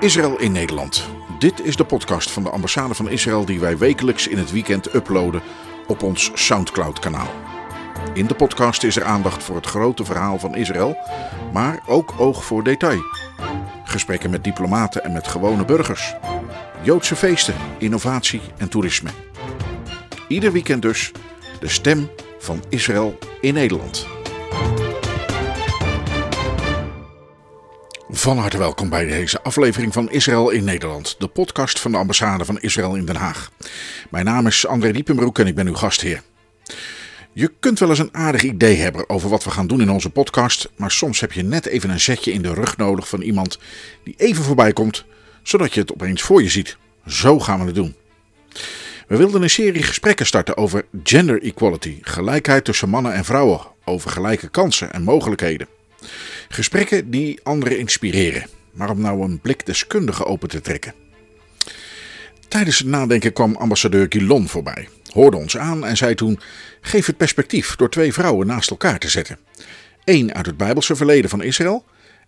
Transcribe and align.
Israël 0.00 0.38
in 0.38 0.52
Nederland. 0.52 1.08
Dit 1.38 1.64
is 1.64 1.76
de 1.76 1.84
podcast 1.84 2.30
van 2.30 2.42
de 2.42 2.50
ambassade 2.50 2.94
van 2.94 3.08
Israël 3.08 3.44
die 3.44 3.60
wij 3.60 3.78
wekelijks 3.78 4.28
in 4.28 4.38
het 4.38 4.52
weekend 4.52 4.94
uploaden 4.94 5.42
op 5.86 6.02
ons 6.02 6.30
Soundcloud-kanaal. 6.34 7.30
In 8.14 8.26
de 8.26 8.34
podcast 8.34 8.82
is 8.82 8.96
er 8.96 9.04
aandacht 9.04 9.42
voor 9.42 9.56
het 9.56 9.66
grote 9.66 10.04
verhaal 10.04 10.38
van 10.38 10.54
Israël, 10.54 10.96
maar 11.52 11.80
ook 11.86 12.14
oog 12.18 12.44
voor 12.44 12.62
detail. 12.62 13.02
Gesprekken 13.84 14.30
met 14.30 14.44
diplomaten 14.44 15.04
en 15.04 15.12
met 15.12 15.28
gewone 15.28 15.64
burgers. 15.64 16.14
Joodse 16.84 17.16
feesten, 17.16 17.54
innovatie 17.78 18.40
en 18.56 18.68
toerisme. 18.68 19.10
Ieder 20.28 20.52
weekend 20.52 20.82
dus 20.82 21.12
de 21.60 21.68
stem 21.68 22.10
van 22.38 22.64
Israël 22.68 23.18
in 23.40 23.54
Nederland. 23.54 24.06
Van 28.08 28.38
harte 28.38 28.58
welkom 28.58 28.88
bij 28.88 29.06
deze 29.06 29.42
aflevering 29.42 29.92
van 29.92 30.10
Israël 30.10 30.50
in 30.50 30.64
Nederland, 30.64 31.16
de 31.18 31.28
podcast 31.28 31.80
van 31.80 31.90
de 31.90 31.96
ambassade 31.96 32.44
van 32.44 32.60
Israël 32.60 32.94
in 32.94 33.04
Den 33.04 33.16
Haag. 33.16 33.50
Mijn 34.10 34.24
naam 34.24 34.46
is 34.46 34.66
André 34.66 34.92
Diepenbroek 34.92 35.38
en 35.38 35.46
ik 35.46 35.54
ben 35.54 35.66
uw 35.66 35.74
gastheer. 35.74 36.22
Je 37.32 37.52
kunt 37.60 37.78
wel 37.78 37.88
eens 37.88 37.98
een 37.98 38.14
aardig 38.14 38.42
idee 38.42 38.76
hebben 38.76 39.08
over 39.08 39.28
wat 39.28 39.44
we 39.44 39.50
gaan 39.50 39.66
doen 39.66 39.80
in 39.80 39.90
onze 39.90 40.10
podcast, 40.10 40.70
maar 40.76 40.90
soms 40.90 41.20
heb 41.20 41.32
je 41.32 41.42
net 41.42 41.66
even 41.66 41.90
een 41.90 42.00
zetje 42.00 42.32
in 42.32 42.42
de 42.42 42.54
rug 42.54 42.76
nodig 42.76 43.08
van 43.08 43.20
iemand 43.20 43.58
die 44.02 44.14
even 44.16 44.44
voorbij 44.44 44.72
komt, 44.72 45.04
zodat 45.44 45.74
je 45.74 45.80
het 45.80 45.92
opeens 45.92 46.22
voor 46.22 46.42
je 46.42 46.48
ziet. 46.48 46.76
Zo 47.06 47.40
gaan 47.40 47.60
we 47.60 47.66
het 47.66 47.74
doen. 47.74 47.94
We 49.06 49.16
wilden 49.16 49.42
een 49.42 49.50
serie 49.50 49.82
gesprekken 49.82 50.26
starten 50.26 50.56
over 50.56 50.84
gender 51.02 51.42
equality, 51.42 51.98
gelijkheid 52.00 52.64
tussen 52.64 52.88
mannen 52.88 53.12
en 53.14 53.24
vrouwen, 53.24 53.60
over 53.84 54.10
gelijke 54.10 54.48
kansen 54.48 54.92
en 54.92 55.02
mogelijkheden. 55.02 55.68
Gesprekken 56.48 57.10
die 57.10 57.40
anderen 57.42 57.78
inspireren, 57.78 58.46
maar 58.72 58.90
om 58.90 59.00
nou 59.00 59.22
een 59.22 59.40
blik 59.40 59.66
deskundige 59.66 60.24
open 60.24 60.48
te 60.48 60.60
trekken. 60.60 60.94
Tijdens 62.48 62.78
het 62.78 62.86
nadenken 62.86 63.32
kwam 63.32 63.56
ambassadeur 63.56 64.06
Guilon 64.08 64.48
voorbij, 64.48 64.88
hoorde 65.12 65.36
ons 65.36 65.56
aan 65.56 65.84
en 65.86 65.96
zei 65.96 66.14
toen: 66.14 66.40
Geef 66.80 67.06
het 67.06 67.16
perspectief 67.16 67.76
door 67.76 67.90
twee 67.90 68.12
vrouwen 68.12 68.46
naast 68.46 68.70
elkaar 68.70 68.98
te 68.98 69.08
zetten. 69.08 69.38
Eén 70.04 70.34
uit 70.34 70.46
het 70.46 70.56
Bijbelse 70.56 70.96
verleden 70.96 71.30
van 71.30 71.42
Israël 71.42 71.84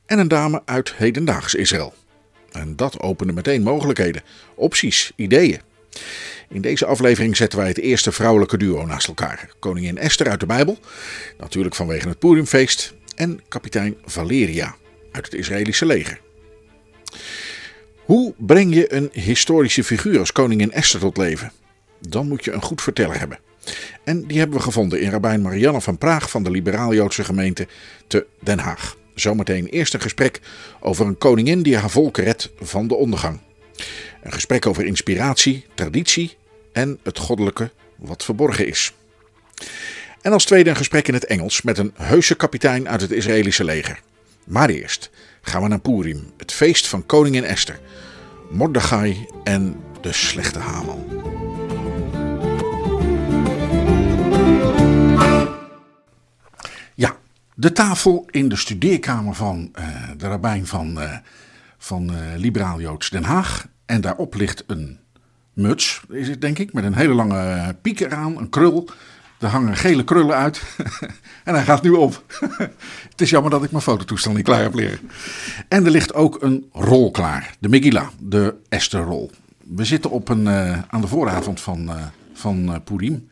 en 0.07 0.19
een 0.19 0.29
dame 0.29 0.62
uit 0.65 0.95
hedendaags 0.95 1.55
Israël. 1.55 1.95
En 2.57 2.77
dat 2.77 3.01
opende 3.01 3.33
meteen 3.33 3.62
mogelijkheden, 3.62 4.23
opties, 4.55 5.12
ideeën. 5.17 5.61
In 6.49 6.61
deze 6.61 6.87
aflevering 6.87 7.37
zetten 7.37 7.59
wij 7.59 7.69
het 7.69 7.79
eerste 7.79 8.12
vrouwelijke 8.12 8.59
duo 8.59 8.87
naast 8.87 9.09
elkaar. 9.09 9.51
Koningin 9.59 9.99
Esther 9.99 10.29
uit 10.29 10.41
de 10.41 10.47
Bijbel, 10.47 10.79
natuurlijk 11.39 11.75
vanwege 11.75 12.09
het 12.09 12.19
Purimfeest, 12.19 12.95
en 13.15 13.41
kapitein 13.49 13.97
Valeria 14.05 14.77
uit 15.12 15.25
het 15.25 15.34
Israëlische 15.34 15.87
leger. 15.87 16.21
Hoe 18.05 18.34
breng 18.37 18.75
je 18.75 18.93
een 18.93 19.11
historische 19.12 19.84
figuur 19.84 20.19
als 20.19 20.33
koningin 20.33 20.73
Esther 20.73 21.01
tot 21.01 21.17
leven? 21.17 21.53
Dan 22.09 22.29
moet 22.29 22.45
je 22.45 22.53
een 22.53 22.62
goed 22.62 22.83
verteller 22.83 23.19
hebben. 23.19 23.39
En 24.05 24.27
die 24.27 24.39
hebben 24.39 24.57
we 24.57 24.62
gevonden 24.62 25.01
in 25.01 25.11
rabbijn 25.11 25.43
Marianne 25.43 25.81
van 25.81 25.99
Praag 25.99 26.31
van 26.31 26.43
de 26.43 26.51
liberaal-Joodse 26.51 27.25
gemeente 27.25 27.67
te 28.07 28.27
Den 28.41 28.59
Haag. 28.59 28.97
Zometeen 29.17 29.67
eerst 29.67 29.95
een 29.95 30.00
gesprek 30.00 30.41
over 30.81 31.06
een 31.06 31.19
koningin 31.19 31.62
die 31.62 31.77
haar 31.77 31.91
volk 31.91 32.17
redt 32.17 32.50
van 32.61 32.89
de 32.89 32.95
ondergang. 32.95 33.41
Een 34.22 34.33
gesprek 34.33 34.67
over 34.67 34.84
inspiratie, 34.84 35.64
traditie 35.75 36.36
en 36.72 36.98
het 37.03 37.19
goddelijke 37.19 37.70
wat 37.97 38.25
verborgen 38.25 38.67
is. 38.67 38.92
En 40.20 40.33
als 40.33 40.44
tweede 40.44 40.70
een 40.70 40.77
gesprek 40.77 41.09
in 41.09 41.14
het 41.14 41.25
Engels 41.25 41.62
met 41.62 41.78
een 41.78 41.93
heuse 41.94 42.34
kapitein 42.34 42.88
uit 42.88 43.00
het 43.00 43.10
Israëlische 43.10 43.65
leger. 43.65 44.00
Maar 44.44 44.69
eerst 44.69 45.10
gaan 45.43 45.62
we 45.62 45.69
naar 45.69 45.81
Purim, 45.81 46.32
het 46.37 46.53
feest 46.53 46.87
van 46.87 47.06
koningin 47.06 47.44
Esther, 47.44 47.81
Mordechai 48.50 49.26
en 49.44 49.81
de 50.00 50.12
slechte 50.12 50.59
Haman. 50.59 51.46
De 57.59 57.72
tafel 57.72 58.27
in 58.31 58.49
de 58.49 58.56
studeerkamer 58.56 59.34
van 59.34 59.72
uh, 59.78 59.87
de 60.17 60.28
rabbijn 60.28 60.67
van, 60.67 60.99
uh, 60.99 61.12
van 61.78 62.11
uh, 62.11 62.19
Liberaal 62.37 62.81
Joods 62.81 63.11
Den 63.11 63.25
Haag. 63.25 63.67
En 63.87 64.00
daarop 64.00 64.34
ligt 64.34 64.65
een 64.67 64.99
muts, 65.53 66.03
is 66.09 66.28
het 66.28 66.41
denk 66.41 66.59
ik, 66.59 66.72
met 66.72 66.84
een 66.84 66.94
hele 66.94 67.15
lange 67.15 67.75
piek 67.83 68.00
eraan, 68.00 68.39
een 68.39 68.49
krul. 68.49 68.89
Er 69.41 69.49
hangen 69.49 69.77
gele 69.77 70.05
krullen 70.05 70.37
uit 70.37 70.62
en 71.44 71.55
hij 71.55 71.65
gaat 71.65 71.83
nu 71.83 71.91
op. 71.91 72.25
het 73.11 73.21
is 73.21 73.31
jammer 73.31 73.50
dat 73.50 73.65
ik 73.65 73.71
mijn 73.71 73.83
fototoestel 73.83 74.33
niet 74.33 74.44
klaar 74.44 74.62
heb 74.62 74.75
liggen. 74.75 75.11
En 75.69 75.84
er 75.84 75.91
ligt 75.91 76.15
ook 76.15 76.43
een 76.43 76.69
rol 76.73 77.11
klaar, 77.11 77.56
de 77.59 77.69
Megillah, 77.69 78.09
de 78.19 78.55
Esther-rol. 78.69 79.31
We 79.59 79.84
zitten 79.84 80.11
op 80.11 80.28
een, 80.28 80.47
uh, 80.47 80.78
aan 80.88 81.00
de 81.00 81.06
vooravond 81.06 81.61
van, 81.61 81.83
uh, 81.83 81.94
van 82.33 82.65
uh, 82.65 82.75
Purim. 82.84 83.28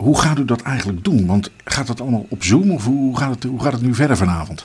Hoe 0.00 0.20
gaat 0.20 0.38
u 0.38 0.44
dat 0.44 0.60
eigenlijk 0.60 1.04
doen? 1.04 1.26
Want 1.26 1.50
gaat 1.64 1.86
dat 1.86 2.00
allemaal 2.00 2.26
op 2.28 2.44
Zoom 2.44 2.70
of 2.70 2.84
hoe 2.84 3.16
gaat 3.16 3.34
het, 3.34 3.44
hoe 3.44 3.62
gaat 3.62 3.72
het 3.72 3.82
nu 3.82 3.94
verder 3.94 4.16
vanavond? 4.16 4.64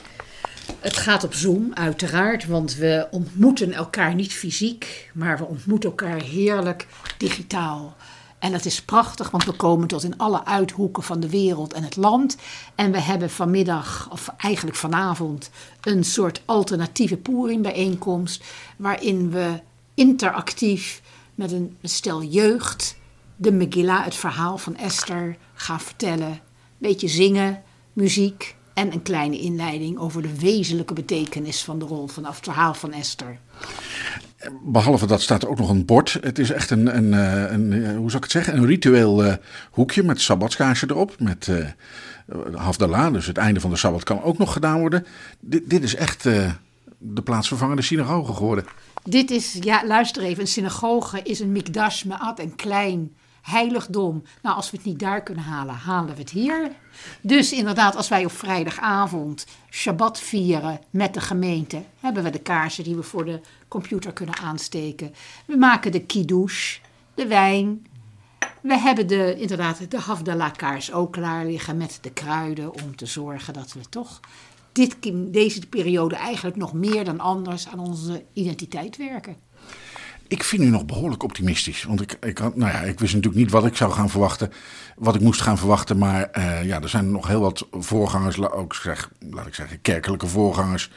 Het 0.80 0.96
gaat 0.96 1.24
op 1.24 1.34
Zoom, 1.34 1.70
uiteraard, 1.74 2.46
want 2.46 2.74
we 2.74 3.08
ontmoeten 3.10 3.72
elkaar 3.72 4.14
niet 4.14 4.32
fysiek, 4.32 5.10
maar 5.14 5.38
we 5.38 5.44
ontmoeten 5.44 5.90
elkaar 5.90 6.20
heerlijk 6.20 6.86
digitaal. 7.18 7.96
En 8.38 8.52
dat 8.52 8.64
is 8.64 8.82
prachtig, 8.82 9.30
want 9.30 9.44
we 9.44 9.52
komen 9.52 9.88
tot 9.88 10.04
in 10.04 10.18
alle 10.18 10.44
uithoeken 10.44 11.02
van 11.02 11.20
de 11.20 11.30
wereld 11.30 11.72
en 11.72 11.82
het 11.82 11.96
land. 11.96 12.36
En 12.74 12.92
we 12.92 13.00
hebben 13.00 13.30
vanmiddag, 13.30 14.08
of 14.10 14.28
eigenlijk 14.36 14.76
vanavond, 14.76 15.50
een 15.80 16.04
soort 16.04 16.42
alternatieve 16.44 17.16
Purim-bijeenkomst. 17.16 18.44
Waarin 18.76 19.30
we 19.30 19.60
interactief 19.94 21.02
met 21.34 21.52
een 21.52 21.76
stel 21.82 22.22
jeugd 22.22 22.96
de 23.36 23.52
Megillah, 23.52 24.04
het 24.04 24.14
verhaal 24.14 24.58
van 24.58 24.76
Esther, 24.76 25.36
gaan 25.54 25.80
vertellen. 25.80 26.40
Beetje 26.78 27.08
zingen, 27.08 27.62
muziek 27.92 28.56
en 28.74 28.92
een 28.92 29.02
kleine 29.02 29.38
inleiding 29.38 29.98
over 29.98 30.22
de 30.22 30.38
wezenlijke 30.38 30.94
betekenis 30.94 31.64
van 31.64 31.78
de 31.78 31.84
rol 31.84 32.06
vanaf 32.06 32.36
het 32.36 32.44
verhaal 32.44 32.74
van 32.74 32.92
Esther. 32.92 33.38
Behalve 34.62 35.06
dat 35.06 35.22
staat 35.22 35.42
er 35.42 35.48
ook 35.48 35.58
nog 35.58 35.68
een 35.68 35.84
bord. 35.84 36.18
Het 36.20 36.38
is 36.38 36.50
echt 36.50 36.70
een, 36.70 36.96
een, 36.96 37.12
een, 37.12 37.72
een 37.72 37.96
hoe 37.96 38.10
zou 38.10 38.16
ik 38.16 38.22
het 38.22 38.30
zeggen, 38.30 38.56
een 38.56 38.66
ritueel 38.66 39.24
uh, 39.24 39.34
hoekje 39.70 40.02
met 40.02 40.20
sabbatskaarsen 40.20 40.90
erop. 40.90 41.20
Met 41.20 41.46
uh, 41.46 41.66
Hafdalah, 42.54 43.12
dus 43.12 43.26
het 43.26 43.36
einde 43.36 43.60
van 43.60 43.70
de 43.70 43.76
sabbat 43.76 44.02
kan 44.02 44.22
ook 44.22 44.38
nog 44.38 44.52
gedaan 44.52 44.80
worden. 44.80 45.02
D 45.50 45.58
dit 45.64 45.82
is 45.82 45.94
echt 45.94 46.24
uh, 46.24 46.52
de 46.98 47.22
plaatsvervangende 47.22 47.82
synagoge 47.82 48.32
geworden. 48.32 48.64
Dit 49.04 49.30
is, 49.30 49.58
ja 49.60 49.86
luister 49.86 50.22
even, 50.22 50.40
een 50.40 50.48
synagoge 50.48 51.22
is 51.22 51.40
een 51.40 51.52
mikdash 51.52 52.02
me'at, 52.02 52.40
een 52.40 52.56
klein 52.56 53.15
heiligdom. 53.46 54.22
Nou, 54.42 54.56
als 54.56 54.70
we 54.70 54.76
het 54.76 54.86
niet 54.86 54.98
daar 54.98 55.22
kunnen 55.22 55.44
halen, 55.44 55.74
halen 55.74 56.14
we 56.14 56.20
het 56.20 56.30
hier. 56.30 56.70
Dus 57.20 57.52
inderdaad, 57.52 57.96
als 57.96 58.08
wij 58.08 58.24
op 58.24 58.32
vrijdagavond 58.32 59.46
Shabbat 59.70 60.20
vieren 60.20 60.80
met 60.90 61.14
de 61.14 61.20
gemeente, 61.20 61.82
hebben 62.00 62.22
we 62.22 62.30
de 62.30 62.38
kaarsen 62.38 62.84
die 62.84 62.96
we 62.96 63.02
voor 63.02 63.24
de 63.24 63.40
computer 63.68 64.12
kunnen 64.12 64.36
aansteken. 64.36 65.14
We 65.46 65.56
maken 65.56 65.92
de 65.92 66.04
kiddush, 66.04 66.78
de 67.14 67.26
wijn. 67.26 67.86
We 68.62 68.78
hebben 68.78 69.06
de, 69.06 69.36
inderdaad 69.38 69.90
de 69.90 69.98
Havdalah-kaars 69.98 70.92
ook 70.92 71.12
klaar 71.12 71.46
liggen 71.46 71.76
met 71.76 71.98
de 72.00 72.10
kruiden 72.10 72.74
om 72.74 72.96
te 72.96 73.06
zorgen 73.06 73.54
dat 73.54 73.72
we 73.72 73.80
toch 73.88 74.20
dit, 74.72 74.96
deze 75.32 75.66
periode 75.66 76.16
eigenlijk 76.16 76.56
nog 76.56 76.72
meer 76.72 77.04
dan 77.04 77.20
anders 77.20 77.68
aan 77.68 77.78
onze 77.78 78.24
identiteit 78.32 78.96
werken. 78.96 79.36
Ik 80.28 80.44
vind 80.44 80.62
u 80.62 80.66
nog 80.66 80.84
behoorlijk 80.84 81.22
optimistisch. 81.22 81.84
Want 81.84 82.00
ik, 82.00 82.16
ik, 82.20 82.38
nou 82.38 82.72
ja, 82.72 82.80
ik 82.80 83.00
wist 83.00 83.14
natuurlijk 83.14 83.42
niet 83.42 83.50
wat 83.50 83.66
ik 83.66 83.76
zou 83.76 83.92
gaan 83.92 84.10
verwachten. 84.10 84.52
Wat 84.96 85.14
ik 85.14 85.20
moest 85.20 85.40
gaan 85.40 85.58
verwachten. 85.58 85.98
Maar 85.98 86.30
uh, 86.38 86.64
ja, 86.64 86.82
er 86.82 86.88
zijn 86.88 87.10
nog 87.10 87.26
heel 87.26 87.40
wat 87.40 87.66
voorgangers. 87.70 88.40
Ook 88.40 88.74
zeg, 88.74 89.10
laat 89.30 89.46
ik 89.46 89.54
zeggen, 89.54 89.80
kerkelijke 89.80 90.26
voorgangers. 90.26 90.90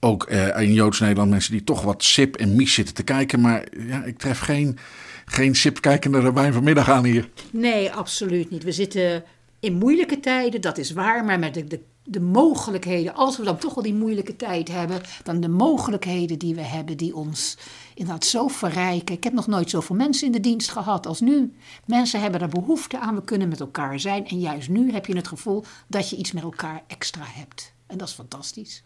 Ook 0.00 0.30
uh, 0.30 0.60
in 0.60 0.72
Joods 0.72 1.00
Nederland 1.00 1.30
mensen 1.30 1.52
die 1.52 1.64
toch 1.64 1.82
wat 1.82 2.04
sip 2.04 2.36
en 2.36 2.56
mies 2.56 2.74
zitten 2.74 2.94
te 2.94 3.02
kijken. 3.02 3.40
Maar 3.40 3.64
ja, 3.78 4.04
ik 4.04 4.18
tref 4.18 4.38
geen, 4.38 4.78
geen 5.24 5.54
sip 5.54 5.80
kijkende 5.80 6.20
rabbijn 6.20 6.52
vanmiddag 6.52 6.90
aan 6.90 7.04
hier. 7.04 7.28
Nee, 7.50 7.92
absoluut 7.92 8.50
niet. 8.50 8.64
We 8.64 8.72
zitten 8.72 9.24
in 9.60 9.74
moeilijke 9.74 10.20
tijden, 10.20 10.60
dat 10.60 10.78
is 10.78 10.92
waar. 10.92 11.24
Maar 11.24 11.38
met 11.38 11.54
de, 11.54 11.64
de 11.64 11.80
de 12.06 12.20
mogelijkheden, 12.20 13.14
als 13.14 13.36
we 13.36 13.44
dan 13.44 13.58
toch 13.58 13.76
al 13.76 13.82
die 13.82 13.94
moeilijke 13.94 14.36
tijd 14.36 14.68
hebben, 14.68 15.00
dan 15.22 15.40
de 15.40 15.48
mogelijkheden 15.48 16.38
die 16.38 16.54
we 16.54 16.60
hebben, 16.60 16.96
die 16.96 17.16
ons 17.16 17.58
inderdaad 17.94 18.24
zo 18.24 18.48
verrijken. 18.48 19.14
Ik 19.14 19.24
heb 19.24 19.32
nog 19.32 19.46
nooit 19.46 19.70
zoveel 19.70 19.96
mensen 19.96 20.26
in 20.26 20.32
de 20.32 20.40
dienst 20.40 20.70
gehad 20.70 21.06
als 21.06 21.20
nu. 21.20 21.54
Mensen 21.84 22.20
hebben 22.20 22.40
er 22.40 22.48
behoefte 22.48 22.98
aan, 22.98 23.14
we 23.14 23.24
kunnen 23.24 23.48
met 23.48 23.60
elkaar 23.60 24.00
zijn. 24.00 24.26
En 24.28 24.40
juist 24.40 24.68
nu 24.68 24.92
heb 24.92 25.06
je 25.06 25.16
het 25.16 25.28
gevoel 25.28 25.64
dat 25.86 26.10
je 26.10 26.16
iets 26.16 26.32
met 26.32 26.42
elkaar 26.42 26.82
extra 26.86 27.24
hebt. 27.24 27.72
En 27.86 27.98
dat 27.98 28.08
is 28.08 28.14
fantastisch. 28.14 28.82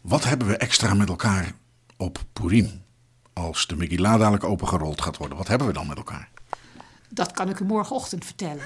Wat 0.00 0.24
hebben 0.24 0.48
we 0.48 0.56
extra 0.56 0.94
met 0.94 1.08
elkaar 1.08 1.52
op 1.96 2.24
Purim? 2.32 2.82
als 3.40 3.66
de 3.66 3.76
Megillah 3.76 4.18
dadelijk 4.18 4.44
opengerold 4.44 5.00
gaat 5.00 5.16
worden? 5.16 5.36
Wat 5.36 5.48
hebben 5.48 5.66
we 5.66 5.72
dan 5.72 5.86
met 5.86 5.96
elkaar? 5.96 6.30
Dat 7.10 7.32
kan 7.32 7.48
ik 7.48 7.60
u 7.60 7.64
morgenochtend 7.64 8.24
vertellen. 8.24 8.64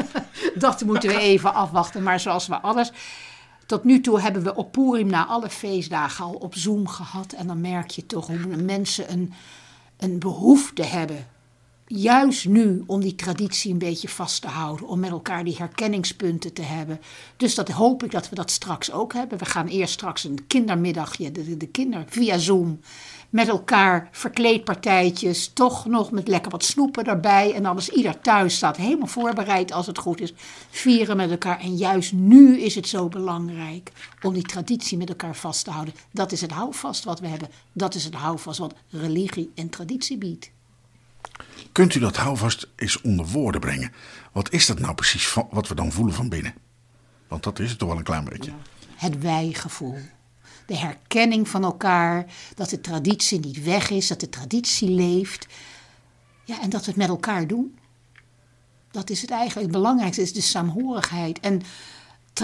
dat 0.54 0.84
moeten 0.84 1.08
we 1.08 1.18
even 1.18 1.54
afwachten. 1.54 2.02
Maar 2.02 2.20
zoals 2.20 2.46
we 2.46 2.60
alles. 2.60 2.92
Tot 3.66 3.84
nu 3.84 4.00
toe 4.00 4.20
hebben 4.20 4.42
we 4.42 4.54
op 4.54 4.72
Purim 4.72 5.06
na 5.06 5.26
alle 5.26 5.50
feestdagen 5.50 6.24
al 6.24 6.32
op 6.32 6.54
Zoom 6.54 6.88
gehad. 6.88 7.32
En 7.32 7.46
dan 7.46 7.60
merk 7.60 7.90
je 7.90 8.06
toch 8.06 8.26
hoe 8.26 8.56
mensen 8.56 9.12
een, 9.12 9.32
een 9.96 10.18
behoefte 10.18 10.82
hebben. 10.82 11.26
Juist 11.86 12.48
nu 12.48 12.82
om 12.86 13.00
die 13.00 13.14
traditie 13.14 13.72
een 13.72 13.78
beetje 13.78 14.08
vast 14.08 14.42
te 14.42 14.48
houden. 14.48 14.86
Om 14.86 15.00
met 15.00 15.10
elkaar 15.10 15.44
die 15.44 15.56
herkenningspunten 15.56 16.52
te 16.52 16.62
hebben. 16.62 17.00
Dus 17.36 17.54
dat 17.54 17.68
hoop 17.68 18.02
ik 18.04 18.10
dat 18.10 18.28
we 18.28 18.34
dat 18.34 18.50
straks 18.50 18.92
ook 18.92 19.12
hebben. 19.12 19.38
We 19.38 19.44
gaan 19.44 19.66
eerst 19.66 19.92
straks 19.92 20.24
een 20.24 20.46
kindermiddagje, 20.46 21.32
de, 21.32 21.44
de, 21.44 21.56
de 21.56 21.68
kinderen 21.68 22.06
via 22.08 22.38
Zoom 22.38 22.80
met 23.30 23.48
elkaar 23.48 24.08
verkleedpartijtjes, 24.10 25.50
toch 25.52 25.86
nog 25.86 26.10
met 26.10 26.28
lekker 26.28 26.50
wat 26.50 26.64
snoepen 26.64 27.04
erbij 27.04 27.54
en 27.54 27.66
alles. 27.66 27.88
Ieder 27.88 28.20
thuis 28.20 28.56
staat 28.56 28.76
helemaal 28.76 29.06
voorbereid 29.06 29.72
als 29.72 29.86
het 29.86 29.98
goed 29.98 30.20
is. 30.20 30.34
Vieren 30.70 31.16
met 31.16 31.30
elkaar. 31.30 31.60
En 31.60 31.76
juist 31.76 32.12
nu 32.12 32.60
is 32.60 32.74
het 32.74 32.88
zo 32.88 33.08
belangrijk 33.08 33.92
om 34.22 34.34
die 34.34 34.42
traditie 34.42 34.98
met 34.98 35.08
elkaar 35.08 35.36
vast 35.36 35.64
te 35.64 35.70
houden. 35.70 35.94
Dat 36.10 36.32
is 36.32 36.40
het 36.40 36.50
houvast 36.50 37.04
wat 37.04 37.20
we 37.20 37.26
hebben. 37.26 37.48
Dat 37.72 37.94
is 37.94 38.04
het 38.04 38.14
houvast 38.14 38.58
wat 38.58 38.74
religie 38.90 39.50
en 39.54 39.68
traditie 39.68 40.18
biedt. 40.18 40.50
Kunt 41.72 41.94
u 41.94 42.00
dat 42.00 42.16
houvast 42.16 42.68
eens 42.76 43.00
onder 43.00 43.26
woorden 43.26 43.60
brengen? 43.60 43.92
Wat 44.32 44.52
is 44.52 44.66
dat 44.66 44.78
nou 44.78 44.94
precies 44.94 45.34
wat 45.50 45.68
we 45.68 45.74
dan 45.74 45.92
voelen 45.92 46.14
van 46.14 46.28
binnen? 46.28 46.54
Want 47.28 47.42
dat 47.42 47.58
is 47.58 47.70
het 47.70 47.78
toch 47.78 47.88
wel 47.88 47.98
een 47.98 48.04
klein 48.04 48.24
beetje. 48.24 48.52
Het 48.96 49.18
wij-gevoel 49.18 49.98
de 50.70 50.76
herkenning 50.76 51.48
van 51.48 51.64
elkaar, 51.64 52.26
dat 52.54 52.70
de 52.70 52.80
traditie 52.80 53.40
niet 53.40 53.62
weg 53.62 53.90
is, 53.90 54.08
dat 54.08 54.20
de 54.20 54.28
traditie 54.28 54.90
leeft. 54.90 55.46
Ja, 56.44 56.60
en 56.60 56.70
dat 56.70 56.80
we 56.80 56.86
het 56.86 56.96
met 56.96 57.08
elkaar 57.08 57.46
doen. 57.46 57.78
Dat 58.90 59.10
is 59.10 59.20
het 59.20 59.30
eigenlijk. 59.30 59.66
Het 59.66 59.76
belangrijkste 59.76 60.22
is 60.22 60.32
de 60.32 60.40
saamhorigheid. 60.40 61.40
En 61.40 61.62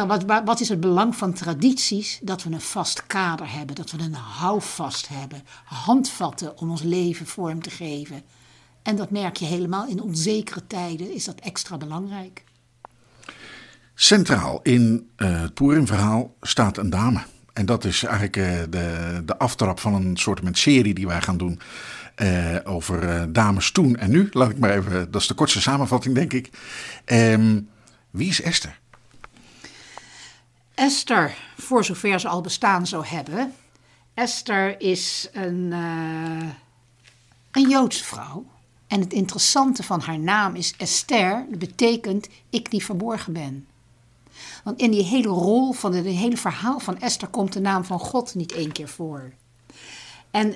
wat, 0.07 0.25
wat 0.45 0.61
is 0.61 0.69
het 0.69 0.81
belang 0.81 1.17
van 1.17 1.33
tradities? 1.33 2.19
Dat 2.23 2.43
we 2.43 2.51
een 2.51 2.61
vast 2.61 3.07
kader 3.07 3.53
hebben, 3.53 3.77
dat 3.77 3.91
we 3.91 3.99
een 3.99 4.15
houvast 4.15 5.09
hebben, 5.09 5.43
handvatten 5.65 6.59
om 6.59 6.71
ons 6.71 6.83
leven 6.83 7.27
vorm 7.27 7.63
te 7.63 7.71
geven. 7.71 8.23
En 8.83 8.97
dat 8.97 9.11
merk 9.11 9.37
je 9.37 9.45
helemaal 9.45 9.87
in 9.87 10.03
onzekere 10.03 10.67
tijden, 10.67 11.15
is 11.15 11.25
dat 11.25 11.41
extra 11.41 11.77
belangrijk. 11.77 12.45
Centraal 13.95 14.61
in 14.63 15.11
uh, 15.17 15.41
het 15.41 15.55
Purim-verhaal 15.55 16.35
staat 16.41 16.77
een 16.77 16.91
dame. 16.91 17.35
En 17.57 17.67
dat 17.67 17.85
is 17.85 18.03
eigenlijk 18.03 18.37
uh, 18.37 18.45
de, 18.71 19.23
de 19.25 19.39
aftrap 19.39 19.81
van 19.81 19.95
een 19.95 20.17
soort 20.17 20.41
serie 20.53 20.95
die 20.95 21.07
wij 21.07 21.21
gaan 21.21 21.37
doen. 21.37 21.61
Uh, 22.23 22.57
over 22.65 23.03
uh, 23.03 23.23
dames 23.29 23.71
toen 23.71 23.97
en 23.97 24.11
nu. 24.11 24.29
Laat 24.33 24.51
ik 24.51 24.59
maar 24.59 24.71
even, 24.71 25.11
dat 25.11 25.21
is 25.21 25.27
de 25.27 25.35
kortste 25.35 25.61
samenvatting, 25.61 26.15
denk 26.15 26.33
ik. 26.33 26.51
Um, 27.05 27.69
wie 28.11 28.29
is 28.29 28.43
Esther? 28.43 28.79
Esther, 30.75 31.35
voor 31.57 31.85
zover 31.85 32.21
ze 32.21 32.29
al 32.29 32.41
bestaan 32.41 32.87
zou 32.87 33.07
hebben. 33.07 33.53
Esther 34.15 34.81
is 34.81 35.29
een, 35.33 35.73
een 37.51 37.69
Joodse 37.69 38.05
vrouw. 38.05 38.47
En 38.87 39.01
het 39.01 39.13
interessante 39.13 39.83
van 39.83 40.01
haar 40.01 40.19
naam 40.19 40.55
is 40.55 40.75
Esther. 40.77 41.47
Dat 41.51 41.59
betekent 41.59 42.29
ik 42.51 42.71
die 42.71 42.85
verborgen 42.85 43.33
ben. 43.33 43.67
Want 44.67 44.81
in 44.81 44.91
die 44.91 45.03
hele 45.03 45.29
rol 45.29 45.73
van 45.73 45.95
het 45.95 46.05
hele 46.05 46.37
verhaal 46.37 46.79
van 46.79 47.01
Esther 47.01 47.29
komt 47.29 47.53
de 47.53 47.61
naam 47.61 47.85
van 47.85 47.99
God 47.99 48.35
niet 48.35 48.53
één 48.53 48.73
keer 48.73 48.89
voor. 48.89 49.33
En 50.31 50.55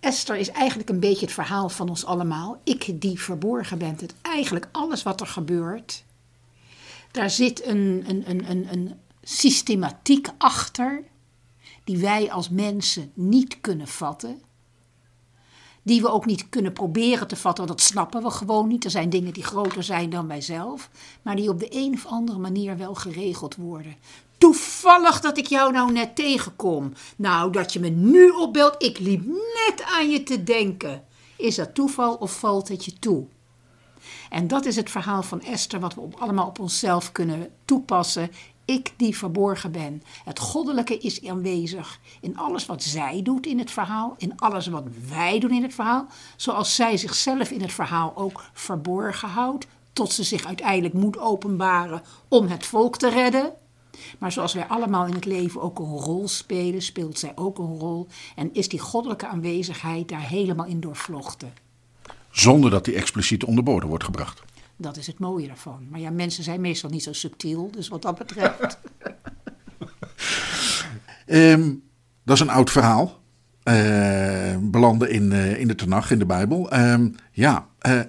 Esther 0.00 0.36
is 0.36 0.50
eigenlijk 0.50 0.88
een 0.88 1.00
beetje 1.00 1.24
het 1.24 1.34
verhaal 1.34 1.68
van 1.68 1.88
ons 1.88 2.04
allemaal. 2.04 2.60
Ik 2.64 3.00
die 3.00 3.20
verborgen 3.20 3.78
ben. 3.78 3.96
Het 4.00 4.14
eigenlijk 4.22 4.68
alles 4.72 5.02
wat 5.02 5.20
er 5.20 5.26
gebeurt. 5.26 6.04
Daar 7.10 7.30
zit 7.30 7.66
een, 7.66 8.04
een, 8.06 8.30
een, 8.30 8.50
een, 8.50 8.72
een 8.72 8.94
systematiek 9.22 10.28
achter. 10.38 11.02
Die 11.84 11.98
wij 11.98 12.30
als 12.30 12.48
mensen 12.48 13.10
niet 13.14 13.60
kunnen 13.60 13.88
vatten 13.88 14.42
die 15.82 16.00
we 16.00 16.10
ook 16.10 16.26
niet 16.26 16.48
kunnen 16.48 16.72
proberen 16.72 17.28
te 17.28 17.36
vatten, 17.36 17.66
want 17.66 17.78
dat 17.78 17.86
snappen 17.86 18.22
we 18.22 18.30
gewoon 18.30 18.68
niet. 18.68 18.84
Er 18.84 18.90
zijn 18.90 19.10
dingen 19.10 19.32
die 19.32 19.42
groter 19.44 19.82
zijn 19.82 20.10
dan 20.10 20.26
wij 20.26 20.40
zelf, 20.40 20.90
maar 21.22 21.36
die 21.36 21.48
op 21.48 21.58
de 21.58 21.68
een 21.70 21.94
of 21.94 22.06
andere 22.06 22.38
manier 22.38 22.76
wel 22.76 22.94
geregeld 22.94 23.56
worden. 23.56 23.96
Toevallig 24.38 25.20
dat 25.20 25.38
ik 25.38 25.46
jou 25.46 25.72
nou 25.72 25.92
net 25.92 26.16
tegenkom. 26.16 26.92
Nou, 27.16 27.52
dat 27.52 27.72
je 27.72 27.80
me 27.80 27.88
nu 27.88 28.28
opbelt, 28.30 28.82
ik 28.82 28.98
liep 28.98 29.26
net 29.26 29.82
aan 29.82 30.10
je 30.10 30.22
te 30.22 30.42
denken. 30.42 31.04
Is 31.36 31.54
dat 31.54 31.74
toeval 31.74 32.14
of 32.14 32.38
valt 32.38 32.68
het 32.68 32.84
je 32.84 32.98
toe? 32.98 33.26
En 34.30 34.48
dat 34.48 34.64
is 34.64 34.76
het 34.76 34.90
verhaal 34.90 35.22
van 35.22 35.42
Esther, 35.42 35.80
wat 35.80 35.94
we 35.94 36.00
allemaal 36.18 36.46
op 36.46 36.58
onszelf 36.58 37.12
kunnen 37.12 37.50
toepassen 37.64 38.30
ik 38.70 38.92
die 38.96 39.16
verborgen 39.16 39.72
ben. 39.72 40.02
Het 40.24 40.38
goddelijke 40.38 40.98
is 40.98 41.26
aanwezig 41.26 42.00
in 42.20 42.36
alles 42.36 42.66
wat 42.66 42.82
zij 42.82 43.22
doet 43.22 43.46
in 43.46 43.58
het 43.58 43.70
verhaal, 43.70 44.14
in 44.18 44.32
alles 44.36 44.66
wat 44.66 44.84
wij 45.08 45.38
doen 45.38 45.50
in 45.50 45.62
het 45.62 45.74
verhaal, 45.74 46.06
zoals 46.36 46.74
zij 46.74 46.96
zichzelf 46.96 47.50
in 47.50 47.60
het 47.60 47.72
verhaal 47.72 48.12
ook 48.16 48.44
verborgen 48.52 49.28
houdt, 49.28 49.66
tot 49.92 50.12
ze 50.12 50.22
zich 50.22 50.44
uiteindelijk 50.44 50.94
moet 50.94 51.18
openbaren 51.18 52.02
om 52.28 52.46
het 52.46 52.66
volk 52.66 52.96
te 52.96 53.08
redden. 53.08 53.52
Maar 54.18 54.32
zoals 54.32 54.54
wij 54.54 54.66
allemaal 54.66 55.06
in 55.06 55.14
het 55.14 55.24
leven 55.24 55.62
ook 55.62 55.78
een 55.78 55.96
rol 55.96 56.28
spelen, 56.28 56.82
speelt 56.82 57.18
zij 57.18 57.32
ook 57.34 57.58
een 57.58 57.78
rol 57.78 58.06
en 58.36 58.54
is 58.54 58.68
die 58.68 58.80
goddelijke 58.80 59.26
aanwezigheid 59.26 60.08
daar 60.08 60.28
helemaal 60.28 60.66
in 60.66 60.80
doorvlochten. 60.80 61.52
Zonder 62.30 62.70
dat 62.70 62.84
die 62.84 62.94
expliciet 62.94 63.44
onder 63.44 63.64
wordt 63.64 64.04
gebracht. 64.04 64.42
Dat 64.80 64.96
is 64.96 65.06
het 65.06 65.18
mooie 65.18 65.46
daarvan. 65.46 65.86
Maar 65.90 66.00
ja, 66.00 66.10
mensen 66.10 66.44
zijn 66.44 66.60
meestal 66.60 66.90
niet 66.90 67.02
zo 67.02 67.12
subtiel, 67.12 67.70
dus 67.70 67.88
wat 67.88 68.02
dat 68.02 68.18
betreft. 68.18 68.78
um, 71.26 71.82
dat 72.24 72.36
is 72.36 72.42
een 72.42 72.50
oud 72.50 72.70
verhaal. 72.70 73.18
Uh, 73.64 74.56
belanden 74.60 75.10
in, 75.10 75.30
uh, 75.30 75.60
in 75.60 75.68
de 75.68 75.74
Tenach, 75.74 76.10
in 76.10 76.18
de 76.18 76.26
Bijbel. 76.26 76.74
Um, 76.74 77.14
ja, 77.32 77.66
uh, 77.88 78.00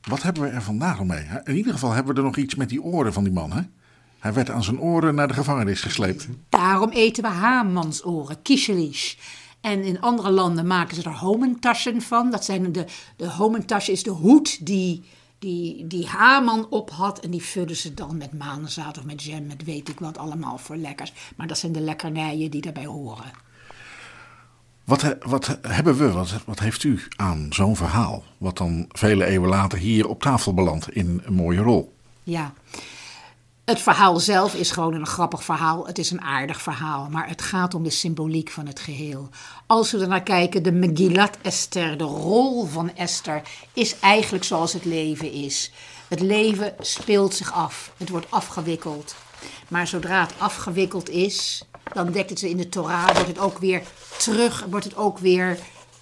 wat 0.00 0.22
hebben 0.22 0.42
we 0.42 0.48
er 0.48 0.62
vandaag 0.62 1.04
mee? 1.04 1.26
In 1.44 1.56
ieder 1.56 1.72
geval 1.72 1.92
hebben 1.92 2.14
we 2.14 2.20
er 2.20 2.26
nog 2.26 2.36
iets 2.36 2.54
met 2.54 2.68
die 2.68 2.82
oren 2.82 3.12
van 3.12 3.24
die 3.24 3.32
man. 3.32 3.52
Hè? 3.52 3.60
Hij 4.18 4.32
werd 4.32 4.50
aan 4.50 4.64
zijn 4.64 4.80
oren 4.80 5.14
naar 5.14 5.28
de 5.28 5.34
gevangenis 5.34 5.80
gesleept. 5.80 6.28
Daarom 6.48 6.90
eten 6.90 7.22
we 7.22 7.28
hamansoren, 7.28 8.42
kishelish. 8.42 9.14
En 9.60 9.84
in 9.84 10.00
andere 10.00 10.30
landen 10.30 10.66
maken 10.66 10.96
ze 10.96 11.02
er 11.02 11.16
homentaschen 11.16 12.02
van. 12.02 12.30
Dat 12.30 12.44
zijn 12.44 12.72
de, 12.72 12.84
de 13.16 13.28
homentasje 13.30 13.92
is 13.92 14.02
de 14.02 14.10
hoed 14.10 14.66
die 14.66 15.04
die, 15.38 15.86
die 15.86 16.06
Haman 16.06 16.66
op 16.70 16.90
had. 16.90 17.20
En 17.20 17.30
die 17.30 17.42
vullen 17.42 17.76
ze 17.76 17.94
dan 17.94 18.16
met 18.16 18.38
manenzaad 18.38 18.98
of 18.98 19.04
met 19.04 19.22
jam, 19.22 19.46
met 19.46 19.64
weet 19.64 19.88
ik 19.88 19.98
wat 19.98 20.18
allemaal 20.18 20.58
voor 20.58 20.76
lekkers. 20.76 21.12
Maar 21.36 21.46
dat 21.46 21.58
zijn 21.58 21.72
de 21.72 21.80
lekkernijen 21.80 22.50
die 22.50 22.60
daarbij 22.60 22.86
horen. 22.86 23.30
Wat, 24.84 25.16
wat 25.20 25.58
hebben 25.62 25.96
we, 25.96 26.10
wat, 26.10 26.34
wat 26.44 26.58
heeft 26.58 26.84
u 26.84 27.02
aan 27.16 27.46
zo'n 27.50 27.76
verhaal? 27.76 28.24
Wat 28.38 28.58
dan 28.58 28.86
vele 28.88 29.24
eeuwen 29.24 29.48
later 29.48 29.78
hier 29.78 30.08
op 30.08 30.22
tafel 30.22 30.54
belandt 30.54 30.90
in 30.90 31.22
een 31.24 31.34
mooie 31.34 31.60
rol. 31.60 31.94
Ja, 32.22 32.52
het 33.68 33.80
verhaal 33.80 34.18
zelf 34.18 34.54
is 34.54 34.70
gewoon 34.70 34.94
een 34.94 35.06
grappig 35.06 35.44
verhaal. 35.44 35.86
Het 35.86 35.98
is 35.98 36.10
een 36.10 36.20
aardig 36.20 36.62
verhaal, 36.62 37.08
maar 37.10 37.28
het 37.28 37.42
gaat 37.42 37.74
om 37.74 37.82
de 37.82 37.90
symboliek 37.90 38.50
van 38.50 38.66
het 38.66 38.80
geheel. 38.80 39.28
Als 39.66 39.90
we 39.90 39.98
er 39.98 40.08
naar 40.08 40.22
kijken, 40.22 40.62
de 40.62 40.72
Megillat 40.72 41.36
Esther, 41.42 41.98
de 41.98 42.04
rol 42.04 42.66
van 42.66 42.96
Esther, 42.96 43.42
is 43.72 43.98
eigenlijk 43.98 44.44
zoals 44.44 44.72
het 44.72 44.84
leven 44.84 45.32
is. 45.32 45.72
Het 46.08 46.20
leven 46.20 46.74
speelt 46.80 47.34
zich 47.34 47.52
af, 47.52 47.92
het 47.96 48.08
wordt 48.08 48.30
afgewikkeld. 48.30 49.14
Maar 49.68 49.86
zodra 49.86 50.20
het 50.20 50.34
afgewikkeld 50.38 51.08
is, 51.08 51.62
dan 51.92 52.12
dekt 52.12 52.30
het 52.30 52.38
ze 52.38 52.50
in 52.50 52.56
de 52.56 52.68
Torah, 52.68 53.04
wordt 53.04 53.28
het 53.28 53.38
ook 53.38 53.58
weer 53.58 53.82
terug, 54.18 54.64
wordt 54.70 54.84
het 54.84 54.96
ook 54.96 55.18
weer 55.18 55.58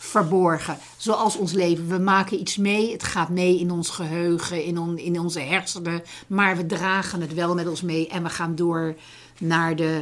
verborgen. 0.06 0.78
Zoals 0.96 1.36
ons 1.36 1.52
leven. 1.52 1.88
We 1.88 1.98
maken 1.98 2.40
iets 2.40 2.56
mee, 2.56 2.92
het 2.92 3.02
gaat 3.02 3.28
mee 3.28 3.58
in 3.58 3.70
ons 3.70 3.90
geheugen, 3.90 4.64
in, 4.64 4.78
on, 4.78 4.98
in 4.98 5.20
onze 5.20 5.40
hersenen. 5.40 6.02
Maar 6.26 6.56
we 6.56 6.66
dragen 6.66 7.20
het 7.20 7.34
wel 7.34 7.54
met 7.54 7.68
ons 7.68 7.82
mee 7.82 8.08
en 8.08 8.22
we 8.22 8.28
gaan 8.28 8.54
door 8.54 8.94
naar, 9.38 9.76
de, 9.76 10.00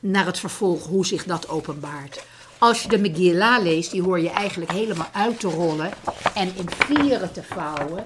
naar 0.00 0.26
het 0.26 0.38
vervolg, 0.38 0.86
hoe 0.86 1.06
zich 1.06 1.24
dat 1.24 1.48
openbaart. 1.48 2.24
Als 2.58 2.82
je 2.82 2.88
de 2.88 2.98
Megillah 2.98 3.62
leest, 3.62 3.90
die 3.90 4.02
hoor 4.02 4.20
je 4.20 4.30
eigenlijk 4.30 4.72
helemaal 4.72 5.08
uit 5.12 5.40
te 5.40 5.48
rollen 5.48 5.90
en 6.34 6.52
in 6.56 6.68
vieren 6.86 7.32
te 7.32 7.42
vouwen. 7.42 8.04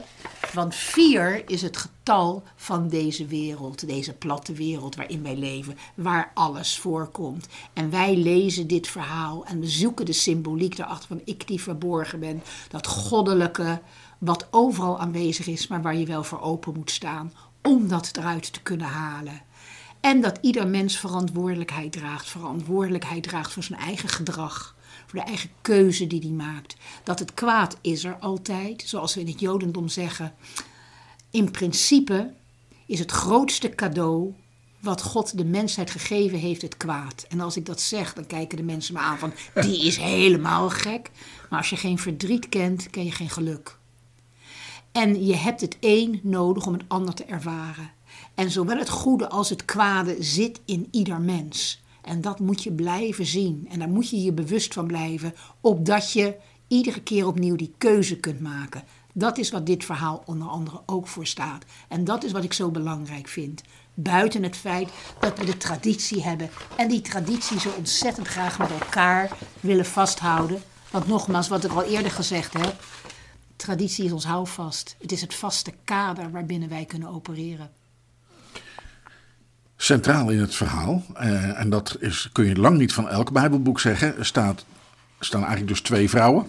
Want 0.52 0.74
vier 0.74 1.50
is 1.50 1.62
het 1.62 1.76
getal 1.76 2.42
van 2.56 2.88
deze 2.88 3.26
wereld, 3.26 3.86
deze 3.86 4.12
platte 4.12 4.52
wereld 4.52 4.96
waarin 4.96 5.22
wij 5.22 5.36
leven, 5.36 5.78
waar 5.94 6.30
alles 6.34 6.78
voorkomt. 6.78 7.46
En 7.72 7.90
wij 7.90 8.16
lezen 8.16 8.66
dit 8.66 8.88
verhaal 8.88 9.44
en 9.44 9.60
we 9.60 9.66
zoeken 9.66 10.06
de 10.06 10.12
symboliek 10.12 10.78
erachter 10.78 11.08
van 11.08 11.20
ik 11.24 11.46
die 11.46 11.60
verborgen 11.60 12.20
ben, 12.20 12.42
dat 12.68 12.86
goddelijke 12.86 13.80
wat 14.18 14.46
overal 14.50 15.00
aanwezig 15.00 15.46
is, 15.46 15.66
maar 15.66 15.82
waar 15.82 15.96
je 15.96 16.06
wel 16.06 16.24
voor 16.24 16.40
open 16.40 16.74
moet 16.74 16.90
staan 16.90 17.32
om 17.62 17.88
dat 17.88 18.10
eruit 18.16 18.52
te 18.52 18.62
kunnen 18.62 18.86
halen. 18.86 19.42
En 20.00 20.20
dat 20.20 20.38
ieder 20.40 20.68
mens 20.68 20.98
verantwoordelijkheid 20.98 21.92
draagt, 21.92 22.28
verantwoordelijkheid 22.28 23.22
draagt 23.22 23.52
voor 23.52 23.62
zijn 23.62 23.80
eigen 23.80 24.08
gedrag 24.08 24.76
voor 25.08 25.18
de 25.18 25.26
eigen 25.26 25.50
keuze 25.62 26.06
die 26.06 26.20
hij 26.20 26.30
maakt. 26.30 26.76
Dat 27.04 27.18
het 27.18 27.34
kwaad 27.34 27.76
is 27.80 28.04
er 28.04 28.16
altijd, 28.20 28.82
zoals 28.86 29.14
we 29.14 29.20
in 29.20 29.26
het 29.26 29.40
Jodendom 29.40 29.88
zeggen. 29.88 30.34
In 31.30 31.50
principe 31.50 32.32
is 32.86 32.98
het 32.98 33.10
grootste 33.10 33.68
cadeau 33.68 34.34
wat 34.80 35.02
God 35.02 35.36
de 35.38 35.44
mensheid 35.44 35.90
gegeven 35.90 36.38
heeft, 36.38 36.62
het 36.62 36.76
kwaad. 36.76 37.26
En 37.28 37.40
als 37.40 37.56
ik 37.56 37.66
dat 37.66 37.80
zeg, 37.80 38.12
dan 38.14 38.26
kijken 38.26 38.56
de 38.56 38.62
mensen 38.62 38.94
me 38.94 39.00
aan 39.00 39.18
van, 39.18 39.32
die 39.54 39.86
is 39.86 39.96
helemaal 39.96 40.70
gek. 40.70 41.10
Maar 41.50 41.58
als 41.58 41.70
je 41.70 41.76
geen 41.76 41.98
verdriet 41.98 42.48
kent, 42.48 42.90
ken 42.90 43.04
je 43.04 43.12
geen 43.12 43.30
geluk. 43.30 43.76
En 44.92 45.26
je 45.26 45.34
hebt 45.34 45.60
het 45.60 45.76
een 45.80 46.20
nodig 46.22 46.66
om 46.66 46.72
het 46.72 46.84
ander 46.88 47.14
te 47.14 47.24
ervaren. 47.24 47.90
En 48.34 48.50
zowel 48.50 48.78
het 48.78 48.88
goede 48.88 49.28
als 49.28 49.50
het 49.50 49.64
kwade 49.64 50.16
zit 50.20 50.60
in 50.64 50.88
ieder 50.90 51.20
mens. 51.20 51.80
En 52.08 52.20
dat 52.20 52.38
moet 52.38 52.62
je 52.62 52.72
blijven 52.72 53.26
zien. 53.26 53.66
En 53.70 53.78
daar 53.78 53.88
moet 53.88 54.10
je 54.10 54.22
je 54.22 54.32
bewust 54.32 54.74
van 54.74 54.86
blijven, 54.86 55.34
opdat 55.60 56.12
je 56.12 56.36
iedere 56.68 57.02
keer 57.02 57.26
opnieuw 57.26 57.56
die 57.56 57.74
keuze 57.78 58.16
kunt 58.16 58.40
maken. 58.40 58.82
Dat 59.12 59.38
is 59.38 59.50
wat 59.50 59.66
dit 59.66 59.84
verhaal 59.84 60.22
onder 60.26 60.48
andere 60.48 60.80
ook 60.86 61.06
voor 61.06 61.26
staat. 61.26 61.64
En 61.88 62.04
dat 62.04 62.24
is 62.24 62.32
wat 62.32 62.44
ik 62.44 62.52
zo 62.52 62.70
belangrijk 62.70 63.28
vind. 63.28 63.62
Buiten 63.94 64.42
het 64.42 64.56
feit 64.56 64.88
dat 65.20 65.38
we 65.38 65.44
de 65.44 65.56
traditie 65.56 66.22
hebben 66.22 66.50
en 66.76 66.88
die 66.88 67.00
traditie 67.00 67.60
zo 67.60 67.70
ontzettend 67.76 68.26
graag 68.26 68.58
met 68.58 68.70
elkaar 68.70 69.30
willen 69.60 69.86
vasthouden. 69.86 70.62
Want 70.90 71.06
nogmaals, 71.06 71.48
wat 71.48 71.64
ik 71.64 71.70
al 71.70 71.82
eerder 71.82 72.10
gezegd 72.10 72.52
heb, 72.52 72.84
traditie 73.56 74.04
is 74.04 74.12
ons 74.12 74.24
houvast. 74.24 74.96
Het 75.00 75.12
is 75.12 75.20
het 75.20 75.34
vaste 75.34 75.72
kader 75.84 76.30
waarbinnen 76.30 76.68
wij 76.68 76.84
kunnen 76.84 77.08
opereren. 77.08 77.70
Centraal 79.80 80.30
in 80.30 80.38
het 80.38 80.54
verhaal, 80.54 81.04
eh, 81.14 81.60
en 81.60 81.70
dat 81.70 81.96
is, 82.00 82.28
kun 82.32 82.44
je 82.44 82.56
lang 82.56 82.78
niet 82.78 82.92
van 82.92 83.08
elk 83.08 83.32
Bijbelboek 83.32 83.80
zeggen, 83.80 84.26
staat, 84.26 84.64
staan 85.20 85.40
eigenlijk 85.40 85.70
dus 85.70 85.80
twee 85.80 86.08
vrouwen. 86.08 86.46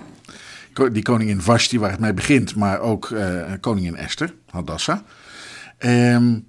Die 0.91 1.03
koningin 1.03 1.41
Vashti, 1.41 1.79
waar 1.79 1.91
het 1.91 1.99
mee 1.99 2.13
begint, 2.13 2.55
maar 2.55 2.79
ook 2.79 3.11
eh, 3.11 3.51
koningin 3.59 3.95
Esther, 3.95 4.33
Hadassah. 4.49 4.99
Ehm, 5.77 6.39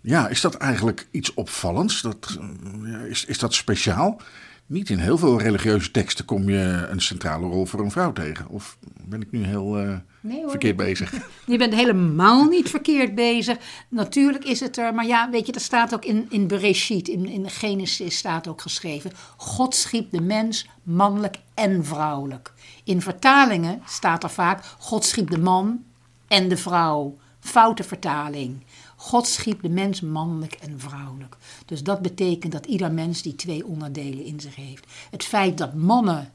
ja, 0.00 0.28
is 0.28 0.40
dat 0.40 0.54
eigenlijk 0.54 1.06
iets 1.10 1.34
opvallends? 1.34 2.02
Dat, 2.02 2.38
eh, 2.84 3.04
is, 3.04 3.24
is 3.24 3.38
dat 3.38 3.54
speciaal? 3.54 4.20
Niet 4.66 4.90
in 4.90 4.98
heel 4.98 5.18
veel 5.18 5.40
religieuze 5.40 5.90
teksten 5.90 6.24
kom 6.24 6.48
je 6.48 6.86
een 6.90 7.00
centrale 7.00 7.46
rol 7.46 7.66
voor 7.66 7.80
een 7.80 7.90
vrouw 7.90 8.12
tegen. 8.12 8.48
Of 8.48 8.78
ben 9.04 9.20
ik 9.20 9.30
nu 9.30 9.44
heel 9.44 10.02
uh, 10.22 10.48
verkeerd 10.48 10.76
bezig? 10.76 11.12
Je 11.46 11.58
bent 11.58 11.74
helemaal 11.74 12.44
niet 12.44 12.70
verkeerd 12.70 13.14
bezig. 13.14 13.58
Natuurlijk 13.88 14.44
is 14.44 14.60
het 14.60 14.78
er, 14.78 14.94
maar 14.94 15.06
ja, 15.06 15.30
weet 15.30 15.46
je, 15.46 15.52
dat 15.52 15.62
staat 15.62 15.94
ook 15.94 16.04
in, 16.04 16.26
in 16.30 16.46
Bereshit, 16.46 17.08
in, 17.08 17.26
in 17.26 17.50
Genesis 17.50 18.16
staat 18.16 18.48
ook 18.48 18.60
geschreven. 18.60 19.12
God 19.36 19.74
schiep 19.74 20.10
de 20.10 20.20
mens 20.20 20.68
mannelijk 20.82 21.36
en 21.54 21.84
vrouwelijk. 21.84 22.52
In 22.84 23.00
vertalingen 23.02 23.82
staat 23.86 24.22
er 24.22 24.30
vaak, 24.30 24.64
God 24.78 25.04
schiep 25.04 25.30
de 25.30 25.38
man 25.38 25.84
en 26.28 26.48
de 26.48 26.56
vrouw. 26.56 27.16
Foute 27.40 27.82
vertaling. 27.82 28.64
God 28.96 29.26
schiep 29.26 29.62
de 29.62 29.68
mens 29.68 30.00
mannelijk 30.00 30.52
en 30.52 30.80
vrouwelijk. 30.80 31.36
Dus 31.66 31.82
dat 31.82 32.02
betekent 32.02 32.52
dat 32.52 32.66
ieder 32.66 32.92
mens 32.92 33.22
die 33.22 33.34
twee 33.34 33.66
onderdelen 33.66 34.24
in 34.24 34.40
zich 34.40 34.56
heeft. 34.56 34.86
Het 35.10 35.24
feit 35.24 35.58
dat 35.58 35.74
mannen 35.74 36.32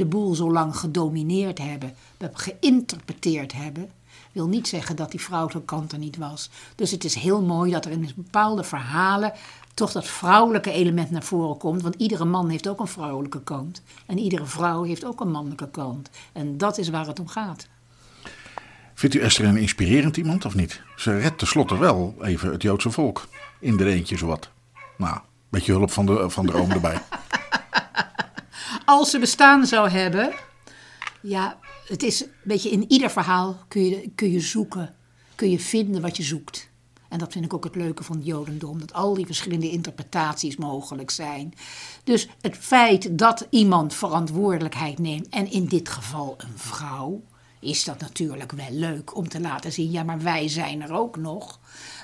de 0.00 0.06
boel 0.06 0.34
zo 0.34 0.52
lang 0.52 0.76
gedomineerd 0.76 1.58
hebben, 1.58 1.94
geïnterpreteerd 2.32 3.52
hebben, 3.52 3.90
wil 4.32 4.48
niet 4.48 4.68
zeggen 4.68 4.96
dat 4.96 5.10
die 5.10 5.20
vrouwelijke 5.20 5.64
kant 5.64 5.92
er 5.92 5.98
niet 5.98 6.16
was. 6.16 6.50
Dus 6.74 6.90
het 6.90 7.04
is 7.04 7.14
heel 7.14 7.42
mooi 7.42 7.70
dat 7.70 7.84
er 7.84 7.90
in 7.90 8.12
bepaalde 8.16 8.64
verhalen 8.64 9.32
toch 9.74 9.92
dat 9.92 10.06
vrouwelijke 10.06 10.70
element 10.70 11.10
naar 11.10 11.22
voren 11.22 11.56
komt. 11.56 11.82
Want 11.82 11.94
iedere 11.94 12.24
man 12.24 12.48
heeft 12.48 12.68
ook 12.68 12.80
een 12.80 12.86
vrouwelijke 12.86 13.42
kant. 13.42 13.82
En 14.06 14.18
iedere 14.18 14.46
vrouw 14.46 14.82
heeft 14.82 15.04
ook 15.04 15.20
een 15.20 15.30
mannelijke 15.30 15.70
kant. 15.70 16.10
En 16.32 16.58
dat 16.58 16.78
is 16.78 16.88
waar 16.88 17.06
het 17.06 17.20
om 17.20 17.28
gaat. 17.28 17.68
Vindt 18.94 19.14
u 19.14 19.20
Esther 19.20 19.44
een 19.44 19.56
inspirerend 19.56 20.16
iemand 20.16 20.44
of 20.44 20.54
niet? 20.54 20.82
Ze 20.96 21.18
redt 21.18 21.38
tenslotte 21.38 21.78
wel 21.78 22.14
even 22.20 22.52
het 22.52 22.62
Joodse 22.62 22.90
volk. 22.90 23.28
In 23.58 23.76
de 23.76 23.84
eentje 23.84 24.16
zowat. 24.16 24.50
Nou, 24.96 25.18
beetje 25.48 25.72
hulp 25.72 25.90
van 25.90 26.06
de, 26.06 26.30
van 26.30 26.46
de 26.46 26.52
oom 26.52 26.70
erbij. 26.70 26.98
Als 28.90 29.10
ze 29.10 29.18
bestaan 29.18 29.66
zou 29.66 29.88
hebben. 29.88 30.32
Ja, 31.20 31.58
het 31.86 32.02
is 32.02 32.20
een 32.20 32.30
beetje 32.42 32.70
in 32.70 32.84
ieder 32.88 33.10
verhaal 33.10 33.56
kun 33.68 33.84
je, 33.84 34.10
kun 34.14 34.30
je 34.30 34.40
zoeken. 34.40 34.94
Kun 35.34 35.50
je 35.50 35.58
vinden 35.58 36.02
wat 36.02 36.16
je 36.16 36.22
zoekt. 36.22 36.70
En 37.08 37.18
dat 37.18 37.32
vind 37.32 37.44
ik 37.44 37.54
ook 37.54 37.64
het 37.64 37.74
leuke 37.74 38.04
van 38.04 38.16
het 38.16 38.26
Jodendom, 38.26 38.80
dat 38.80 38.92
al 38.92 39.14
die 39.14 39.26
verschillende 39.26 39.70
interpretaties 39.70 40.56
mogelijk 40.56 41.10
zijn. 41.10 41.54
Dus 42.04 42.28
het 42.40 42.56
feit 42.56 43.18
dat 43.18 43.46
iemand 43.50 43.94
verantwoordelijkheid 43.94 44.98
neemt, 44.98 45.28
en 45.28 45.50
in 45.50 45.64
dit 45.66 45.88
geval 45.88 46.34
een 46.38 46.58
vrouw, 46.58 47.22
is 47.60 47.84
dat 47.84 48.00
natuurlijk 48.00 48.52
wel 48.52 48.70
leuk 48.70 49.16
om 49.16 49.28
te 49.28 49.40
laten 49.40 49.72
zien. 49.72 49.90
Ja, 49.90 50.02
maar 50.02 50.22
wij 50.22 50.48
zijn 50.48 50.82
er 50.82 50.92
ook 50.92 51.16
nog. 51.16 51.58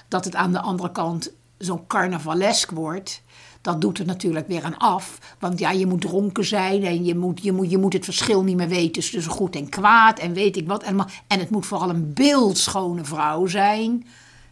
Dat 0.08 0.24
het 0.24 0.34
aan 0.34 0.52
de 0.52 0.60
andere 0.60 0.92
kant 0.92 1.30
zo 1.58 1.84
carnavalesk 1.88 2.70
wordt. 2.70 3.22
Dat 3.66 3.80
doet 3.80 3.98
er 3.98 4.06
natuurlijk 4.06 4.48
weer 4.48 4.62
aan 4.62 4.78
af. 4.78 5.18
Want 5.38 5.58
ja, 5.58 5.70
je 5.70 5.86
moet 5.86 6.00
dronken 6.00 6.44
zijn 6.44 6.84
en 6.84 7.04
je 7.04 7.14
moet, 7.14 7.42
je 7.42 7.52
moet, 7.52 7.70
je 7.70 7.78
moet 7.78 7.92
het 7.92 8.04
verschil 8.04 8.42
niet 8.42 8.56
meer 8.56 8.68
weten 8.68 9.02
tussen 9.02 9.32
goed 9.32 9.56
en 9.56 9.68
kwaad 9.68 10.18
en 10.18 10.32
weet 10.32 10.56
ik 10.56 10.66
wat. 10.66 10.82
En, 10.82 11.06
en 11.26 11.38
het 11.38 11.50
moet 11.50 11.66
vooral 11.66 11.90
een 11.90 12.12
beeldschone 12.12 13.04
vrouw 13.04 13.46
zijn. 13.46 14.06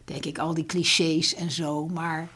Denk 0.05 0.25
ik, 0.25 0.39
al 0.39 0.55
die 0.55 0.67
clichés 0.67 1.35
en 1.35 1.51
zo. 1.51 1.87
Maar 1.87 2.29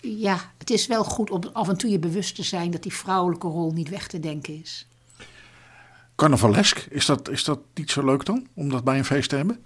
ja, 0.00 0.52
het 0.58 0.70
is 0.70 0.86
wel 0.86 1.04
goed 1.04 1.30
om 1.30 1.40
af 1.52 1.68
en 1.68 1.76
toe 1.76 1.90
je 1.90 1.98
bewust 1.98 2.34
te 2.34 2.42
zijn 2.42 2.70
dat 2.70 2.82
die 2.82 2.94
vrouwelijke 2.94 3.48
rol 3.48 3.72
niet 3.72 3.88
weg 3.88 4.08
te 4.08 4.20
denken 4.20 4.60
is. 4.60 4.86
Carnavalesk, 6.14 6.86
is 6.90 7.06
dat, 7.06 7.30
is 7.30 7.44
dat 7.44 7.58
niet 7.74 7.90
zo 7.90 8.04
leuk 8.04 8.24
dan, 8.24 8.46
om 8.54 8.68
dat 8.68 8.84
bij 8.84 8.98
een 8.98 9.04
feest 9.04 9.28
te 9.28 9.36
hebben? 9.36 9.58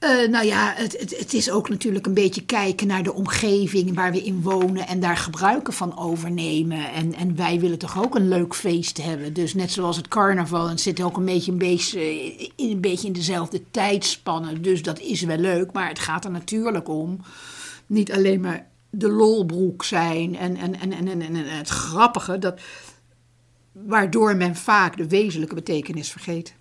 Uh, 0.00 0.28
nou 0.28 0.46
ja, 0.46 0.72
het, 0.76 0.98
het, 0.98 1.18
het, 1.18 1.34
is 1.34 1.50
ook 1.50 1.68
natuurlijk 1.68 2.06
een 2.06 2.14
beetje 2.14 2.44
kijken 2.44 2.86
naar 2.86 3.02
de 3.02 3.14
omgeving 3.14 3.94
waar 3.94 4.12
we 4.12 4.22
in 4.22 4.42
wonen 4.42 4.86
en 4.86 5.00
daar 5.00 5.16
gebruiken 5.16 5.72
van 5.72 5.98
overnemen. 5.98 6.92
En, 6.92 7.14
en 7.14 7.36
wij 7.36 7.60
willen 7.60 7.78
toch 7.78 8.02
ook 8.02 8.14
een 8.14 8.28
leuk 8.28 8.54
feest 8.54 9.02
hebben. 9.02 9.32
Dus 9.32 9.54
net 9.54 9.72
zoals 9.72 9.96
het 9.96 10.08
carnaval, 10.08 10.68
het 10.68 10.80
zit 10.80 11.02
ook 11.02 11.16
een 11.16 11.24
beetje, 11.24 11.52
een, 11.52 11.58
beetje, 11.58 12.00
in, 12.56 12.70
een 12.70 12.80
beetje 12.80 13.06
in 13.06 13.12
dezelfde 13.12 13.70
tijdspannen. 13.70 14.62
Dus 14.62 14.82
dat 14.82 15.00
is 15.00 15.22
wel 15.22 15.36
leuk, 15.36 15.72
maar 15.72 15.88
het 15.88 15.98
gaat 15.98 16.24
er 16.24 16.30
natuurlijk 16.30 16.88
om. 16.88 17.20
Niet 17.86 18.12
alleen 18.12 18.40
maar 18.40 18.66
de 18.90 19.08
lolbroek 19.08 19.84
zijn 19.84 20.36
en, 20.36 20.56
en, 20.56 20.80
en, 20.80 20.92
en, 20.92 21.08
en, 21.08 21.22
en 21.22 21.34
het 21.34 21.68
grappige. 21.68 22.38
Dat, 22.38 22.60
waardoor 23.72 24.36
men 24.36 24.56
vaak 24.56 24.96
de 24.96 25.08
wezenlijke 25.08 25.54
betekenis 25.54 26.10
vergeet. 26.10 26.54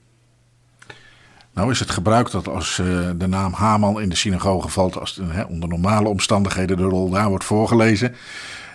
Nou 1.57 1.71
is 1.71 1.79
het 1.79 1.89
gebruik 1.89 2.31
dat 2.31 2.47
als 2.47 2.77
uh, 2.77 3.09
de 3.15 3.27
naam 3.27 3.53
Haman 3.53 4.01
in 4.01 4.09
de 4.09 4.15
synagoge 4.15 4.69
valt, 4.69 4.97
als 4.97 5.19
hè, 5.23 5.43
onder 5.43 5.69
normale 5.69 6.07
omstandigheden 6.07 6.77
de 6.77 6.83
rol 6.83 7.09
daar 7.09 7.29
wordt 7.29 7.43
voorgelezen, 7.43 8.15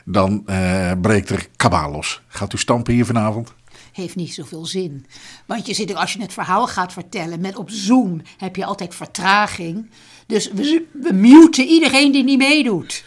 dan 0.05 0.43
uh, 0.47 0.93
breekt 1.01 1.31
er 1.31 1.49
kabaal 1.57 1.91
los. 1.91 2.21
Gaat 2.29 2.53
u 2.53 2.59
stampen 2.59 2.95
hier 2.95 3.07
vanavond? 3.07 3.55
Heeft 3.93 4.17
niet 4.17 4.35
zoveel 4.35 4.67
zin. 4.67 5.07
Want 5.47 5.67
je 5.67 5.75
zit, 5.75 5.95
als 5.95 6.13
je 6.13 6.21
het 6.21 6.33
verhaal 6.33 6.67
gaat 6.67 6.93
vertellen, 6.93 7.41
met 7.41 7.57
op 7.57 7.71
Zoom 7.71 8.23
heb 8.37 8.57
je 8.57 8.65
altijd 8.65 8.95
vertraging. 8.95 9.91
Dus 10.27 10.51
we, 10.53 10.87
we 10.93 11.13
muten 11.13 11.67
iedereen 11.67 12.13
die 12.13 12.25
niet 12.25 12.39
meedoet. 12.39 13.05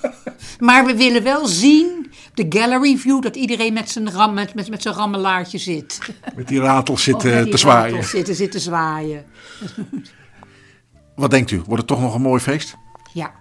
maar 0.58 0.84
we 0.84 0.96
willen 0.96 1.22
wel 1.22 1.46
zien 1.46 2.03
de 2.34 2.46
gallery 2.48 2.96
view, 2.96 3.22
dat 3.22 3.36
iedereen 3.36 3.72
met 3.72 3.90
zijn, 3.90 4.10
ram, 4.10 4.34
met, 4.34 4.54
met, 4.54 4.70
met 4.70 4.82
zijn 4.82 4.94
rammelaartje 4.94 5.58
zit. 5.58 5.98
Met 6.36 6.48
die 6.48 6.60
ratels 6.60 7.02
zitten 7.02 7.50
te 7.50 7.56
zwaaien. 7.56 8.04
Zitten, 8.04 8.34
zitten 8.34 8.60
zwaaien. 8.60 9.24
Wat 11.14 11.30
denkt 11.30 11.50
u? 11.50 11.56
Wordt 11.56 11.76
het 11.76 11.86
toch 11.86 12.00
nog 12.00 12.14
een 12.14 12.22
mooi 12.22 12.40
feest? 12.40 12.76
Ja. 13.12 13.32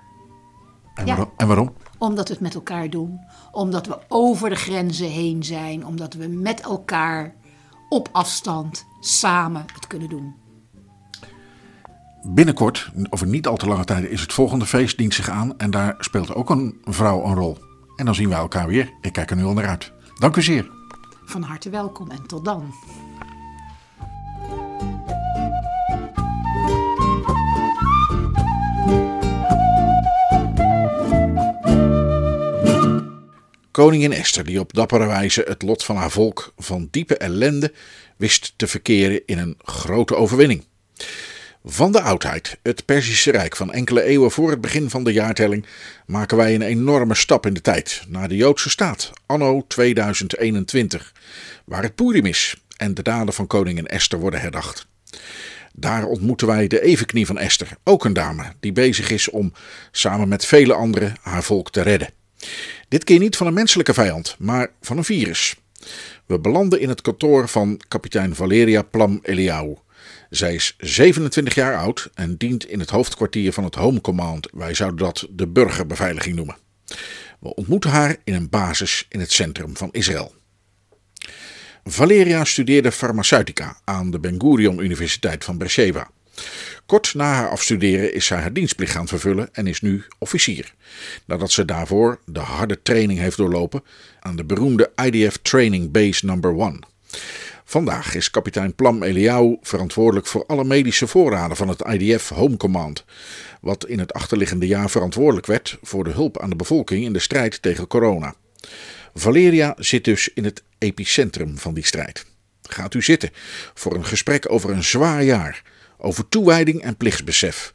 En, 0.96 1.06
waarom? 1.06 1.32
en 1.38 1.48
waarom? 1.48 1.74
Omdat 1.98 2.28
we 2.28 2.34
het 2.34 2.44
met 2.44 2.56
elkaar 2.56 2.90
doen. 2.90 3.20
Omdat 3.52 3.88
we 3.88 4.00
over 4.08 4.50
de 4.50 4.56
grenzen 4.56 5.10
heen 5.10 5.44
zijn. 5.44 5.86
Omdat 5.86 6.14
we 6.14 6.28
met 6.28 6.62
elkaar 6.62 7.36
op 7.90 8.10
afstand 8.12 8.86
samen 9.00 9.66
het 9.74 9.88
kunnen 9.88 10.10
doen. 10.10 10.36
Binnenkort, 12.24 12.92
over 13.10 13.28
niet 13.28 13.48
al 13.48 13.58
te 13.58 13.68
lange 13.68 13.84
tijd, 13.84 14.10
is 14.10 14.22
het 14.22 14.34
volgende 14.34 14.66
feest 14.66 14.98
dient 14.98 15.14
zich 15.14 15.30
aan. 15.30 15.58
En 15.58 15.72
daar 15.72 15.96
speelt 16.00 16.34
ook 16.34 16.50
een 16.50 16.78
vrouw 16.84 17.26
een 17.26 17.36
rol. 17.36 17.58
En 17.96 18.06
dan 18.06 18.16
zien 18.16 18.30
we 18.30 18.36
elkaar 18.36 18.68
weer. 18.68 18.94
Ik 19.02 19.14
kijk 19.14 19.30
er 19.30 19.36
nu 19.36 19.44
al 19.44 19.54
naar 19.54 19.68
uit. 19.68 19.92
Dank 20.20 20.36
u 20.36 20.42
zeer. 20.42 20.70
Van 21.26 21.42
harte 21.42 21.70
welkom 21.70 22.12
en 22.12 22.28
tot 22.28 22.46
dan. 22.46 22.74
Koningin 33.72 34.14
Esther, 34.14 34.44
die 34.44 34.60
op 34.60 34.74
dappere 34.74 35.06
wijze 35.06 35.46
het 35.48 35.62
lot 35.62 35.84
van 35.84 35.96
haar 35.96 36.12
volk 36.12 36.54
van 36.58 36.88
diepe 36.92 37.18
ellende 37.18 37.74
wist 38.18 38.54
te 38.56 38.68
verkeren 38.68 39.22
in 39.26 39.38
een 39.38 39.58
grote 39.64 40.16
overwinning. 40.16 40.64
Van 41.66 41.92
de 41.92 42.02
oudheid, 42.02 42.58
het 42.62 42.86
Perzische 42.86 43.32
Rijk 43.32 43.56
van 43.56 43.74
enkele 43.74 44.04
eeuwen 44.04 44.32
voor 44.32 44.50
het 44.50 44.62
begin 44.62 44.90
van 44.90 45.04
de 45.04 45.14
jaartelling, 45.14 45.66
maken 46.06 46.38
wij 46.38 46.56
een 46.56 46.62
enorme 46.62 47.16
stap 47.16 47.46
in 47.46 47.54
de 47.54 47.62
tijd 47.62 48.04
naar 48.08 48.28
de 48.28 48.36
Joodse 48.36 48.70
staat, 48.70 49.12
anno 49.26 49.66
2021, 49.68 51.14
waar 51.66 51.84
het 51.84 51.96
Purim 51.96 52.26
is 52.26 52.56
en 52.78 52.94
de 52.94 53.02
daden 53.02 53.34
van 53.34 53.48
koningin 53.48 53.88
Esther 53.88 54.20
worden 54.20 54.42
herdacht. 54.42 54.88
Daar 55.74 56.06
ontmoeten 56.06 56.48
wij 56.48 56.68
de 56.68 56.82
evenknie 56.82 57.26
van 57.26 57.38
Esther, 57.38 57.70
ook 57.84 58.06
een 58.06 58.14
dame 58.14 58.54
die 58.60 58.72
bezig 58.72 59.10
is 59.10 59.30
om, 59.30 59.54
samen 59.92 60.28
met 60.28 60.46
vele 60.46 60.74
anderen, 60.74 61.16
haar 61.22 61.44
volk 61.44 61.72
te 61.72 61.82
redden. 61.82 62.10
Dit 62.88 63.04
keer 63.04 63.20
niet 63.20 63.38
van 63.38 63.48
een 63.48 63.54
menselijke 63.54 63.94
vijand, 63.94 64.36
maar 64.40 64.72
van 64.82 64.98
een 64.98 65.04
virus. 65.04 65.56
We 66.26 66.40
belanden 66.40 66.80
in 66.80 66.90
het 66.90 67.02
kantoor 67.02 67.48
van 67.48 67.82
kapitein 67.88 68.36
Valeria 68.36 68.82
Plam 68.82 69.20
Eliau. 69.22 69.78
Zij 70.34 70.54
is 70.54 70.76
27 70.78 71.56
jaar 71.56 71.78
oud 71.78 72.10
en 72.14 72.38
dient 72.38 72.66
in 72.66 72.80
het 72.80 72.90
hoofdkwartier 72.90 73.54
van 73.54 73.64
het 73.64 73.76
Home 73.76 74.02
Command. 74.02 74.48
Wij 74.52 74.74
zouden 74.74 75.00
dat 75.00 75.28
de 75.30 75.48
burgerbeveiliging 75.48 76.36
noemen. 76.36 76.58
We 77.40 77.56
ontmoeten 77.56 77.90
haar 77.90 78.16
in 78.24 78.34
een 78.34 78.50
basis 78.50 79.06
in 79.10 79.20
het 79.20 79.32
centrum 79.32 79.78
van 79.78 79.90
Israël. 79.92 80.34
Valeria 81.84 82.44
studeerde 82.44 82.92
farmaceutica 82.92 83.78
aan 83.84 84.12
de 84.12 84.20
Ben 84.20 84.42
Gurion 84.42 84.80
Universiteit 84.80 85.44
van 85.44 85.58
Beersheba. 85.58 86.10
Kort 86.86 87.14
na 87.14 87.34
haar 87.34 87.50
afstuderen 87.50 88.14
is 88.14 88.26
zij 88.26 88.40
haar 88.40 88.54
dienstplicht 88.54 88.92
gaan 88.92 89.08
vervullen 89.08 89.50
en 89.52 89.68
is 89.68 89.82
nu 89.82 90.04
officier. 90.20 90.74
Nadat 91.26 91.52
ze 91.52 91.66
daarvoor 91.66 92.20
de 92.26 92.40
harde 92.40 92.82
training 92.82 93.20
heeft 93.20 93.38
doorlopen 93.38 93.84
aan 94.20 94.36
de 94.36 94.44
beroemde 94.44 94.92
IDF 94.96 95.38
Training 95.42 95.92
Base 95.92 96.26
Number 96.26 96.60
1. 96.60 96.80
Vandaag 97.74 98.16
is 98.16 98.30
kapitein 98.30 98.76
Plam 98.76 99.04
Eliau 99.04 99.58
verantwoordelijk 99.62 100.28
voor 100.28 100.46
alle 100.46 100.64
medische 100.64 101.08
voorraden 101.08 101.58
van 101.58 101.68
het 101.68 101.82
IDF 101.82 102.30
Home 102.30 102.58
Command, 102.58 103.06
wat 103.62 103.86
in 103.86 104.00
het 104.00 104.14
achterliggende 104.14 104.68
jaar 104.68 104.90
verantwoordelijk 104.90 105.46
werd 105.46 105.78
voor 105.82 106.04
de 106.04 106.10
hulp 106.10 106.40
aan 106.40 106.50
de 106.50 106.56
bevolking 106.56 107.04
in 107.04 107.14
de 107.14 107.20
strijd 107.20 107.62
tegen 107.62 107.88
corona. 107.88 108.36
Valeria 109.14 109.76
zit 109.78 110.04
dus 110.04 110.30
in 110.34 110.44
het 110.44 110.64
epicentrum 110.78 111.58
van 111.58 111.74
die 111.74 111.86
strijd. 111.86 112.26
Gaat 112.62 112.94
u 112.94 113.02
zitten 113.02 113.30
voor 113.74 113.96
een 113.96 114.06
gesprek 114.06 114.52
over 114.52 114.70
een 114.70 114.84
zwaar 114.84 115.24
jaar, 115.24 115.62
over 115.98 116.30
toewijding 116.30 116.82
en 116.82 116.98
plichtsbesef, 116.98 117.74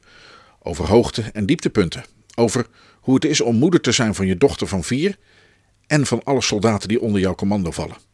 over 0.62 0.86
hoogte- 0.86 1.30
en 1.32 1.46
dieptepunten, 1.46 2.04
over 2.34 2.66
hoe 3.00 3.14
het 3.14 3.24
is 3.24 3.40
om 3.40 3.56
moeder 3.56 3.80
te 3.80 3.92
zijn 3.92 4.14
van 4.14 4.26
je 4.26 4.36
dochter 4.36 4.66
van 4.66 4.84
vier 4.84 5.16
en 5.86 6.06
van 6.06 6.24
alle 6.24 6.42
soldaten 6.42 6.88
die 6.88 7.00
onder 7.00 7.20
jouw 7.20 7.34
commando 7.34 7.70
vallen. 7.70 8.07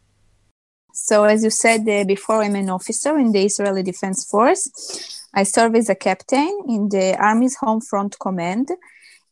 So, 0.96 1.24
as 1.24 1.42
you 1.42 1.50
said 1.50 1.88
uh, 1.88 2.04
before, 2.04 2.44
I'm 2.44 2.54
an 2.54 2.70
officer 2.70 3.18
in 3.18 3.32
the 3.32 3.44
Israeli 3.44 3.82
Defense 3.82 4.24
Force. 4.26 5.26
I 5.34 5.42
serve 5.42 5.74
as 5.74 5.88
a 5.88 5.96
captain 5.96 6.56
in 6.68 6.88
the 6.88 7.16
Army's 7.18 7.56
Home 7.56 7.80
Front 7.80 8.16
Command. 8.20 8.70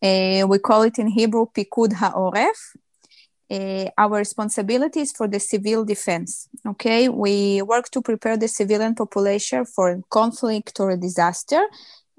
Uh, 0.02 0.44
we 0.48 0.58
call 0.58 0.82
it 0.82 0.98
in 0.98 1.06
Hebrew 1.06 1.46
Pikud 1.46 1.92
HaOref. 1.92 2.58
Uh, 3.48 3.88
our 3.96 4.18
responsibilities 4.18 5.12
for 5.12 5.28
the 5.28 5.38
civil 5.38 5.84
defense. 5.84 6.48
Okay, 6.66 7.08
we 7.08 7.62
work 7.62 7.90
to 7.90 8.02
prepare 8.02 8.36
the 8.36 8.48
civilian 8.48 8.96
population 8.96 9.64
for 9.64 9.90
a 9.90 10.02
conflict 10.10 10.80
or 10.80 10.90
a 10.90 10.96
disaster, 10.96 11.62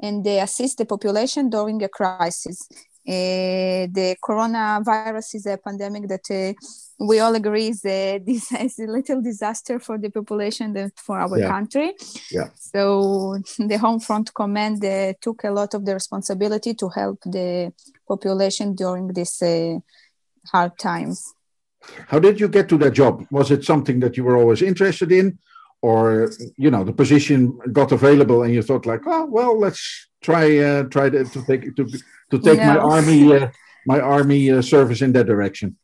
and 0.01 0.23
they 0.23 0.39
assist 0.39 0.77
the 0.77 0.85
population 0.85 1.49
during 1.49 1.83
a 1.83 1.89
crisis. 1.89 2.69
Uh, 3.05 3.87
the 3.91 4.15
coronavirus 4.23 5.35
is 5.35 5.45
a 5.45 5.57
pandemic 5.57 6.07
that 6.07 6.25
uh, 6.31 6.53
we 7.05 7.19
all 7.19 7.35
agree 7.35 7.67
is 7.67 7.83
a, 7.85 8.21
is 8.25 8.79
a 8.79 8.85
little 8.87 9.21
disaster 9.21 9.77
for 9.79 9.97
the 9.97 10.09
population 10.09 10.75
and 10.77 10.91
for 10.95 11.19
our 11.19 11.37
Yeah. 11.37 11.47
country. 11.49 11.93
Yeah. 12.31 12.49
So 12.55 13.37
the 13.59 13.77
Home 13.77 13.99
Front 13.99 14.33
Command 14.33 14.83
uh, 14.85 15.13
took 15.19 15.43
a 15.43 15.51
lot 15.51 15.73
of 15.73 15.83
the 15.85 15.93
responsibility 15.93 16.73
to 16.75 16.89
help 16.89 17.19
the 17.25 17.73
population 18.07 18.73
during 18.73 19.07
this 19.09 19.41
uh, 19.41 19.79
hard 20.51 20.77
times. 20.79 21.33
How 22.07 22.19
did 22.19 22.39
you 22.39 22.47
get 22.47 22.69
to 22.69 22.77
that 22.77 22.93
job? 22.93 23.25
Was 23.31 23.51
it 23.51 23.65
something 23.65 23.99
that 23.99 24.15
you 24.15 24.23
were 24.23 24.37
always 24.37 24.61
interested 24.61 25.11
in, 25.11 25.37
or 25.81 26.31
you 26.55 26.71
know 26.71 26.85
the 26.85 26.93
position 26.93 27.59
got 27.73 27.91
available 27.91 28.43
and 28.43 28.53
you 28.53 28.61
thought 28.61 28.85
like, 28.85 29.01
oh 29.05 29.25
well, 29.25 29.59
let's 29.59 30.07
try 30.21 30.57
uh, 30.59 30.83
try 30.83 31.09
to, 31.09 31.25
to 31.25 31.43
take 31.45 31.63
it 31.65 31.75
to 31.75 31.85
to 32.33 32.39
take 32.39 32.59
my 32.59 32.77
army 32.77 33.19
uh, 33.33 33.49
my 33.85 33.99
army 33.99 34.51
uh, 34.51 34.61
service 34.61 35.01
in 35.01 35.11
that 35.13 35.27
direction? 35.27 35.77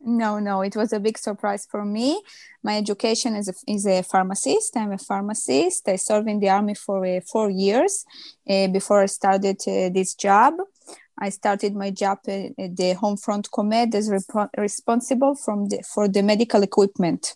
No, 0.00 0.38
no, 0.38 0.62
it 0.62 0.76
was 0.76 0.92
a 0.92 1.00
big 1.00 1.18
surprise 1.18 1.66
for 1.68 1.84
me. 1.84 2.22
My 2.62 2.76
education 2.76 3.34
is 3.34 3.48
a, 3.48 3.54
is 3.66 3.84
a 3.84 4.02
pharmacist. 4.02 4.76
I'm 4.76 4.92
a 4.92 4.98
pharmacist. 4.98 5.88
I 5.88 5.96
served 5.96 6.28
in 6.28 6.38
the 6.38 6.50
army 6.50 6.74
for 6.74 7.04
uh, 7.04 7.20
four 7.32 7.50
years 7.50 8.04
uh, 8.48 8.68
before 8.68 9.02
I 9.02 9.06
started 9.06 9.56
uh, 9.66 9.88
this 9.92 10.14
job. 10.14 10.54
I 11.20 11.30
started 11.30 11.74
my 11.74 11.90
job 11.90 12.18
at 12.28 12.76
the 12.76 12.92
Home 13.00 13.16
Front 13.16 13.50
Command 13.50 13.92
as 13.96 14.08
repo- 14.08 14.50
responsible 14.56 15.34
from 15.34 15.68
the, 15.68 15.82
for 15.82 16.06
the 16.06 16.22
medical 16.22 16.62
equipment. 16.62 17.34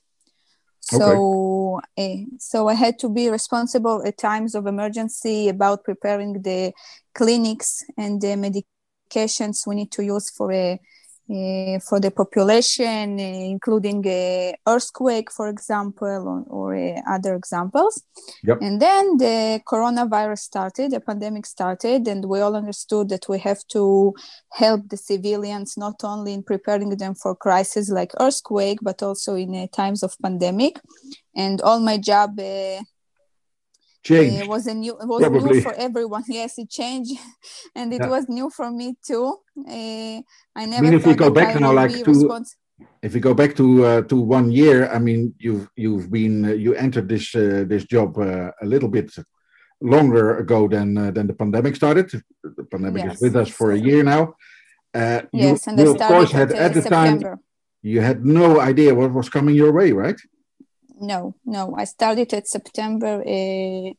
So, 0.83 1.81
uh, 1.97 2.17
so 2.39 2.69
I 2.69 2.75
had 2.75 2.99
to 3.01 3.09
be 3.09 3.31
responsible 3.31 4.03
at 4.05 4.19
times 4.19 4.55
of 4.55 4.67
emergency 4.67 5.49
about 5.49 5.85
preparing 5.85 6.43
the 6.43 6.73
clinics 7.15 7.85
and 7.97 8.21
the 8.21 8.35
medications 8.37 9.67
we 9.67 9.77
need 9.77 9.93
to 9.93 10.05
use 10.05 10.31
for 10.31 10.53
a 10.53 10.81
uh, 11.31 11.79
for 11.79 12.01
the 12.01 12.11
population, 12.11 13.19
uh, 13.19 13.23
including 13.23 14.07
uh, 14.07 14.53
earthquake, 14.67 15.31
for 15.31 15.49
example, 15.49 16.45
or, 16.51 16.75
or 16.75 16.77
uh, 16.77 17.01
other 17.09 17.35
examples. 17.35 18.03
Yep. 18.43 18.59
And 18.61 18.83
then 18.83 19.17
the 19.19 19.61
coronavirus 19.67 20.41
started, 20.41 20.91
the 20.91 21.01
pandemic 21.01 21.47
started, 21.47 22.09
and 22.09 22.25
we 22.25 22.41
all 22.41 22.57
understood 22.57 23.09
that 23.11 23.29
we 23.29 23.39
have 23.39 23.67
to 23.69 24.15
help 24.53 24.89
the 24.89 24.97
civilians 24.97 25.77
not 25.77 26.03
only 26.05 26.35
in 26.35 26.43
preparing 26.43 26.91
them 26.97 27.15
for 27.15 27.35
crises 27.37 27.89
like 27.89 28.13
earthquake, 28.21 28.79
but 28.83 29.03
also 29.03 29.35
in 29.35 29.55
uh, 29.55 29.67
times 29.73 30.03
of 30.03 30.17
pandemic. 30.23 30.81
And 31.35 31.63
all 31.63 31.81
my 31.81 31.99
job 31.99 32.39
Change. 34.05 34.33
it 34.43 34.49
was 34.49 34.67
a 34.67 34.75
new 34.75 34.95
it 35.03 35.07
was 35.07 35.21
Probably. 35.23 35.51
new 35.51 35.61
for 35.63 35.75
everyone 35.75 36.25
yes 36.41 36.59
it 36.59 36.69
changed 36.71 37.17
and 37.77 37.93
it 37.95 38.01
Yeah. 38.03 38.09
was 38.15 38.25
new 38.29 38.51
for 38.51 38.69
me 38.71 38.89
too 39.09 39.27
uh, 39.77 40.19
i 40.61 40.63
never 40.67 40.83
mean, 40.83 40.95
if 40.95 41.07
we 41.07 41.15
go 41.15 41.31
back 41.31 41.55
I 41.57 41.61
now, 41.61 41.73
like 41.73 41.93
to- 42.05 42.45
if 43.03 43.15
we 43.15 43.21
go 43.21 43.35
back 43.35 43.55
to 43.61 43.67
uh, 43.85 44.03
to 44.11 44.17
one 44.39 44.51
year, 44.51 44.89
I 44.97 44.99
mean, 44.99 45.35
you've 45.39 45.69
you've 45.77 46.09
been 46.11 46.45
uh, 46.45 46.49
you 46.65 46.75
entered 46.75 47.09
this 47.09 47.27
uh, 47.35 47.63
this 47.73 47.85
job 47.95 48.19
uh, 48.19 48.51
a 48.65 48.67
little 48.67 48.89
bit 48.89 49.09
longer 49.81 50.39
ago 50.39 50.69
than 50.69 50.89
uh, 50.99 51.11
than 51.17 51.27
the 51.27 51.35
pandemic 51.35 51.77
started. 51.77 52.11
The 52.43 52.65
pandemic 52.73 53.05
Yes. 53.05 53.15
is 53.17 53.23
with 53.23 53.37
us 53.37 53.49
for 53.59 53.71
a 53.73 53.79
year 53.79 54.03
now. 54.03 54.23
Uh, 54.95 55.21
you, 55.33 55.49
yes 55.49 55.67
and 55.69 55.79
you 55.79 55.87
i 55.87 55.91
of 55.91 55.97
started 55.97 56.15
course 56.15 56.33
had 56.33 56.51
at, 56.53 56.59
at 56.67 56.75
the 56.75 56.83
time 56.83 57.19
september 57.21 57.39
you 57.83 58.01
had 58.01 58.19
no 58.25 58.61
idea 58.61 58.95
what 58.95 59.11
was 59.13 59.29
coming 59.29 59.55
your 59.63 59.73
way, 59.73 59.89
right? 59.93 60.19
No 61.03 61.35
no 61.45 61.75
i 61.77 61.85
started 61.85 62.33
at 62.33 62.49
september 62.49 63.23
uh, 63.27 63.91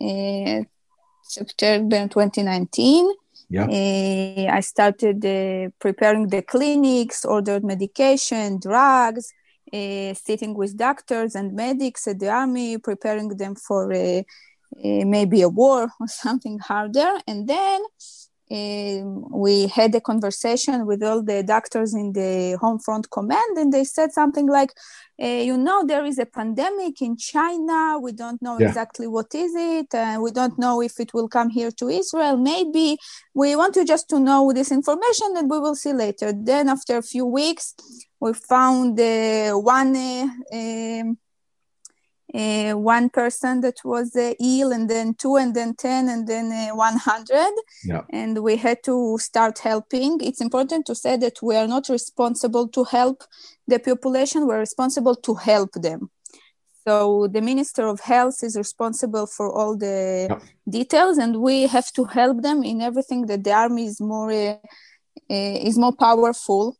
uh, 0.00 0.62
september 1.22 2.08
2019 2.08 3.10
Yeah. 3.50 3.64
Uh, 3.64 4.52
I 4.58 4.60
started 4.60 5.24
uh, 5.24 5.70
preparing 5.78 6.28
the 6.28 6.42
clinics, 6.42 7.24
ordered 7.24 7.64
medication, 7.64 8.58
drugs, 8.60 9.32
uh, 9.72 10.12
sitting 10.14 10.54
with 10.54 10.76
doctors 10.76 11.34
and 11.34 11.54
medics 11.54 12.06
at 12.06 12.18
the 12.18 12.28
army, 12.28 12.76
preparing 12.78 13.28
them 13.28 13.54
for 13.54 13.92
uh, 13.92 14.22
uh, 14.84 15.04
maybe 15.04 15.40
a 15.42 15.48
war 15.48 15.88
or 16.00 16.08
something 16.08 16.58
harder. 16.58 17.12
And 17.26 17.48
then 17.48 17.80
um, 18.50 19.26
we 19.30 19.66
had 19.66 19.94
a 19.94 20.00
conversation 20.00 20.86
with 20.86 21.02
all 21.02 21.22
the 21.22 21.42
doctors 21.42 21.94
in 21.94 22.12
the 22.12 22.56
home 22.60 22.78
front 22.78 23.10
command, 23.10 23.58
and 23.58 23.72
they 23.72 23.84
said 23.84 24.12
something 24.12 24.46
like, 24.46 24.72
uh, 25.22 25.26
you 25.26 25.56
know, 25.56 25.84
there 25.84 26.04
is 26.04 26.18
a 26.18 26.26
pandemic 26.26 27.02
in 27.02 27.16
China. 27.16 27.98
We 28.00 28.12
don't 28.12 28.40
know 28.40 28.58
Yeah. 28.58 28.68
exactly 28.68 29.06
what 29.06 29.34
is 29.34 29.52
it. 29.54 29.94
Uh, 29.94 30.18
we 30.20 30.30
don't 30.30 30.58
know 30.58 30.80
if 30.80 30.98
it 31.00 31.12
will 31.12 31.28
come 31.28 31.50
here 31.50 31.70
to 31.72 31.88
Israel. 31.88 32.36
Maybe 32.36 32.98
we 33.34 33.56
want 33.56 33.76
you 33.76 33.84
just 33.84 34.08
to 34.10 34.20
know 34.20 34.52
this 34.52 34.70
information, 34.72 35.36
and 35.36 35.50
we 35.50 35.58
will 35.58 35.74
see 35.74 35.92
later. 35.92 36.32
Then, 36.32 36.68
after 36.68 36.96
a 36.96 37.02
few 37.02 37.26
weeks, 37.26 37.74
we 38.20 38.32
found 38.32 38.98
uh, 39.00 39.52
one. 39.54 39.94
Uh, 39.96 40.28
um, 40.52 41.18
uh, 42.38 42.72
one 42.96 43.08
person 43.10 43.60
that 43.62 43.78
was 43.84 44.14
uh, 44.16 44.32
ill, 44.40 44.70
and 44.72 44.88
then 44.88 45.14
two, 45.14 45.36
and 45.36 45.54
then 45.54 45.74
10, 45.74 46.08
and 46.08 46.26
then 46.26 46.46
uh, 46.52 46.74
100 46.76 47.52
Yeah. 47.84 48.02
and 48.10 48.38
we 48.46 48.56
had 48.56 48.78
to 48.84 49.18
start 49.18 49.58
helping. 49.70 50.20
It's 50.28 50.40
important 50.40 50.86
to 50.86 50.94
say 50.94 51.16
that 51.24 51.36
we 51.42 51.56
are 51.56 51.66
not 51.66 51.88
responsible 51.88 52.66
to 52.68 52.84
help 52.84 53.24
the 53.66 53.78
population, 53.78 54.46
we're 54.46 54.60
responsible 54.68 55.16
to 55.16 55.34
help 55.34 55.72
them. 55.72 56.10
So 56.86 57.28
the 57.28 57.42
Minister 57.42 57.86
of 57.86 58.00
Health 58.00 58.38
is 58.42 58.56
responsible 58.56 59.26
for 59.26 59.46
all 59.58 59.76
the 59.76 60.28
Yeah. 60.30 60.38
details, 60.78 61.18
and 61.18 61.32
we 61.48 61.66
have 61.66 61.90
to 61.98 62.04
help 62.04 62.36
them 62.42 62.62
in 62.62 62.80
everything 62.80 63.26
that 63.26 63.44
the 63.44 63.52
army 63.52 63.84
is 63.86 64.00
more 64.00 64.30
uh, 64.32 64.56
uh, 65.30 65.58
is 65.68 65.76
more 65.84 65.92
powerful, 66.08 66.76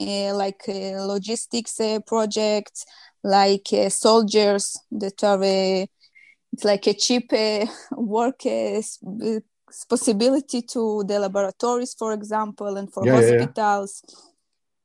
like 0.00 0.62
uh, 0.68 1.04
logistics 1.06 1.78
uh, 1.80 1.98
projects, 2.06 2.84
like 3.22 3.68
uh, 3.72 3.88
soldiers 3.88 4.76
that 4.90 5.22
are 5.24 5.42
uh, 5.42 5.86
it's 6.52 6.64
like 6.64 6.86
a 6.86 6.94
cheap 6.94 7.32
uh, 7.32 7.66
work 7.96 8.46
uh, 8.46 8.78
uh, 8.80 9.40
possibility 9.88 10.62
to 10.62 11.02
the 11.04 11.18
laboratories, 11.18 11.94
for 11.94 12.12
example, 12.12 12.76
and 12.76 12.92
for 12.92 13.04
Yeah, 13.04 13.12
yeah, 13.12 13.20
yeah. 13.20 13.30
hospitals. 13.30 14.02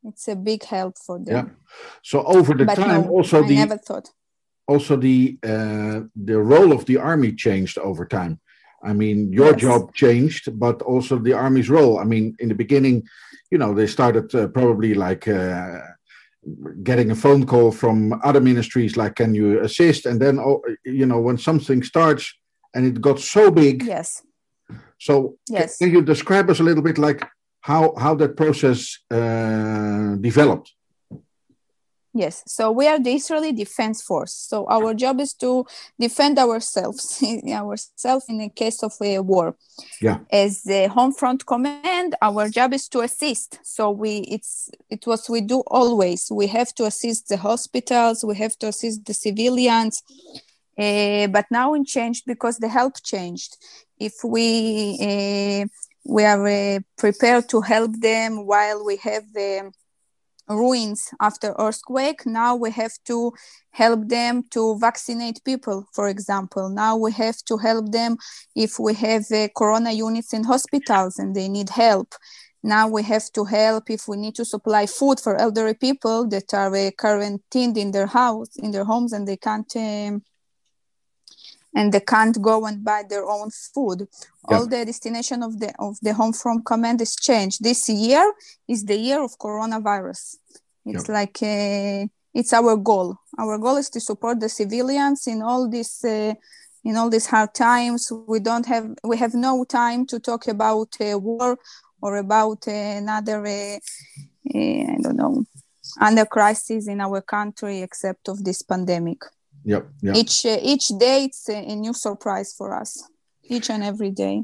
It's 0.04 0.28
a 0.30 0.36
big 0.36 0.64
help 0.64 0.98
for 0.98 1.20
them. 1.20 1.36
Yeah. 1.36 1.46
So 2.04 2.24
over 2.24 2.54
the 2.56 2.66
But 2.66 2.78
time, 2.78 3.04
no, 3.04 3.10
also 3.10 3.44
I 3.44 3.48
the 3.48 3.56
never 3.56 3.78
thought. 3.78 4.10
also 4.68 4.96
the 4.96 5.38
uh, 5.44 6.02
the 6.16 6.40
role 6.40 6.72
of 6.72 6.86
the 6.86 6.98
army 6.98 7.34
changed 7.34 7.78
over 7.78 8.06
time. 8.06 8.40
I 8.84 8.94
mean, 8.94 9.32
your 9.34 9.52
Yes. 9.52 9.62
job 9.62 9.94
changed, 9.94 10.58
but 10.60 10.82
also 10.82 11.18
the 11.20 11.34
army's 11.34 11.70
role. 11.70 12.00
I 12.00 12.06
mean, 12.06 12.36
in 12.40 12.50
the 12.50 12.56
beginning, 12.56 13.04
you 13.52 13.58
know, 13.58 13.74
they 13.74 13.88
started 13.88 14.34
uh, 14.36 14.48
probably 14.48 14.94
like 14.94 15.28
uh, 15.28 15.80
getting 16.84 17.12
a 17.12 17.16
phone 17.16 17.46
call 17.46 17.72
from 17.72 18.14
other 18.24 18.42
ministries, 18.42 18.96
like, 18.96 19.16
"Can 19.16 19.34
you 19.36 19.60
assist?" 19.62 20.06
And 20.06 20.20
then, 20.22 20.40
oh, 20.40 20.62
you 20.86 21.06
know, 21.06 21.20
when 21.20 21.38
something 21.38 21.84
starts 21.84 22.34
and 22.74 22.86
it 22.86 23.02
got 23.02 23.20
so 23.20 23.52
big, 23.52 23.84
Yes. 23.84 24.22
so 24.98 25.38
Yes. 25.50 25.78
can 25.78 25.92
you 25.92 26.02
describe 26.02 26.50
us 26.50 26.60
a 26.60 26.64
little 26.64 26.84
bit, 26.84 26.98
like 26.98 27.22
how 27.62 27.94
how 27.98 28.16
that 28.16 28.36
process 28.36 28.80
uh, 29.12 30.16
developed? 30.22 30.74
Yes, 32.20 32.44
so 32.46 32.70
we 32.70 32.86
are 32.86 33.00
the 33.00 33.14
Israeli 33.14 33.54
Defense 33.54 34.02
Force. 34.02 34.34
So 34.34 34.68
our 34.68 34.94
job 34.94 35.22
is 35.22 35.34
to 35.36 35.66
defend 35.98 36.38
ourselves, 36.38 37.24
ourselves 37.48 38.26
in 38.28 38.40
the 38.40 38.50
case 38.50 38.84
of 38.84 38.92
a 39.02 39.20
war. 39.20 39.56
Yeah. 40.02 40.18
As 40.30 40.64
the 40.64 40.90
Home 40.90 41.14
Front 41.14 41.46
Command, 41.46 42.16
our 42.22 42.50
job 42.50 42.74
is 42.74 42.90
to 42.90 43.00
assist. 43.00 43.60
So 43.64 43.92
we, 43.92 44.18
it's 44.36 44.70
it 44.90 45.08
was 45.08 45.30
we 45.30 45.40
do 45.40 45.60
always. 45.68 46.28
We 46.30 46.48
have 46.48 46.76
to 46.76 46.88
assist 46.88 47.30
the 47.30 47.38
hospitals. 47.38 48.26
We 48.26 48.36
have 48.36 48.58
to 48.58 48.68
assist 48.68 49.06
the 49.06 49.14
civilians. 49.14 50.04
Uh, 50.78 51.28
but 51.28 51.46
now 51.50 51.74
it 51.74 51.88
changed 51.88 52.26
because 52.26 52.58
the 52.58 52.68
help 52.68 53.02
changed. 53.02 53.56
If 53.98 54.16
we 54.26 54.48
uh, 55.10 55.68
we 56.04 56.26
are 56.26 56.48
uh, 56.48 56.80
prepared 56.98 57.48
to 57.48 57.62
help 57.62 57.92
them 58.02 58.46
while 58.46 58.84
we 58.84 58.98
have 58.98 59.24
the 59.32 59.72
ruins 60.50 61.10
after 61.20 61.56
earthquake. 61.60 62.26
Now 62.26 62.56
we 62.56 62.72
have 62.72 62.94
to 63.06 63.32
help 63.72 64.08
them 64.08 64.44
to 64.52 64.78
vaccinate 64.80 65.44
people 65.44 65.88
for 65.94 66.10
example. 66.10 66.70
Now 66.70 66.98
we 66.98 67.12
have 67.14 67.38
to 67.46 67.58
help 67.58 67.92
them 67.92 68.18
if 68.56 68.80
we 68.80 68.94
have 68.96 69.26
uh, 69.32 69.48
corona 69.56 69.92
units 69.92 70.34
in 70.34 70.44
hospitals 70.44 71.20
and 71.20 71.36
they 71.36 71.48
need 71.48 71.70
help. 71.70 72.16
Now 72.62 72.90
we 72.90 73.04
have 73.04 73.32
to 73.34 73.46
help 73.46 73.90
if 73.90 74.08
we 74.08 74.18
need 74.18 74.36
to 74.36 74.46
supply 74.46 74.86
food 74.86 75.20
for 75.20 75.38
elderly 75.38 75.76
people 75.76 76.28
that 76.28 76.54
are 76.54 76.76
uh, 76.76 76.92
quarantined 76.98 77.78
in 77.78 77.92
their 77.92 78.08
house 78.08 78.58
in 78.58 78.72
their 78.72 78.84
homes 78.84 79.14
and 79.14 79.28
they 79.28 79.38
can't 79.38 79.74
um, 79.78 80.24
and 81.76 81.92
they 81.94 82.00
can't 82.00 82.42
go 82.42 82.66
and 82.66 82.84
buy 82.84 83.04
their 83.08 83.26
own 83.26 83.50
food. 83.52 84.08
All 84.46 84.66
the 84.66 84.86
destination 84.86 85.44
of 85.44 85.60
the 85.60 85.74
of 85.80 85.98
the 86.02 86.14
home 86.14 86.34
front 86.34 86.66
command 86.66 87.02
is 87.02 87.16
changed. 87.16 87.64
This 87.64 87.88
year 87.90 88.34
is 88.68 88.86
the 88.86 88.98
year 88.98 89.22
of 89.22 89.38
coronavirus. 89.38 90.38
It's 90.86 91.08
like 91.08 91.38
uh, 91.44 92.08
it's 92.34 92.54
our 92.54 92.76
goal. 92.76 93.18
Our 93.38 93.58
goal 93.60 93.78
is 93.78 93.90
to 93.92 94.00
support 94.00 94.40
the 94.40 94.50
civilians 94.50 95.28
in 95.28 95.42
all 95.42 95.70
this 95.70 96.04
uh, 96.04 96.34
in 96.84 96.96
all 96.96 97.10
these 97.10 97.28
hard 97.28 97.54
times. 97.54 98.12
We 98.28 98.40
don't 98.40 98.66
have 98.66 98.96
we 99.04 99.18
have 99.18 99.36
no 99.36 99.64
time 99.64 100.08
to 100.08 100.20
talk 100.20 100.48
about 100.48 100.96
uh, 101.00 101.20
war 101.20 101.60
or 102.02 102.18
about 102.18 102.68
uh, 102.68 102.72
another 102.72 103.46
uh, 103.46 103.76
uh, 104.56 104.84
i 104.94 104.98
don't 105.02 105.16
know 105.16 105.44
under 106.00 106.26
crisis 106.26 106.88
in 106.88 107.02
our 107.02 107.22
country 107.22 107.82
except 107.82 108.30
of 108.30 108.44
this 108.44 108.62
pandemic 108.62 109.22
Yep. 109.66 109.90
Yeah. 110.02 110.14
each 110.16 110.46
uh, 110.46 110.58
each 110.62 110.88
day 111.00 111.26
it's 111.26 111.50
a, 111.50 111.58
a 111.58 111.76
new 111.76 111.94
surprise 111.94 112.54
for 112.58 112.74
us 112.74 113.04
each 113.44 113.70
and 113.70 113.84
every 113.84 114.12
day 114.12 114.44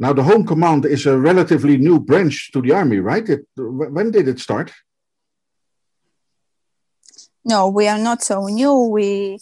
Now, 0.00 0.14
the 0.14 0.22
Home 0.22 0.46
Command 0.46 0.86
is 0.86 1.04
a 1.06 1.18
relatively 1.18 1.76
new 1.76 2.00
branch 2.00 2.50
to 2.52 2.62
the 2.62 2.72
army, 2.72 3.00
right? 3.00 3.28
It, 3.28 3.44
when 3.56 4.10
did 4.10 4.28
it 4.28 4.38
start? 4.40 4.72
no 7.44 7.68
we 7.68 7.88
are 7.88 7.98
not 7.98 8.22
so 8.22 8.46
new 8.46 8.74
we 8.96 9.38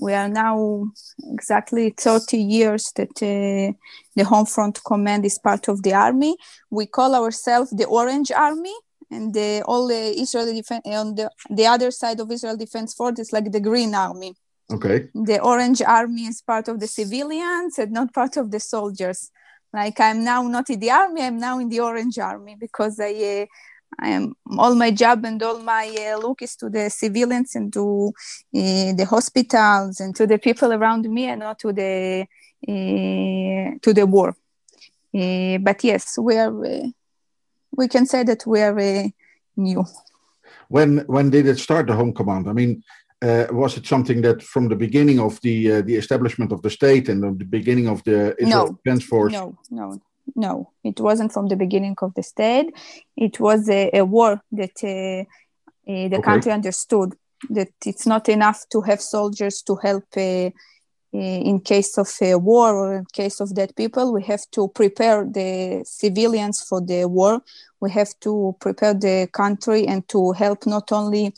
we 0.00 0.12
are 0.12 0.28
now 0.28 0.84
exactly 1.32 1.90
30 1.90 2.36
years 2.38 2.92
that 2.96 3.10
uh, 3.22 3.72
the 4.16 4.24
home 4.24 4.46
front 4.46 4.80
command 4.84 5.24
is 5.24 5.38
part 5.38 5.68
of 5.68 5.82
the 5.82 5.94
army 5.94 6.36
we 6.70 6.86
call 6.86 7.14
ourselves 7.14 7.70
the 7.70 7.86
orange 7.86 8.30
army 8.32 8.74
and 9.10 9.34
the, 9.34 9.62
all 9.66 9.86
the 9.88 10.18
Israel 10.20 10.52
defense 10.52 10.82
on 10.86 11.14
the, 11.14 11.30
the 11.50 11.66
other 11.66 11.90
side 11.90 12.20
of 12.20 12.30
israel 12.30 12.56
defense 12.56 12.94
force 12.94 13.18
is 13.18 13.32
like 13.32 13.50
the 13.52 13.60
green 13.60 13.94
army 13.94 14.34
Okay. 14.70 15.08
the 15.14 15.40
orange 15.40 15.80
army 15.80 16.26
is 16.26 16.42
part 16.42 16.68
of 16.68 16.78
the 16.78 16.86
civilians 16.86 17.78
and 17.78 17.90
not 17.90 18.12
part 18.12 18.36
of 18.36 18.50
the 18.50 18.60
soldiers 18.60 19.30
like 19.72 19.98
i'm 19.98 20.22
now 20.22 20.42
not 20.42 20.68
in 20.68 20.78
the 20.78 20.90
army 20.90 21.22
i'm 21.22 21.38
now 21.38 21.58
in 21.58 21.70
the 21.70 21.80
orange 21.80 22.18
army 22.18 22.54
because 22.58 23.00
i 23.00 23.12
uh, 23.42 23.46
I 23.98 24.10
am 24.10 24.34
all 24.58 24.74
my 24.74 24.90
job 24.90 25.24
and 25.24 25.42
all 25.42 25.58
my 25.60 25.88
uh, 25.88 26.18
look 26.18 26.42
is 26.42 26.56
to 26.56 26.68
the 26.68 26.90
civilians 26.90 27.54
and 27.54 27.72
to 27.72 28.12
uh, 28.54 28.92
the 28.92 29.06
hospitals 29.08 30.00
and 30.00 30.14
to 30.16 30.26
the 30.26 30.38
people 30.38 30.72
around 30.72 31.08
me 31.08 31.24
and 31.24 31.40
not 31.40 31.58
to 31.60 31.72
the 31.72 32.26
uh, 32.68 33.78
to 33.82 33.94
the 33.94 34.06
war. 34.06 34.36
Uh, 35.14 35.58
but 35.58 35.82
yes, 35.82 36.18
we 36.18 36.36
are. 36.36 36.52
We 37.76 37.88
can 37.88 38.06
say 38.06 38.24
that 38.24 38.46
we 38.46 38.60
are 38.60 38.78
uh, 38.78 39.08
new. 39.56 39.84
When 40.68 40.98
when 41.06 41.30
did 41.30 41.46
it 41.46 41.58
start 41.58 41.86
the 41.86 41.94
Home 41.94 42.12
Command? 42.12 42.48
I 42.48 42.52
mean, 42.52 42.82
uh, 43.22 43.46
was 43.50 43.76
it 43.76 43.86
something 43.86 44.22
that 44.22 44.42
from 44.42 44.68
the 44.68 44.76
beginning 44.76 45.18
of 45.20 45.40
the 45.40 45.72
uh, 45.72 45.82
the 45.82 45.96
establishment 45.96 46.52
of 46.52 46.62
the 46.62 46.70
state 46.70 47.08
and 47.08 47.22
the 47.22 47.44
beginning 47.44 47.88
of 47.88 48.02
the 48.04 48.34
Israel 48.38 48.66
No. 48.68 48.78
Defense 48.84 49.04
Force? 49.04 49.32
No, 49.32 49.58
no, 49.70 50.00
no. 50.36 50.72
It 50.84 51.00
wasn't 51.00 51.32
from 51.32 51.48
the 51.48 51.56
beginning 51.56 51.96
of 52.02 52.12
the 52.14 52.22
state. 52.22 52.74
It 53.16 53.40
was 53.40 53.68
a, 53.68 53.90
a 53.92 54.04
war 54.04 54.40
that 54.52 54.76
uh, 54.84 55.22
uh, 55.90 56.08
the 56.08 56.18
Okay. 56.18 56.22
country 56.22 56.52
understood 56.52 57.14
that 57.50 57.72
it's 57.86 58.06
not 58.06 58.28
enough 58.28 58.64
to 58.70 58.80
have 58.82 59.00
soldiers 59.00 59.62
to 59.62 59.76
help 59.76 60.04
uh, 60.16 60.50
in 61.12 61.60
case 61.60 61.96
of 61.98 62.10
a 62.20 62.34
war 62.34 62.74
or 62.74 62.96
in 62.96 63.04
case 63.12 63.40
of 63.40 63.54
dead 63.54 63.74
people. 63.76 64.12
We 64.12 64.22
have 64.24 64.44
to 64.52 64.68
prepare 64.68 65.24
the 65.24 65.82
civilians 65.84 66.62
for 66.62 66.80
the 66.80 67.06
war. 67.06 67.42
We 67.80 67.90
have 67.92 68.10
to 68.20 68.56
prepare 68.60 68.94
the 68.94 69.28
country 69.32 69.86
and 69.86 70.06
to 70.08 70.32
help 70.32 70.66
not 70.66 70.92
only 70.92 71.34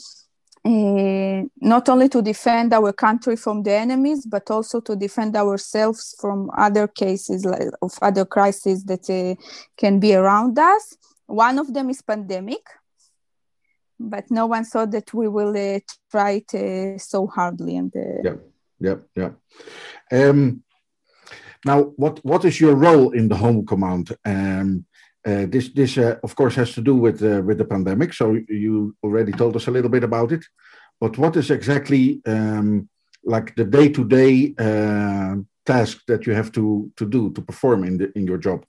uh, 0.62 1.42
not 1.62 1.88
only 1.88 2.08
to 2.10 2.20
defend 2.20 2.74
our 2.74 2.92
country 2.92 3.34
from 3.34 3.62
the 3.62 3.72
enemies, 3.72 4.26
but 4.26 4.50
also 4.50 4.80
to 4.80 4.94
defend 4.94 5.34
ourselves 5.34 6.14
from 6.20 6.50
other 6.56 6.86
cases 6.86 7.46
like, 7.46 7.68
of 7.80 7.92
other 8.02 8.26
crises 8.26 8.84
that 8.84 9.08
uh, 9.08 9.34
can 9.78 9.98
be 9.98 10.14
around 10.14 10.58
us. 10.58 10.96
One 11.26 11.58
of 11.58 11.72
them 11.72 11.88
is 11.88 12.02
pandemic, 12.02 12.60
but 13.98 14.30
no 14.30 14.46
one 14.46 14.64
thought 14.64 14.90
that 14.90 15.14
we 15.14 15.28
will 15.28 15.56
uh, 15.56 15.80
try 16.10 16.42
it 16.46 17.00
so 17.00 17.26
hardly. 17.26 17.76
And 17.76 17.92
Yeah. 18.22 18.34
Yeah, 18.80 18.96
yeah. 19.14 19.30
Um, 20.10 20.62
now, 21.64 21.92
what 21.96 22.18
what 22.24 22.44
is 22.44 22.60
your 22.60 22.74
role 22.74 23.10
in 23.10 23.28
the 23.28 23.36
Home 23.36 23.66
Command? 23.66 24.16
Um, 24.24 24.86
uh, 25.26 25.44
this 25.46 25.68
this 25.68 25.98
uh, 25.98 26.16
of 26.22 26.34
course 26.34 26.54
has 26.54 26.72
to 26.72 26.80
do 26.80 26.94
with 26.96 27.22
uh, 27.22 27.42
with 27.44 27.58
the 27.58 27.64
pandemic. 27.64 28.14
So 28.14 28.38
you 28.48 28.96
already 29.02 29.32
told 29.32 29.56
us 29.56 29.66
a 29.66 29.70
little 29.70 29.90
bit 29.90 30.04
about 30.04 30.32
it, 30.32 30.44
but 30.98 31.18
what 31.18 31.36
is 31.36 31.50
exactly 31.50 32.22
um, 32.26 32.88
like 33.22 33.54
the 33.54 33.64
day 33.64 33.90
to 33.90 34.04
day 34.04 34.54
task 35.66 36.02
that 36.06 36.26
you 36.26 36.32
have 36.32 36.50
to 36.52 36.90
to 36.96 37.04
do 37.06 37.30
to 37.32 37.42
perform 37.42 37.84
in 37.84 37.98
the 37.98 38.10
in 38.18 38.26
your 38.26 38.38
job? 38.38 38.64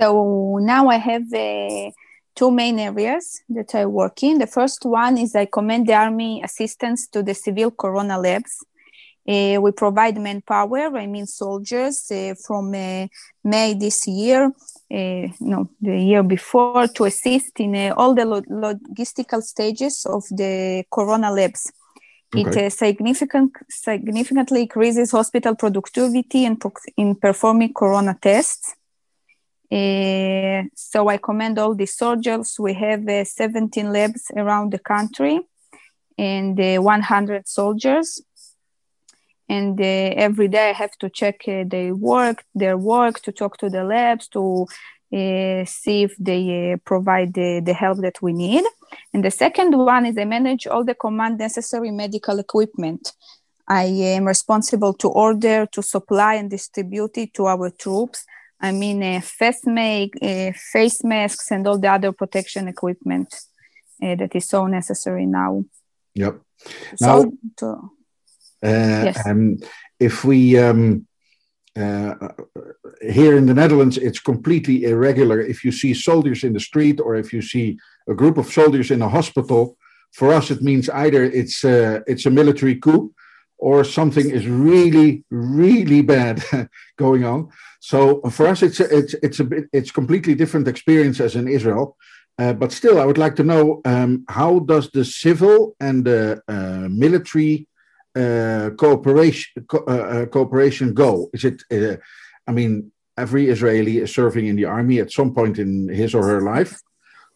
So 0.00 0.58
now 0.60 0.88
I 0.88 0.96
have 0.96 1.32
uh, 1.32 1.90
two 2.34 2.50
main 2.50 2.78
areas 2.78 3.42
that 3.48 3.74
I 3.74 3.86
work 3.86 4.22
in. 4.22 4.38
The 4.38 4.46
first 4.46 4.84
one 4.84 5.18
is 5.18 5.34
I 5.34 5.46
command 5.46 5.86
the 5.86 5.94
Army 5.94 6.42
assistance 6.42 7.08
to 7.08 7.22
the 7.22 7.34
civil 7.34 7.70
corona 7.70 8.18
labs. 8.18 8.64
Uh, 9.28 9.60
we 9.60 9.70
provide 9.70 10.18
manpower, 10.18 10.96
I 10.96 11.06
mean 11.06 11.26
soldiers, 11.26 12.10
uh, 12.10 12.34
from 12.44 12.74
uh, 12.74 13.06
May 13.44 13.74
this 13.74 14.08
year, 14.08 14.46
uh, 14.46 15.28
no, 15.40 15.70
the 15.80 15.96
year 15.96 16.24
before, 16.24 16.88
to 16.88 17.04
assist 17.04 17.60
in 17.60 17.76
uh, 17.76 17.94
all 17.96 18.14
the 18.14 18.24
lo- 18.24 18.42
logistical 18.50 19.40
stages 19.40 20.04
of 20.06 20.24
the 20.30 20.84
corona 20.90 21.30
labs. 21.30 21.70
It 22.34 22.48
Okay. 22.48 22.66
uh, 22.66 22.70
significant, 22.70 23.52
significantly 23.68 24.62
increases 24.62 25.12
hospital 25.12 25.54
productivity 25.54 26.44
in, 26.44 26.56
pro- 26.56 26.72
in 26.96 27.14
performing 27.14 27.74
corona 27.74 28.18
tests. 28.20 28.74
Uh, 29.72 30.64
so 30.74 31.08
I 31.08 31.16
commend 31.16 31.58
all 31.58 31.74
the 31.74 31.86
soldiers. 31.86 32.56
We 32.58 32.74
have 32.74 33.08
uh, 33.08 33.24
17 33.24 33.90
labs 33.90 34.30
around 34.36 34.70
the 34.70 34.78
country 34.78 35.40
and 36.18 36.60
uh, 36.60 36.78
100 36.82 37.48
soldiers. 37.48 38.20
And 39.48 39.80
uh, 39.80 39.84
every 39.84 40.48
day 40.48 40.70
I 40.70 40.72
have 40.74 40.92
to 40.98 41.08
check 41.08 41.48
uh, 41.48 41.64
their 41.66 41.94
work, 41.94 42.44
their 42.54 42.76
work, 42.76 43.20
to 43.20 43.32
talk 43.32 43.56
to 43.58 43.70
the 43.70 43.82
labs, 43.84 44.28
to 44.28 44.66
see 45.10 46.02
if 46.04 46.16
they 46.18 46.76
provide 46.86 47.34
the, 47.34 47.60
the 47.60 47.74
help 47.74 47.98
that 47.98 48.22
we 48.22 48.32
need. 48.32 48.64
And 49.12 49.22
the 49.24 49.30
second 49.30 49.76
one 49.76 50.06
is 50.06 50.16
I 50.16 50.24
manage 50.24 50.66
all 50.66 50.84
the 50.84 50.94
command 50.94 51.38
necessary 51.38 51.90
medical 51.90 52.38
equipment. 52.38 53.12
I 53.68 53.84
am 53.84 54.26
responsible 54.26 54.94
to 54.94 55.08
order, 55.08 55.66
to 55.66 55.82
supply, 55.82 56.34
and 56.34 56.50
distribute 56.50 57.16
it 57.18 57.34
to 57.34 57.46
our 57.46 57.70
troops. 57.70 58.26
I 58.62 58.70
mean, 58.72 59.02
uh, 59.02 59.20
face, 59.20 59.66
make, 59.66 60.14
uh, 60.22 60.52
face 60.72 61.02
masks 61.02 61.50
and 61.50 61.66
all 61.66 61.78
the 61.78 61.90
other 61.90 62.12
protection 62.12 62.68
equipment 62.68 63.34
uh, 64.02 64.14
that 64.14 64.34
is 64.36 64.48
so 64.48 64.66
necessary 64.66 65.26
now. 65.26 65.64
Yep. 66.14 66.40
So, 66.96 67.06
Now, 67.06 67.32
to, 67.58 67.68
Uh, 68.64 69.04
Yes. 69.06 69.26
um, 69.26 69.56
if 69.98 70.24
we 70.24 70.56
um, 70.66 71.06
uh, 71.76 72.14
here 73.18 73.36
in 73.36 73.46
the 73.46 73.54
Netherlands, 73.54 73.96
it's 73.98 74.20
completely 74.20 74.84
irregular. 74.84 75.40
If 75.40 75.64
you 75.64 75.72
see 75.72 75.94
soldiers 75.94 76.44
in 76.44 76.52
the 76.52 76.60
street 76.60 77.00
or 77.00 77.16
if 77.16 77.32
you 77.32 77.42
see 77.42 77.78
a 78.06 78.14
group 78.14 78.36
of 78.38 78.52
soldiers 78.52 78.90
in 78.90 79.02
a 79.02 79.08
hospital, 79.08 79.76
for 80.12 80.32
us 80.32 80.50
it 80.50 80.62
means 80.62 80.88
either 80.90 81.22
it's 81.24 81.64
uh, 81.64 82.00
it's 82.06 82.26
a 82.26 82.30
military 82.30 82.76
coup 82.84 83.12
or 83.62 83.84
something 83.84 84.28
is 84.28 84.46
really 84.48 85.24
really 85.30 86.02
bad 86.02 86.42
going 87.04 87.24
on. 87.24 87.48
So 87.80 88.20
for 88.36 88.46
us, 88.48 88.62
it's 88.62 88.80
a, 88.80 88.86
it's 88.98 89.14
it's 89.26 89.40
a 89.40 89.44
bit 89.44 89.64
it's 89.72 89.92
completely 90.00 90.34
different 90.34 90.66
experience 90.68 91.18
as 91.20 91.36
in 91.36 91.46
Israel. 91.58 91.96
Uh, 92.42 92.54
but 92.62 92.72
still, 92.72 92.96
I 93.00 93.04
would 93.08 93.22
like 93.24 93.36
to 93.36 93.44
know 93.52 93.64
um, 93.84 94.24
how 94.28 94.50
does 94.72 94.90
the 94.90 95.04
civil 95.04 95.76
and 95.86 96.04
the 96.04 96.42
uh, 96.48 96.88
military 97.04 97.68
uh, 98.22 98.70
cooperation 98.82 99.64
co- 99.70 99.86
uh, 99.94 100.06
uh, 100.14 100.26
cooperation 100.26 100.94
go? 101.04 101.12
Is 101.32 101.44
it? 101.50 101.58
Uh, 101.70 101.96
I 102.48 102.52
mean, 102.58 102.90
every 103.16 103.44
Israeli 103.54 103.98
is 103.98 104.14
serving 104.20 104.46
in 104.46 104.56
the 104.56 104.68
army 104.78 104.98
at 104.98 105.12
some 105.12 105.30
point 105.38 105.56
in 105.64 105.88
his 105.88 106.14
or 106.14 106.24
her 106.32 106.42
life, 106.54 106.72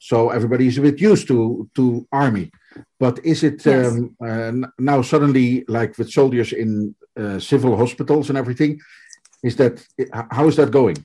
so 0.00 0.30
everybody 0.30 0.66
is 0.66 0.78
a 0.78 0.86
bit 0.88 1.00
used 1.00 1.28
to 1.28 1.38
to 1.76 1.84
army. 2.10 2.50
But 2.98 3.18
is 3.24 3.42
it 3.42 3.64
Yes. 3.66 3.92
um, 3.92 4.16
uh, 4.20 4.52
now 4.78 5.02
suddenly 5.02 5.64
like 5.68 5.98
with 5.98 6.10
soldiers 6.10 6.52
in 6.52 6.94
uh, 7.16 7.38
civil 7.38 7.76
hospitals 7.76 8.28
and 8.28 8.38
everything? 8.38 8.80
Is 9.42 9.56
that 9.56 9.86
how 10.30 10.48
is 10.48 10.56
that 10.56 10.70
going? 10.70 10.96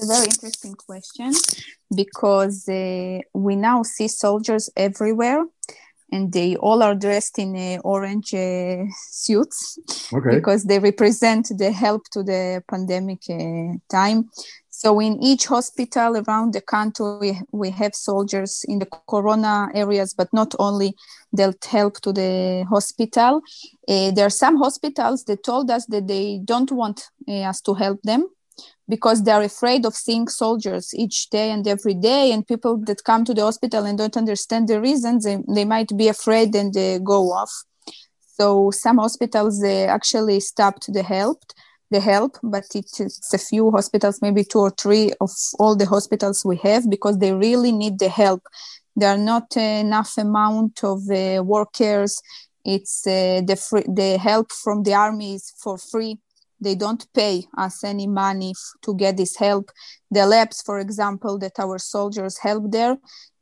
It's 0.00 0.04
a 0.04 0.14
very 0.14 0.26
interesting 0.26 0.74
question 0.74 1.32
because 1.94 2.68
uh, 2.68 3.18
we 3.34 3.56
now 3.56 3.82
see 3.82 4.08
soldiers 4.08 4.70
everywhere 4.76 5.44
and 6.12 6.32
they 6.32 6.56
all 6.56 6.82
are 6.82 6.94
dressed 6.94 7.38
in 7.38 7.54
uh, 7.56 7.80
orange 7.84 8.32
uh, 8.34 8.84
suits 9.10 9.78
Okay. 10.12 10.36
because 10.36 10.64
they 10.64 10.78
represent 10.78 11.48
the 11.58 11.70
help 11.72 12.02
to 12.12 12.22
the 12.22 12.62
pandemic 12.68 13.22
uh, 13.28 13.76
time. 13.90 14.30
So 14.78 15.00
in 15.00 15.20
each 15.20 15.46
hospital 15.46 16.22
around 16.22 16.52
the 16.52 16.60
country, 16.60 17.40
we 17.50 17.70
have 17.70 17.96
soldiers 17.96 18.64
in 18.68 18.78
the 18.78 18.86
corona 18.86 19.70
areas, 19.74 20.14
but 20.14 20.32
not 20.32 20.54
only 20.60 20.94
they'll 21.32 21.60
help 21.68 22.00
to 22.02 22.12
the 22.12 22.64
hospital. 22.70 23.42
Uh, 23.88 24.12
there 24.12 24.26
are 24.26 24.42
some 24.44 24.56
hospitals 24.56 25.24
that 25.24 25.42
told 25.42 25.68
us 25.68 25.84
that 25.86 26.06
they 26.06 26.38
don't 26.44 26.70
want 26.70 27.08
uh, 27.26 27.50
us 27.50 27.60
to 27.62 27.74
help 27.74 28.00
them 28.04 28.28
because 28.88 29.24
they're 29.24 29.42
afraid 29.42 29.84
of 29.84 29.96
seeing 29.96 30.28
soldiers 30.28 30.94
each 30.94 31.28
day 31.30 31.50
and 31.50 31.66
every 31.66 31.94
day 31.94 32.30
and 32.30 32.46
people 32.46 32.76
that 32.86 33.02
come 33.02 33.24
to 33.24 33.34
the 33.34 33.42
hospital 33.42 33.84
and 33.84 33.98
don't 33.98 34.16
understand 34.16 34.68
the 34.68 34.80
reasons 34.80 35.24
they, 35.24 35.38
they 35.48 35.64
might 35.64 35.90
be 35.96 36.06
afraid 36.06 36.54
and 36.54 36.76
uh, 36.76 36.98
go 36.98 37.32
off 37.32 37.50
so 38.22 38.70
some 38.70 38.98
hospitals 38.98 39.60
uh, 39.64 39.86
actually 39.96 40.38
stopped 40.38 40.92
the 40.92 41.02
help 41.02 41.42
the 41.90 42.00
help 42.00 42.36
but 42.42 42.64
it's, 42.74 43.00
a 43.32 43.38
few 43.38 43.70
hospitals 43.70 44.20
maybe 44.22 44.44
two 44.44 44.58
or 44.58 44.70
three 44.70 45.12
of 45.20 45.30
all 45.58 45.74
the 45.76 45.86
hospitals 45.86 46.44
we 46.44 46.56
have 46.56 46.88
because 46.88 47.18
they 47.18 47.32
really 47.32 47.72
need 47.72 47.98
the 47.98 48.08
help. 48.08 48.42
There 48.96 49.10
are 49.10 49.18
not 49.18 49.56
enough 49.56 50.18
amount 50.18 50.82
of 50.82 51.08
uh, 51.10 51.42
workers. 51.44 52.20
It's 52.64 53.06
uh, 53.06 53.42
the 53.46 53.56
free, 53.56 53.84
the 53.86 54.18
help 54.18 54.50
from 54.52 54.82
the 54.82 54.94
army 54.94 55.34
is 55.34 55.52
for 55.62 55.78
free. 55.78 56.18
They 56.60 56.74
don't 56.74 57.06
pay 57.14 57.44
us 57.56 57.84
any 57.84 58.08
money 58.08 58.50
f- 58.50 58.80
to 58.82 58.96
get 58.96 59.16
this 59.16 59.36
help. 59.36 59.70
The 60.10 60.26
labs 60.26 60.62
for 60.62 60.80
example 60.80 61.38
that 61.38 61.60
our 61.60 61.78
soldiers 61.78 62.38
help 62.38 62.72
there 62.72 62.98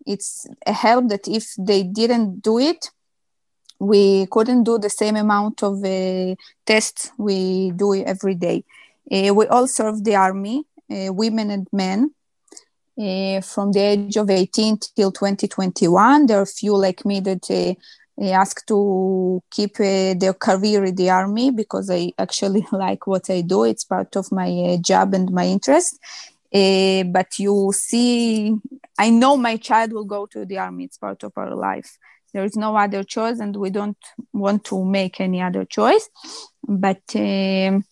it's 0.06 0.46
a 0.66 0.72
help 0.72 1.08
that 1.08 1.26
if 1.28 1.52
they 1.58 1.82
didn't 1.82 2.40
do 2.40 2.58
it 2.58 2.90
we 3.78 4.26
couldn't 4.26 4.64
do 4.64 4.78
the 4.78 4.90
same 4.90 5.16
amount 5.16 5.62
of 5.62 5.84
uh, 5.84 6.34
tests 6.64 7.10
we 7.18 7.70
do 7.72 7.94
every 7.94 8.34
day 8.34 8.64
Uh, 9.10 9.32
we 9.32 9.46
all 9.46 9.68
serve 9.68 10.02
the 10.02 10.16
army 10.16 10.64
uh, 10.90 11.12
women 11.12 11.50
and 11.50 11.66
men 11.72 12.10
uh, 12.98 13.40
from 13.40 13.72
the 13.72 13.80
age 13.80 14.16
of 14.16 14.28
18 14.30 14.78
till 14.96 15.12
2021 15.12 16.26
there 16.26 16.40
are 16.40 16.46
few 16.46 16.76
like 16.76 17.04
me 17.04 17.20
that 17.20 17.50
uh, 17.50 17.74
ask 18.30 18.64
to 18.66 19.42
keep 19.50 19.78
uh, 19.78 20.14
their 20.14 20.32
career 20.32 20.84
in 20.84 20.94
the 20.94 21.10
army 21.10 21.50
because 21.50 21.90
I 21.90 22.12
actually 22.18 22.66
like 22.72 23.06
what 23.06 23.28
I 23.28 23.42
do. 23.42 23.64
It's 23.64 23.84
part 23.84 24.16
of 24.16 24.32
my 24.32 24.78
job 24.80 25.14
and 25.14 25.30
my 25.30 25.46
interest. 25.46 25.98
But 26.50 27.38
you 27.38 27.72
see, 27.74 28.54
I 28.98 29.10
know 29.10 29.36
my 29.36 29.56
child 29.58 29.92
will 29.92 30.04
go 30.04 30.26
to 30.26 30.46
the 30.46 30.58
army. 30.58 30.84
It's 30.84 30.96
part 30.96 31.22
of 31.24 31.32
our 31.36 31.54
life. 31.54 31.98
There 32.36 32.48
is 32.50 32.56
no 32.66 32.70
other 32.84 33.02
choice, 33.16 33.38
and 33.40 33.56
we 33.64 33.70
don't 33.78 34.02
want 34.32 34.60
to 34.70 34.76
make 34.84 35.14
any 35.28 35.40
other 35.48 35.64
choice. 35.78 36.04
But 36.84 37.04
um, 37.14 37.84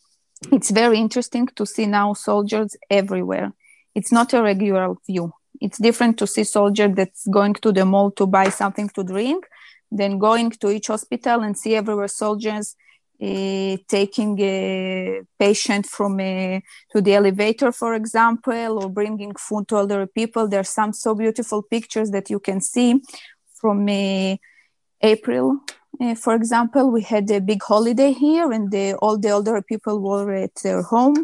it's 0.57 0.71
very 0.83 0.99
interesting 0.99 1.47
to 1.59 1.65
see 1.75 1.87
now 1.87 2.13
soldiers 2.13 2.71
everywhere. 3.01 3.49
It's 3.95 4.13
not 4.13 4.35
a 4.35 4.43
regular 4.43 4.87
view. 5.07 5.33
It's 5.61 5.79
different 5.79 6.19
to 6.19 6.27
see 6.27 6.45
soldier 6.45 6.89
that's 6.89 7.27
going 7.39 7.55
to 7.65 7.71
the 7.73 7.85
mall 7.93 8.11
to 8.19 8.27
buy 8.27 8.51
something 8.51 8.89
to 8.97 9.03
drink 9.03 9.47
then 9.91 10.19
going 10.19 10.51
to 10.51 10.71
each 10.71 10.89
hospital 10.89 11.41
and 11.41 11.57
see 11.57 11.75
everywhere 11.75 12.09
soldiers 12.09 12.77
uh, 13.23 13.77
taking 13.89 14.39
a 14.41 15.23
patient 15.39 15.87
from 15.87 16.19
a, 16.21 16.63
to 16.91 17.01
the 17.01 17.15
elevator, 17.15 17.71
for 17.71 17.95
example, 17.95 18.83
or 18.83 18.91
bringing 18.91 19.33
food 19.37 19.69
to 19.69 19.77
other 19.77 20.07
people. 20.07 20.49
There 20.49 20.61
are 20.61 20.65
some 20.65 20.93
so 20.93 21.15
beautiful 21.15 21.63
pictures 21.63 22.11
that 22.11 22.29
you 22.29 22.41
can 22.41 22.61
see 22.61 23.01
from 23.65 23.89
uh, 23.89 24.37
April. 25.01 25.47
Uh, 25.99 26.15
for 26.15 26.35
example, 26.35 26.91
we 26.91 27.01
had 27.01 27.31
a 27.31 27.41
big 27.41 27.63
holiday 27.63 28.13
here, 28.13 28.53
and 28.53 28.71
the, 28.71 28.95
all 28.97 29.17
the 29.17 29.31
older 29.31 29.63
people 29.63 29.97
were 30.01 30.31
at 30.35 30.55
their 30.57 30.83
home. 30.83 31.19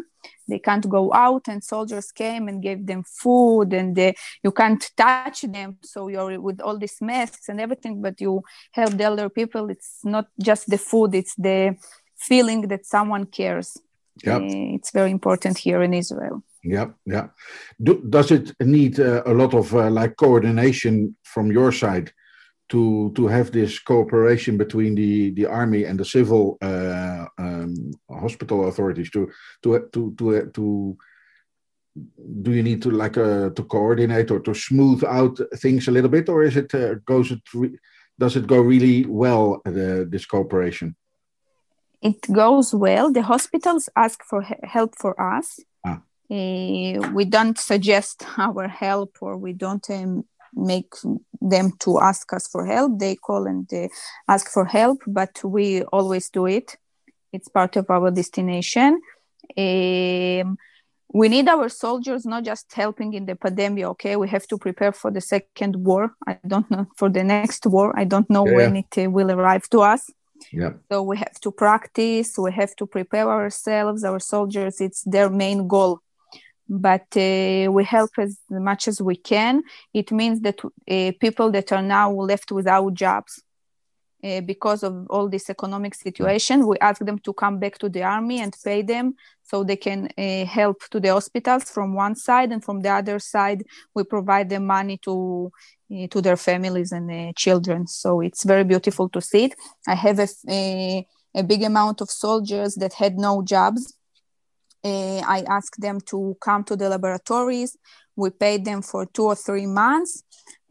They 0.47 0.57
can't 0.57 0.87
go 0.89 1.13
out, 1.13 1.43
and 1.47 1.63
soldiers 1.63 2.11
came 2.11 2.47
and 2.47 2.63
gave 2.67 2.87
them 2.87 3.03
food, 3.03 3.73
and 3.73 3.93
uh, 3.99 4.13
you 4.43 4.51
can't 4.51 4.83
touch 4.97 5.41
them. 5.43 5.77
So 5.83 6.07
you're 6.07 6.41
with 6.41 6.59
all 6.61 6.77
these 6.79 6.99
masks 6.99 7.47
and 7.47 7.61
everything, 7.61 8.01
but 8.01 8.19
you 8.19 8.41
help 8.71 8.93
the 8.97 9.03
elder 9.03 9.29
people. 9.29 9.69
It's 9.69 9.99
not 10.03 10.25
just 10.49 10.63
the 10.67 10.79
food; 10.79 11.13
it's 11.13 11.35
the 11.35 11.75
feeling 12.29 12.61
that 12.71 12.87
someone 12.87 13.25
cares. 13.25 13.77
Yep. 14.25 14.41
It's 14.77 14.91
very 14.91 15.11
important 15.11 15.59
here 15.59 15.83
in 15.83 15.93
Israel. 15.93 16.43
Yeah, 16.63 16.87
yeah. 17.05 17.27
Do, 17.85 18.01
does 18.15 18.31
it 18.31 18.45
need 18.59 18.99
uh, 18.99 19.21
a 19.25 19.33
lot 19.41 19.53
of 19.53 19.73
uh, 19.75 19.91
like 19.91 20.15
coordination 20.17 21.15
from 21.23 21.51
your 21.51 21.71
side 21.71 22.11
to 22.71 23.11
to 23.15 23.27
have 23.27 23.51
this 23.51 23.79
cooperation 23.79 24.57
between 24.57 24.95
the 24.95 25.31
the 25.31 25.45
army 25.45 25.83
and 25.83 25.99
the 25.99 26.05
civil 26.05 26.57
uh, 26.61 27.25
um, 27.37 27.91
hospital 28.09 28.67
authorities 28.67 29.11
to 29.11 29.29
to 29.61 29.89
to 29.93 30.15
to 30.17 30.51
to 30.53 30.97
do 32.41 32.51
you 32.51 32.63
need 32.63 32.81
to 32.81 32.89
like 32.89 33.17
uh, 33.17 33.49
to 33.49 33.63
coordinate 33.65 34.31
or 34.31 34.39
to 34.39 34.53
smooth 34.53 35.03
out 35.03 35.37
things 35.57 35.87
a 35.87 35.91
little 35.91 36.09
bit 36.09 36.29
or 36.29 36.43
is 36.43 36.55
it 36.55 36.73
uh, 36.73 36.95
goes 37.05 37.31
it 37.31 37.41
does 38.17 38.35
it 38.35 38.47
go 38.47 38.59
really 38.61 39.05
well 39.05 39.61
the, 39.65 40.07
this 40.09 40.25
cooperation 40.25 40.95
It 42.01 42.21
goes 42.31 42.73
well. 42.73 43.11
The 43.11 43.21
hospitals 43.21 43.87
ask 43.95 44.23
for 44.23 44.41
help 44.63 44.95
for 44.97 45.13
us. 45.21 45.59
Ah. 45.85 46.01
Uh, 46.31 46.97
we 47.13 47.25
don't 47.25 47.59
suggest 47.59 48.25
our 48.37 48.67
help 48.67 49.17
or 49.21 49.37
we 49.37 49.53
don't 49.53 49.87
um, 49.89 50.25
make 50.53 50.93
them 51.41 51.71
to 51.79 51.99
ask 51.99 52.31
us 52.33 52.47
for 52.47 52.65
help. 52.65 52.99
They 52.99 53.15
call 53.15 53.47
and 53.47 53.71
uh, 53.73 53.87
ask 54.27 54.49
for 54.51 54.65
help, 54.65 55.01
but 55.07 55.41
we 55.43 55.83
always 55.83 56.29
do 56.29 56.45
it. 56.45 56.77
It's 57.33 57.47
part 57.47 57.75
of 57.77 57.89
our 57.89 58.11
destination. 58.11 58.99
Um, 59.57 60.57
we 61.13 61.27
need 61.27 61.47
our 61.49 61.67
soldiers 61.69 62.25
not 62.25 62.43
just 62.43 62.71
helping 62.73 63.13
in 63.13 63.25
the 63.25 63.35
pandemic. 63.35 63.83
Okay, 63.83 64.15
we 64.15 64.29
have 64.29 64.47
to 64.47 64.57
prepare 64.57 64.93
for 64.93 65.11
the 65.11 65.21
second 65.21 65.75
war. 65.75 66.13
I 66.25 66.37
don't 66.47 66.69
know 66.71 66.87
for 66.97 67.09
the 67.09 67.23
next 67.23 67.65
war. 67.65 67.93
I 67.97 68.05
don't 68.05 68.29
know 68.29 68.45
Yeah, 68.45 68.55
when 68.55 68.75
it 68.77 69.11
will 69.11 69.31
arrive 69.31 69.67
to 69.69 69.81
us. 69.81 70.09
yeah 70.51 70.73
So 70.89 71.03
we 71.03 71.17
have 71.17 71.37
to 71.41 71.51
practice, 71.51 72.37
we 72.37 72.51
have 72.51 72.75
to 72.77 72.85
prepare 72.85 73.29
ourselves, 73.29 74.03
our 74.03 74.19
soldiers, 74.19 74.81
it's 74.81 75.03
their 75.03 75.29
main 75.29 75.67
goal. 75.67 75.99
But 76.73 77.07
uh, 77.17 77.69
we 77.69 77.83
help 77.83 78.11
as 78.17 78.39
much 78.49 78.87
as 78.87 79.01
we 79.01 79.17
can. 79.17 79.61
It 79.93 80.09
means 80.13 80.39
that 80.39 80.63
uh, 80.63 81.11
people 81.19 81.51
that 81.51 81.73
are 81.73 81.81
now 81.81 82.13
left 82.13 82.49
without 82.49 82.93
jobs, 82.93 83.43
uh, 84.23 84.39
because 84.41 84.81
of 84.83 85.05
all 85.09 85.27
this 85.27 85.49
economic 85.49 85.93
situation. 85.95 86.65
We 86.65 86.77
ask 86.79 87.03
them 87.03 87.19
to 87.19 87.33
come 87.33 87.59
back 87.59 87.77
to 87.79 87.89
the 87.89 88.03
army 88.03 88.39
and 88.39 88.55
pay 88.63 88.83
them 88.83 89.15
so 89.43 89.65
they 89.65 89.75
can 89.75 90.09
uh, 90.17 90.45
help 90.45 90.77
to 90.91 90.99
the 91.01 91.09
hospitals 91.09 91.65
from 91.69 91.93
one 91.93 92.15
side, 92.15 92.53
and 92.53 92.63
from 92.63 92.79
the 92.81 92.89
other 92.89 93.19
side, 93.19 93.63
we 93.93 94.05
provide 94.05 94.47
them 94.49 94.65
money 94.65 94.97
to 94.99 95.51
uh, 95.93 96.07
to 96.07 96.21
their 96.21 96.37
families 96.37 96.93
and 96.93 97.11
uh, 97.11 97.33
children. 97.35 97.85
So 97.85 98.21
it's 98.21 98.45
very 98.45 98.63
beautiful 98.63 99.09
to 99.09 99.19
see 99.19 99.45
it. 99.45 99.55
I 99.85 99.95
have 99.95 100.19
a, 100.19 100.27
a, 100.49 101.05
a 101.35 101.43
big 101.43 101.63
amount 101.63 101.99
of 101.99 102.09
soldiers 102.09 102.75
that 102.75 102.93
had 102.93 103.17
no 103.17 103.43
jobs. 103.43 103.93
Uh, 104.83 105.19
I 105.19 105.43
asked 105.47 105.79
them 105.79 106.01
to 106.07 106.35
come 106.41 106.63
to 106.65 106.75
the 106.75 106.89
laboratories. 106.89 107.77
We 108.15 108.29
paid 108.31 108.65
them 108.65 108.81
for 108.81 109.05
two 109.05 109.25
or 109.25 109.35
three 109.35 109.67
months. 109.67 110.23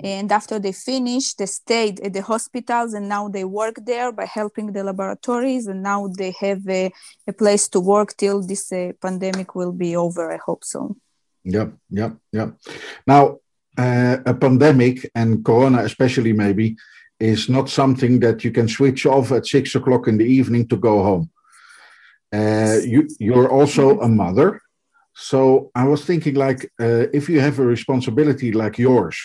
And 0.02 0.32
after 0.32 0.58
they 0.58 0.72
finished 0.72 1.38
they 1.38 1.46
stayed 1.46 2.00
at 2.00 2.12
the 2.14 2.22
hospitals 2.22 2.94
and 2.94 3.08
now 3.08 3.28
they 3.28 3.44
work 3.44 3.76
there 3.84 4.12
by 4.12 4.24
helping 4.24 4.72
the 4.72 4.82
laboratories. 4.82 5.66
And 5.66 5.82
now 5.82 6.08
they 6.16 6.34
have 6.40 6.66
a, 6.68 6.90
a 7.26 7.32
place 7.32 7.68
to 7.68 7.80
work 7.80 8.16
till 8.16 8.42
this 8.46 8.72
uh, 8.72 8.92
pandemic 9.00 9.54
will 9.54 9.72
be 9.72 9.96
over 9.96 10.32
i 10.32 10.38
hope 10.44 10.64
so. 10.64 10.96
Yeah 11.44 11.68
yeah 11.90 12.10
yeah 12.32 12.50
now 13.06 13.38
uh, 13.78 14.16
a 14.26 14.34
pandemic 14.34 15.10
and 15.14 15.44
corona 15.44 15.78
especially 15.84 16.32
maybe 16.32 16.76
is 17.18 17.48
not 17.48 17.68
something 17.68 18.20
that 18.20 18.44
you 18.44 18.50
can 18.50 18.68
switch 18.68 19.06
off 19.06 19.32
at 19.32 19.46
six 19.46 19.74
o'clock 19.74 20.08
in 20.08 20.16
the 20.18 20.24
evening 20.24 20.66
to 20.68 20.76
go 20.76 21.02
home 21.02 21.30
uh, 22.32 22.78
you 22.84 23.08
you're 23.18 23.50
also 23.50 24.00
a 24.00 24.08
mother 24.08 24.60
so 25.14 25.70
i 25.74 25.84
was 25.84 26.04
thinking 26.04 26.34
like 26.34 26.64
uh, 26.80 27.06
if 27.12 27.28
you 27.28 27.40
have 27.40 27.58
a 27.58 27.64
responsibility 27.64 28.52
like 28.52 28.78
yours 28.78 29.18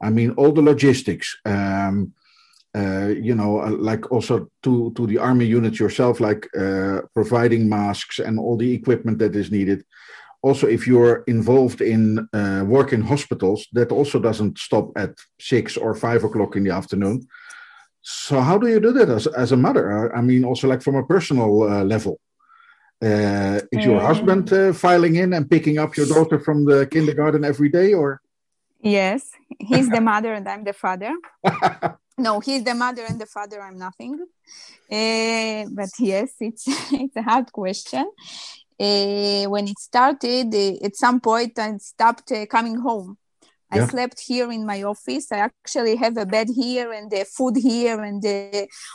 I 0.00 0.10
mean, 0.10 0.30
all 0.32 0.52
the 0.52 0.62
logistics, 0.62 1.36
um, 1.44 2.12
uh, 2.74 3.08
you 3.08 3.34
know, 3.34 3.60
uh, 3.60 3.70
like 3.70 4.10
also 4.10 4.48
to, 4.62 4.92
to 4.96 5.06
the 5.06 5.18
army 5.18 5.44
unit 5.44 5.78
yourself, 5.78 6.20
like 6.20 6.48
uh, 6.56 7.00
providing 7.12 7.68
masks 7.68 8.18
and 8.18 8.38
all 8.38 8.56
the 8.56 8.72
equipment 8.72 9.18
that 9.18 9.36
is 9.36 9.50
needed. 9.50 9.84
Also, 10.42 10.66
if 10.66 10.86
you're 10.86 11.22
involved 11.26 11.82
in 11.82 12.26
uh, 12.32 12.64
work 12.66 12.94
in 12.94 13.02
hospitals, 13.02 13.66
that 13.72 13.92
also 13.92 14.18
doesn't 14.18 14.56
stop 14.58 14.90
at 14.96 15.10
six 15.38 15.76
or 15.76 15.94
five 15.94 16.24
o'clock 16.24 16.56
in 16.56 16.64
the 16.64 16.70
afternoon. 16.70 17.26
So, 18.00 18.40
how 18.40 18.56
do 18.56 18.66
you 18.66 18.80
do 18.80 18.92
that 18.92 19.10
as, 19.10 19.26
as 19.26 19.52
a 19.52 19.56
mother? 19.58 20.16
I 20.16 20.22
mean, 20.22 20.44
also 20.44 20.66
like 20.66 20.80
from 20.80 20.96
a 20.96 21.04
personal 21.04 21.84
uh, 23.02 23.60
is 23.72 23.84
your 23.84 24.00
husband 24.00 24.76
filing 24.76 25.16
in 25.16 25.32
and 25.32 25.48
picking 25.48 25.78
up 25.78 25.96
your 25.96 26.06
daughter 26.06 26.38
from 26.38 26.64
the 26.64 26.86
kindergarten 26.86 27.44
every 27.44 27.68
day, 27.68 27.94
or? 27.94 28.20
Yes, 28.82 29.30
he's 29.58 29.88
the 29.88 30.00
mother 30.00 30.32
and 30.34 30.48
I'm 30.48 30.64
the 30.64 30.72
father. 30.72 31.12
no, 32.18 32.40
he's 32.40 32.64
the 32.64 32.74
mother 32.74 33.04
and 33.04 33.20
the 33.20 33.26
father. 33.26 33.60
I'm 33.60 33.78
nothing. 33.78 34.18
Uh, 34.90 35.64
but 35.70 35.90
yes, 35.98 36.32
it's 36.40 36.64
it's 36.92 37.16
a 37.16 37.22
hard 37.22 37.52
question. 37.52 38.10
Uh, 38.78 39.44
when 39.44 39.68
it 39.68 39.78
started, 39.78 40.54
uh, 40.54 40.84
at 40.84 40.96
some 40.96 41.20
point, 41.20 41.58
I 41.58 41.76
stopped 41.76 42.32
coming 42.48 42.76
home. 42.76 43.18
Yeah. 43.72 43.84
I 43.84 43.86
slept 43.86 44.20
here 44.20 44.50
in 44.50 44.66
my 44.66 44.82
office. 44.82 45.30
I 45.30 45.38
actually 45.38 45.96
have 45.96 46.16
a 46.16 46.26
bed 46.26 46.48
here 46.54 46.92
and 46.92 47.10
the 47.10 47.24
food 47.24 47.56
here, 47.56 48.00
and 48.02 48.24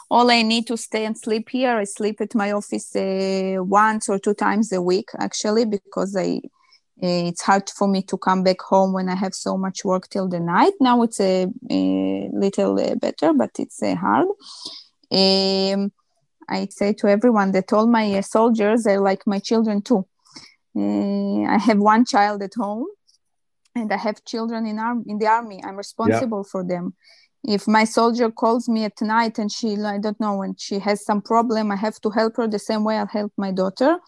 all 0.10 0.30
I 0.30 0.42
need 0.42 0.68
to 0.68 0.78
stay 0.78 1.06
and 1.06 1.18
sleep 1.18 1.50
here. 1.50 1.78
I 1.78 1.86
sleep 1.86 2.20
at 2.22 2.36
my 2.36 2.52
office 2.52 2.92
once 2.96 4.10
or 4.10 4.20
two 4.20 4.34
times 4.34 4.72
a 4.72 4.82
week, 4.82 5.10
actually, 5.18 5.66
because 5.66 6.16
I 6.16 6.42
uh, 7.04 7.28
it's 7.28 7.42
hard 7.42 7.70
for 7.70 7.90
me 7.90 8.02
to 8.04 8.18
come 8.18 8.42
back 8.42 8.62
home 8.62 8.94
when 8.94 9.10
I 9.10 9.16
have 9.16 9.36
so 9.36 9.58
much 9.58 9.84
work 9.84 10.08
till 10.10 10.30
the 10.30 10.40
night. 10.40 10.74
Now 10.80 11.02
it's 11.02 11.20
a, 11.20 11.48
a 11.70 12.30
little 12.32 12.80
uh, 12.80 12.96
better, 12.96 13.34
but 13.34 13.52
it's 13.60 13.84
uh, 13.84 13.96
hard. 13.96 14.28
Um, 15.12 15.92
I 16.48 16.68
say 16.70 16.94
to 16.94 17.08
everyone 17.08 17.52
that 17.52 17.74
all 17.74 17.88
my 17.88 18.22
soldiers 18.22 18.88
are 18.88 19.02
like 19.02 19.28
my 19.28 19.40
children 19.40 19.82
too. 19.82 20.06
I 20.78 21.58
have 21.58 21.80
one 21.80 22.06
child 22.06 22.42
at 22.44 22.54
home, 22.54 22.86
and 23.76 23.92
I 23.92 23.98
have 23.98 24.24
children 24.26 24.66
in 24.66 24.80
arm 24.80 25.04
in 25.08 25.18
the 25.18 25.28
army. 25.28 25.62
I'm 25.64 25.76
responsible 25.76 26.44
yeah. 26.46 26.52
for 26.52 26.64
them. 26.64 26.94
If 27.44 27.68
my 27.68 27.84
soldier 27.84 28.32
calls 28.32 28.68
me 28.68 28.86
at 28.86 29.00
night 29.02 29.38
and 29.38 29.52
she, 29.52 29.78
I 29.78 30.00
don't 30.00 30.20
know, 30.20 30.38
when 30.38 30.56
she 30.58 30.80
has 30.80 31.06
some 31.06 31.22
problem, 31.22 31.72
I 31.72 31.76
have 31.76 32.02
to 32.02 32.10
help 32.10 32.38
her 32.38 32.48
the 32.48 32.58
same 32.58 32.84
way 32.84 32.98
I'll 32.98 33.06
help 33.06 33.32
my 33.38 33.52
daughter 33.52 34.00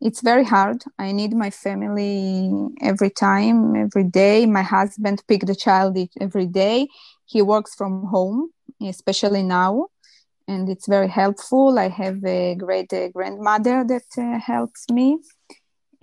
it's 0.00 0.20
very 0.20 0.44
hard. 0.44 0.84
I 0.98 1.12
need 1.12 1.32
my 1.34 1.50
family 1.50 2.52
every 2.80 3.10
time, 3.10 3.74
every 3.74 4.04
day. 4.04 4.46
My 4.46 4.62
husband 4.62 5.22
pick 5.26 5.44
the 5.44 5.56
child 5.56 5.98
every 6.20 6.46
day. 6.46 6.88
He 7.26 7.42
works 7.42 7.74
from 7.74 8.04
home, 8.06 8.50
especially 8.80 9.42
now, 9.42 9.88
and 10.46 10.68
it's 10.68 10.86
very 10.86 11.08
helpful. 11.08 11.78
I 11.78 11.88
have 11.88 12.24
a 12.24 12.54
great 12.54 12.92
uh, 12.92 13.08
grandmother 13.08 13.84
that 13.84 14.06
uh, 14.16 14.38
helps 14.38 14.88
me. 14.88 15.18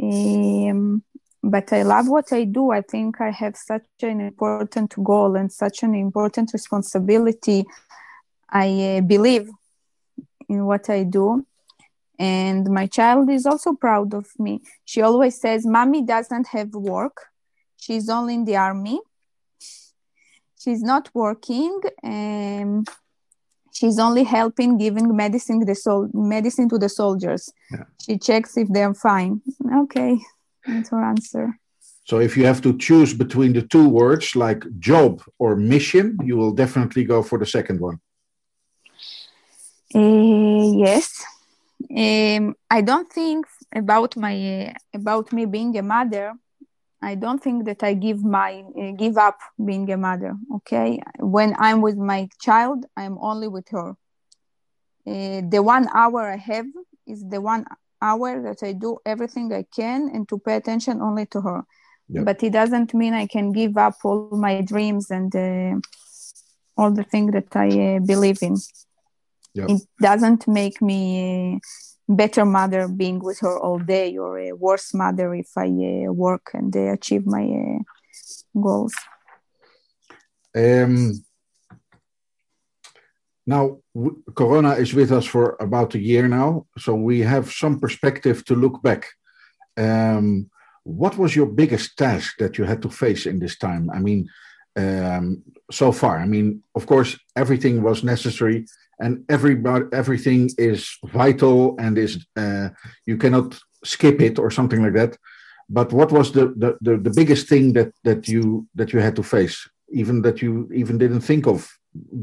Um, 0.04 1.04
but 1.50 1.72
I 1.72 1.84
love 1.84 2.08
what 2.08 2.34
I 2.34 2.44
do. 2.44 2.72
I 2.72 2.82
think 2.82 3.22
I 3.22 3.32
have 3.32 3.56
such 3.56 3.84
an 4.02 4.20
important 4.22 4.94
goal 5.04 5.36
and 5.36 5.52
such 5.52 5.84
an 5.84 5.94
important 5.94 6.52
responsibility. 6.54 7.66
I 8.50 8.98
uh, 8.98 9.02
believe 9.02 9.50
in 10.50 10.66
what 10.66 10.90
I 10.90 11.04
do 11.04 11.46
and 12.18 12.70
my 12.70 12.88
child 12.88 13.30
is 13.30 13.46
also 13.46 13.74
proud 13.74 14.14
of 14.14 14.28
me 14.40 14.62
she 14.86 15.02
always 15.02 15.40
says 15.40 15.66
mommy 15.66 16.02
doesn't 16.02 16.48
have 16.48 16.74
work 16.74 17.28
she's 17.78 18.10
only 18.10 18.36
in 18.36 18.46
the 18.46 18.56
army 18.56 19.00
she's 20.58 20.82
not 20.82 21.10
working 21.14 21.80
and 22.04 22.88
she's 23.74 24.00
only 24.00 24.24
helping 24.24 24.78
giving 24.78 25.16
medicine 25.16 25.60
the 25.66 25.76
sol- 25.76 26.10
medicine 26.14 26.70
to 26.70 26.78
the 26.78 26.90
soldiers 26.90 27.52
yeah. 27.72 27.84
she 28.04 28.18
checks 28.18 28.58
if 28.58 28.68
they're 28.70 28.94
fine 28.94 29.42
okay 29.76 30.18
that's 30.68 30.90
her 30.90 31.04
answer 31.04 31.58
so 32.06 32.20
if 32.20 32.38
you 32.38 32.46
have 32.46 32.62
to 32.62 32.78
choose 32.78 33.14
between 33.14 33.54
the 33.54 33.62
two 33.62 33.88
words 33.88 34.36
like 34.36 34.64
job 34.80 35.22
or 35.40 35.56
mission 35.56 36.18
you 36.24 36.36
will 36.38 36.52
definitely 36.52 37.04
go 37.04 37.22
for 37.22 37.38
the 37.38 37.46
second 37.46 37.80
one 37.80 38.00
uh, 39.96 40.78
yes 40.78 41.26
um, 41.96 42.56
I 42.70 42.82
don't 42.82 43.12
think 43.12 43.46
about 43.74 44.16
my 44.18 44.68
uh, 44.68 44.74
about 44.94 45.32
me 45.32 45.46
being 45.46 45.78
a 45.78 45.82
mother. 45.82 46.34
I 47.02 47.16
don't 47.16 47.42
think 47.42 47.66
that 47.66 47.84
I 47.84 47.94
give 47.94 48.24
my 48.24 48.64
uh, 48.78 48.92
give 48.92 49.18
up 49.18 49.38
being 49.64 49.92
a 49.92 49.98
mother. 49.98 50.36
Okay, 50.56 51.00
when 51.20 51.56
I'm 51.60 51.82
with 51.82 51.98
my 51.98 52.30
child, 52.42 52.86
I'm 52.98 53.18
only 53.20 53.48
with 53.48 53.68
her. 53.70 53.92
Uh, 55.08 55.42
the 55.48 55.62
one 55.62 55.88
hour 55.94 56.22
I 56.22 56.38
have 56.38 56.66
is 57.06 57.24
the 57.28 57.40
one 57.40 57.66
hour 58.02 58.42
that 58.42 58.64
I 58.64 58.74
do 58.74 58.98
everything 59.06 59.52
I 59.54 59.66
can 59.76 60.10
and 60.14 60.28
to 60.30 60.40
pay 60.40 60.56
attention 60.56 61.02
only 61.02 61.26
to 61.28 61.42
her. 61.42 61.64
Yep. 62.10 62.26
But 62.26 62.44
it 62.44 62.52
doesn't 62.52 62.94
mean 62.94 63.14
I 63.14 63.28
can 63.28 63.52
give 63.52 63.78
up 63.78 63.96
all 64.04 64.30
my 64.32 64.62
dreams 64.62 65.10
and 65.10 65.36
uh, 65.36 65.80
all 66.78 66.92
the 66.92 67.04
things 67.04 67.34
that 67.34 67.56
I 67.56 67.96
uh, 67.96 68.00
believe 68.00 68.42
in. 68.42 68.58
Yep. 69.56 69.70
It 69.70 69.82
doesn't 70.00 70.48
make 70.48 70.82
me 70.82 71.60
a 72.08 72.14
better 72.14 72.46
mother 72.46 72.88
being 72.88 73.20
with 73.20 73.40
her 73.40 73.58
all 73.58 73.80
day 73.80 74.16
or 74.18 74.38
a 74.38 74.52
worse 74.54 74.94
mother 74.94 75.34
if 75.34 75.50
I 75.58 75.68
uh, 75.68 76.14
work 76.14 76.52
and 76.54 76.76
uh, 76.76 76.94
achieve 76.94 77.26
my 77.26 77.44
uh, 77.44 78.60
goals. 78.62 78.94
Um, 80.56 81.25
now, 83.46 83.80
Corona 84.36 84.74
is 84.74 84.94
with 84.94 85.12
us 85.12 85.26
for 85.26 85.56
about 85.60 85.96
a 85.96 86.00
year 86.00 86.28
now, 86.28 86.66
so 86.78 86.96
we 86.96 87.20
have 87.20 87.52
some 87.52 87.80
perspective 87.80 88.44
to 88.46 88.56
look 88.56 88.82
back. 88.82 89.08
Um, 89.78 90.50
what 90.84 91.18
was 91.18 91.36
your 91.36 91.48
biggest 91.48 91.98
task 91.98 92.38
that 92.40 92.58
you 92.58 92.64
had 92.64 92.82
to 92.82 92.90
face 92.90 93.26
in 93.26 93.40
this 93.40 93.58
time? 93.58 93.90
I 93.92 94.00
mean, 94.00 94.30
um, 94.76 95.44
so 95.72 95.92
far, 95.92 96.20
I 96.20 96.26
mean, 96.26 96.64
of 96.76 96.86
course, 96.86 97.18
everything 97.36 97.82
was 97.82 98.04
necessary 98.04 98.66
and 99.00 99.26
everybody 99.30 99.86
everything 99.92 100.50
is 100.58 100.98
vital 101.04 101.76
and 101.80 101.98
is 101.98 102.26
uh, 102.36 102.70
you 103.06 103.18
cannot 103.18 103.60
skip 103.84 104.22
it 104.22 104.40
or 104.40 104.50
something 104.50 104.82
like 104.82 104.94
that 104.94 105.18
but 105.70 105.92
what 105.92 106.12
was 106.12 106.32
the, 106.32 106.48
the, 106.58 106.78
the 106.82 106.98
the 106.98 107.10
biggest 107.10 107.48
thing 107.48 107.74
that 107.74 107.92
that 108.04 108.28
you 108.28 108.68
that 108.76 108.94
you 108.94 109.00
had 109.00 109.16
to 109.16 109.24
face 109.24 109.68
even 109.90 110.22
that 110.22 110.42
you 110.42 110.70
even 110.74 110.98
didn't 110.98 111.22
think 111.22 111.46
of 111.48 111.70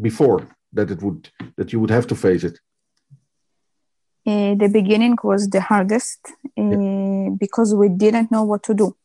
before 0.00 0.48
that 0.72 0.90
it 0.90 1.02
would 1.02 1.30
that 1.56 1.72
you 1.72 1.80
would 1.80 1.90
have 1.90 2.06
to 2.06 2.14
face 2.14 2.44
it 2.44 2.58
uh, 4.26 4.54
the 4.54 4.70
beginning 4.72 5.16
was 5.22 5.48
the 5.48 5.60
hardest 5.60 6.20
uh, 6.58 6.62
yeah. 6.62 7.28
because 7.38 7.74
we 7.74 7.88
didn't 7.88 8.30
know 8.30 8.44
what 8.44 8.62
to 8.62 8.74
do 8.74 8.96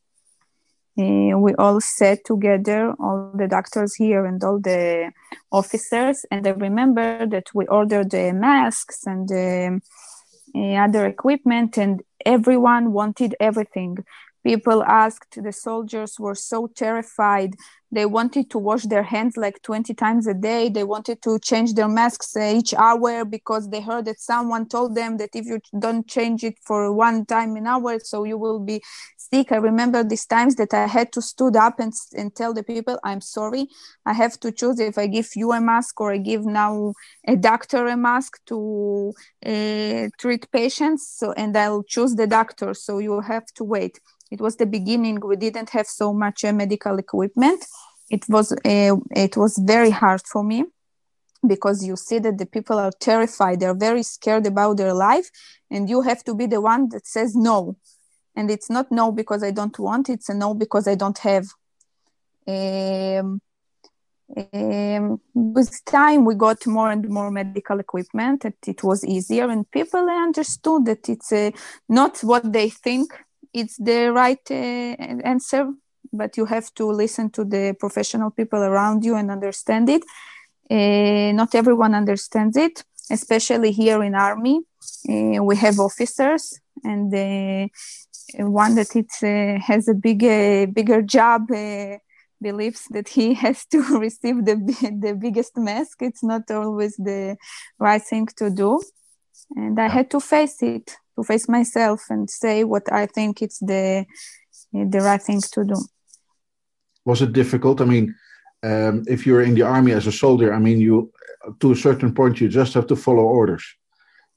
uh, 0.99 1.37
we 1.37 1.53
all 1.55 1.79
sat 1.79 2.25
together, 2.25 2.91
all 2.99 3.31
the 3.35 3.47
doctors 3.47 3.93
here 3.93 4.25
and 4.25 4.43
all 4.43 4.59
the 4.59 5.11
officers. 5.51 6.25
And 6.31 6.47
I 6.47 6.51
remember 6.51 7.27
that 7.27 7.53
we 7.53 7.67
ordered 7.67 8.09
the 8.09 8.33
masks 8.33 9.05
and 9.05 9.29
the 9.29 9.79
uh, 10.55 10.59
other 10.59 11.05
equipment, 11.05 11.77
and 11.77 12.01
everyone 12.25 12.93
wanted 12.93 13.35
everything. 13.39 13.97
People 14.43 14.83
asked, 14.83 15.43
the 15.43 15.51
soldiers 15.51 16.19
were 16.19 16.33
so 16.33 16.67
terrified 16.67 17.53
they 17.91 18.05
wanted 18.05 18.49
to 18.49 18.57
wash 18.57 18.83
their 18.83 19.03
hands 19.03 19.37
like 19.37 19.61
20 19.61 19.93
times 19.93 20.27
a 20.27 20.33
day. 20.33 20.69
They 20.69 20.83
wanted 20.83 21.21
to 21.21 21.39
change 21.39 21.73
their 21.73 21.87
masks 21.87 22.35
uh, 22.35 22.53
each 22.55 22.73
hour 22.73 23.23
because 23.23 23.69
they 23.69 23.81
heard 23.81 24.05
that 24.05 24.19
someone 24.19 24.67
told 24.67 24.95
them 24.95 25.17
that 25.17 25.29
if 25.33 25.45
you 25.45 25.59
don't 25.79 26.05
change 26.07 26.43
it 26.43 26.57
for 26.63 26.91
one 26.91 27.25
time 27.25 27.55
an 27.55 27.67
hour 27.67 27.99
so 27.99 28.25
you 28.25 28.37
will 28.37 28.59
be 28.59 28.81
sick. 29.17 29.51
I 29.51 29.57
remember 29.57 30.03
these 30.03 30.25
times 30.25 30.55
that 30.55 30.73
i 30.73 30.85
had 30.87 31.11
to 31.13 31.21
stood 31.21 31.55
up 31.55 31.79
and, 31.79 31.93
and 32.15 32.33
tell 32.35 32.53
the 32.53 32.63
people 32.63 32.99
i'm 33.03 33.21
sorry. 33.21 33.67
I 34.05 34.13
have 34.13 34.39
to 34.41 34.51
choose 34.51 34.79
if 34.79 34.97
i 34.97 35.07
give 35.07 35.29
you 35.35 35.51
a 35.53 35.61
mask 35.61 35.99
or 36.01 36.11
i 36.11 36.17
give 36.17 36.45
now 36.45 36.93
a 37.25 37.35
doctor 37.35 37.87
a 37.87 37.97
mask 37.97 38.39
to 38.47 39.13
uh, 39.45 40.07
treat 40.17 40.51
patients 40.51 41.15
so 41.19 41.31
and 41.33 41.55
i'll 41.57 41.83
choose 41.83 42.15
the 42.15 42.27
doctor 42.27 42.73
so 42.73 42.99
you 42.99 43.21
have 43.21 43.45
to 43.55 43.63
wait. 43.63 43.99
It 44.29 44.41
was 44.41 44.57
the 44.57 44.65
beginning. 44.65 45.21
We 45.21 45.37
didn't 45.37 45.69
have 45.69 45.87
so 45.87 46.13
much 46.13 46.43
uh, 46.43 46.51
medical 46.51 46.97
equipment 46.97 47.65
it 48.09 48.25
was 48.29 48.51
uh, 48.51 48.95
it 49.15 49.37
was 49.37 49.57
very 49.57 49.89
hard 49.89 50.21
for 50.25 50.43
me 50.43 50.65
because 51.45 51.85
you 51.85 51.95
see 51.95 52.19
that 52.19 52.37
the 52.37 52.45
people 52.45 52.79
are 52.79 52.91
terrified. 52.99 53.59
They're 53.59 53.73
very 53.73 54.03
scared 54.03 54.45
about 54.45 54.77
their 54.77 54.93
life 54.93 55.29
and 55.69 55.89
you 55.89 56.01
have 56.01 56.23
to 56.25 56.35
be 56.35 56.45
the 56.45 56.61
one 56.61 56.89
that 56.89 57.05
says 57.05 57.35
no. 57.35 57.77
And 58.35 58.51
it's 58.51 58.69
not 58.69 58.91
no 58.91 59.11
because 59.11 59.43
i 59.43 59.51
don't 59.51 59.77
want 59.79 60.09
it's 60.09 60.29
a 60.29 60.33
no 60.33 60.53
because 60.53 60.87
i 60.87 60.95
don't 60.95 61.17
have. 61.19 61.47
Um, 62.47 63.41
um, 64.53 65.21
with 65.33 65.83
time 65.85 66.25
we 66.25 66.35
got 66.35 66.65
more 66.67 66.91
and 66.91 67.07
more 67.09 67.31
medical 67.31 67.79
equipment 67.79 68.43
and 68.45 68.53
it 68.65 68.83
was 68.83 69.05
easier 69.05 69.49
and 69.49 69.69
people 69.71 70.07
understood 70.09 70.85
that 70.85 71.07
it's 71.07 71.31
uh, 71.31 71.51
not 71.87 72.19
what 72.19 72.51
they 72.51 72.69
think 72.69 73.13
it's 73.53 73.77
the 73.77 74.11
right 74.11 74.51
uh, 74.51 74.53
answer 74.53 75.71
but 76.11 76.37
you 76.37 76.45
have 76.45 76.73
to 76.75 76.85
listen 76.91 77.29
to 77.31 77.43
the 77.43 77.75
professional 77.79 78.31
people 78.31 78.59
around 78.59 79.03
you 79.03 79.15
and 79.15 79.31
understand 79.31 79.89
it. 79.89 80.03
Uh, 80.69 81.31
not 81.33 81.55
everyone 81.55 81.95
understands 81.95 82.57
it 82.57 82.83
especially 83.09 83.71
here 83.71 84.03
in 84.03 84.15
army. 84.15 84.61
Uh, 85.09 85.43
we 85.43 85.55
have 85.55 85.79
officers 85.79 86.59
and 86.83 87.13
uh, 87.13 87.67
one 88.45 88.75
that 88.75 88.95
it 88.95 89.11
uh, 89.23 89.59
has 89.61 89.87
a 89.87 89.93
big 89.93 90.19
bigger 90.73 91.01
job 91.01 91.49
uh, 91.51 91.97
believes 92.41 92.85
that 92.91 93.07
he 93.09 93.33
has 93.45 93.65
to 93.65 93.81
receive 93.99 94.45
the, 94.45 94.55
the 95.01 95.13
biggest 95.13 95.57
mask. 95.57 96.01
It's 96.01 96.23
not 96.23 96.49
always 96.51 96.95
the 96.97 97.37
right 97.79 98.01
thing 98.01 98.27
to 98.37 98.49
do. 98.49 98.81
And 99.55 99.79
i 99.79 99.87
had 99.87 100.11
to 100.11 100.19
face 100.19 100.61
it 100.61 100.97
to 101.15 101.23
face 101.23 101.47
myself 101.47 102.01
and 102.09 102.29
say 102.29 102.63
what 102.63 102.91
I 102.91 103.05
think 103.05 103.41
it's 103.41 103.59
the 103.59 104.05
the 104.73 104.99
right 104.99 105.21
thing 105.21 105.41
to 105.53 105.63
do. 105.63 105.75
Was 107.07 107.21
it 107.21 107.31
difficult? 107.41 107.79
I 107.79 107.85
mean, 107.85 108.05
um, 108.63 108.95
if 109.07 109.25
you're 109.25 109.45
in 109.49 109.55
the 109.55 109.67
army 109.75 109.93
as 109.93 110.07
a 110.07 110.11
soldier, 110.23 110.53
I 110.53 110.59
mean, 110.59 110.79
you 110.87 110.95
to 111.61 111.71
a 111.71 111.81
certain 111.87 112.11
point 112.13 112.41
you 112.41 112.49
just 112.49 112.73
have 112.73 112.87
to 112.87 112.95
follow 112.95 113.23
orders, 113.23 113.65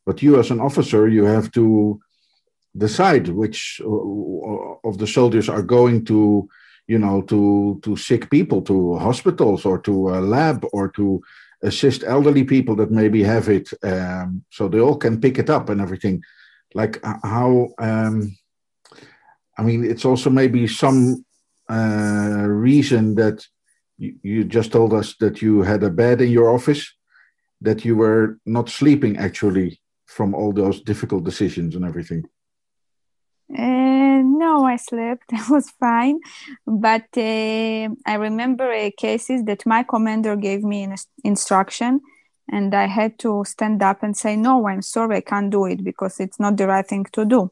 but 0.07 0.23
you 0.23 0.39
as 0.39 0.51
an 0.51 0.61
officer, 0.61 1.09
you 1.09 1.25
have 1.25 1.51
to 1.59 2.01
decide 2.77 3.27
which 3.29 3.81
of 4.85 4.95
the 4.99 5.07
soldiers 5.07 5.49
are 5.49 5.63
going 5.63 6.05
to 6.05 6.49
you 6.87 6.99
know 6.99 7.23
to 7.23 7.81
to 7.83 7.97
sick 7.97 8.31
people 8.31 8.63
to 8.63 8.97
hospitals 8.99 9.65
or 9.65 9.79
to 9.79 9.95
a 10.11 10.21
lab 10.21 10.65
or 10.73 10.89
to 10.89 11.21
assist 11.63 12.05
elderly 12.05 12.45
people 12.45 12.75
that 12.77 12.91
maybe 12.91 13.23
have 13.23 13.49
it 13.49 13.69
um, 13.83 14.45
so 14.51 14.69
they 14.69 14.81
all 14.81 14.97
can 14.97 15.21
pick 15.21 15.39
it 15.39 15.51
up 15.51 15.69
and 15.69 15.81
everything 15.81 16.23
like 16.75 16.95
how 17.23 17.69
um, 17.79 18.37
i 19.59 19.63
mean 19.63 19.85
it's 19.85 20.05
also 20.05 20.31
maybe 20.31 20.67
some 20.67 21.25
uh, 21.71 22.47
reason 22.47 23.15
that 23.15 23.47
you, 23.99 24.45
just 24.45 24.73
told 24.73 24.93
us 24.95 25.15
that 25.21 25.43
you 25.43 25.63
had 25.63 25.83
a 25.83 25.91
bed 25.91 26.21
in 26.21 26.31
your 26.31 26.51
office 26.51 26.95
that 27.61 27.85
you 27.85 27.95
were 27.95 28.39
not 28.47 28.69
sleeping 28.69 29.19
actually 29.19 29.81
from 30.07 30.35
all 30.35 30.53
those 30.53 30.81
difficult 30.81 31.25
decisions 31.25 31.77
and 31.77 31.85
everything. 31.85 32.25
Uh, 33.57 34.23
no, 34.23 34.65
I 34.65 34.77
slept. 34.77 35.25
I 35.33 35.45
was 35.51 35.71
fine, 35.71 36.21
but 36.67 37.07
uh, 37.17 37.89
I 38.07 38.15
remember 38.15 38.73
uh, 38.73 38.91
cases 38.97 39.45
that 39.45 39.67
my 39.67 39.83
commander 39.83 40.37
gave 40.37 40.63
me 40.63 40.85
an 40.85 40.97
instruction, 41.25 42.01
and 42.53 42.75
i 42.75 42.87
had 42.87 43.19
to 43.19 43.45
stand 43.45 43.83
up 43.83 44.03
and 44.03 44.17
say 44.17 44.35
no 44.37 44.67
i'm 44.67 44.83
sorry 44.83 45.17
i 45.19 45.21
can't 45.21 45.51
do 45.51 45.67
it 45.67 45.85
because 45.85 46.19
it's 46.19 46.41
not 46.41 46.57
the 46.57 46.67
right 46.67 46.87
thing 46.87 47.07
to 47.13 47.25
do. 47.25 47.51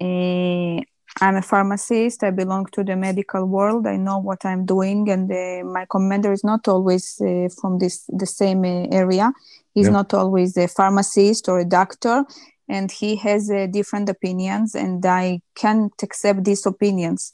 Uh, 0.00 0.82
i'm 1.20 1.36
a 1.36 1.42
pharmacist. 1.42 2.22
I 2.22 2.30
belong 2.30 2.66
to 2.72 2.84
the 2.84 2.96
medical 2.96 3.44
world. 3.44 3.86
I 3.86 3.96
know 3.96 4.18
what 4.18 4.44
i'm 4.44 4.64
doing 4.64 5.08
and 5.10 5.30
uh, 5.30 5.64
my 5.64 5.86
commander 5.90 6.32
is 6.32 6.44
not 6.44 6.66
always 6.68 7.20
uh, 7.20 7.48
from 7.60 7.78
this 7.78 8.04
the 8.08 8.26
same 8.26 8.64
area. 8.64 9.32
He's 9.74 9.90
not 9.90 10.14
always 10.14 10.56
a 10.56 10.68
pharmacist 10.68 11.48
or 11.48 11.58
a 11.60 11.64
doctor 11.64 12.24
and 12.68 12.90
he 12.90 13.16
has 13.16 13.48
different 13.70 14.08
opinions 14.08 14.74
and 14.74 15.04
i 15.04 15.40
can't 15.54 15.92
accept 16.02 16.44
these 16.44 16.66
opinions. 16.66 17.32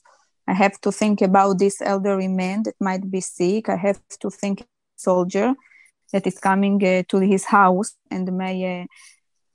I 0.48 0.54
have 0.54 0.80
to 0.80 0.90
think 0.90 1.20
about 1.22 1.58
this 1.58 1.80
elderly 1.80 2.28
man 2.28 2.64
that 2.64 2.74
might 2.80 3.08
be 3.08 3.20
sick. 3.20 3.68
I 3.68 3.76
have 3.76 4.00
to 4.20 4.30
think 4.30 4.66
soldier 4.96 5.54
that 6.12 6.26
is 6.26 6.38
coming 6.38 6.84
uh, 6.84 7.02
to 7.08 7.18
his 7.20 7.44
house 7.44 7.94
and 8.10 8.32
may 8.36 8.82
uh, 8.82 8.86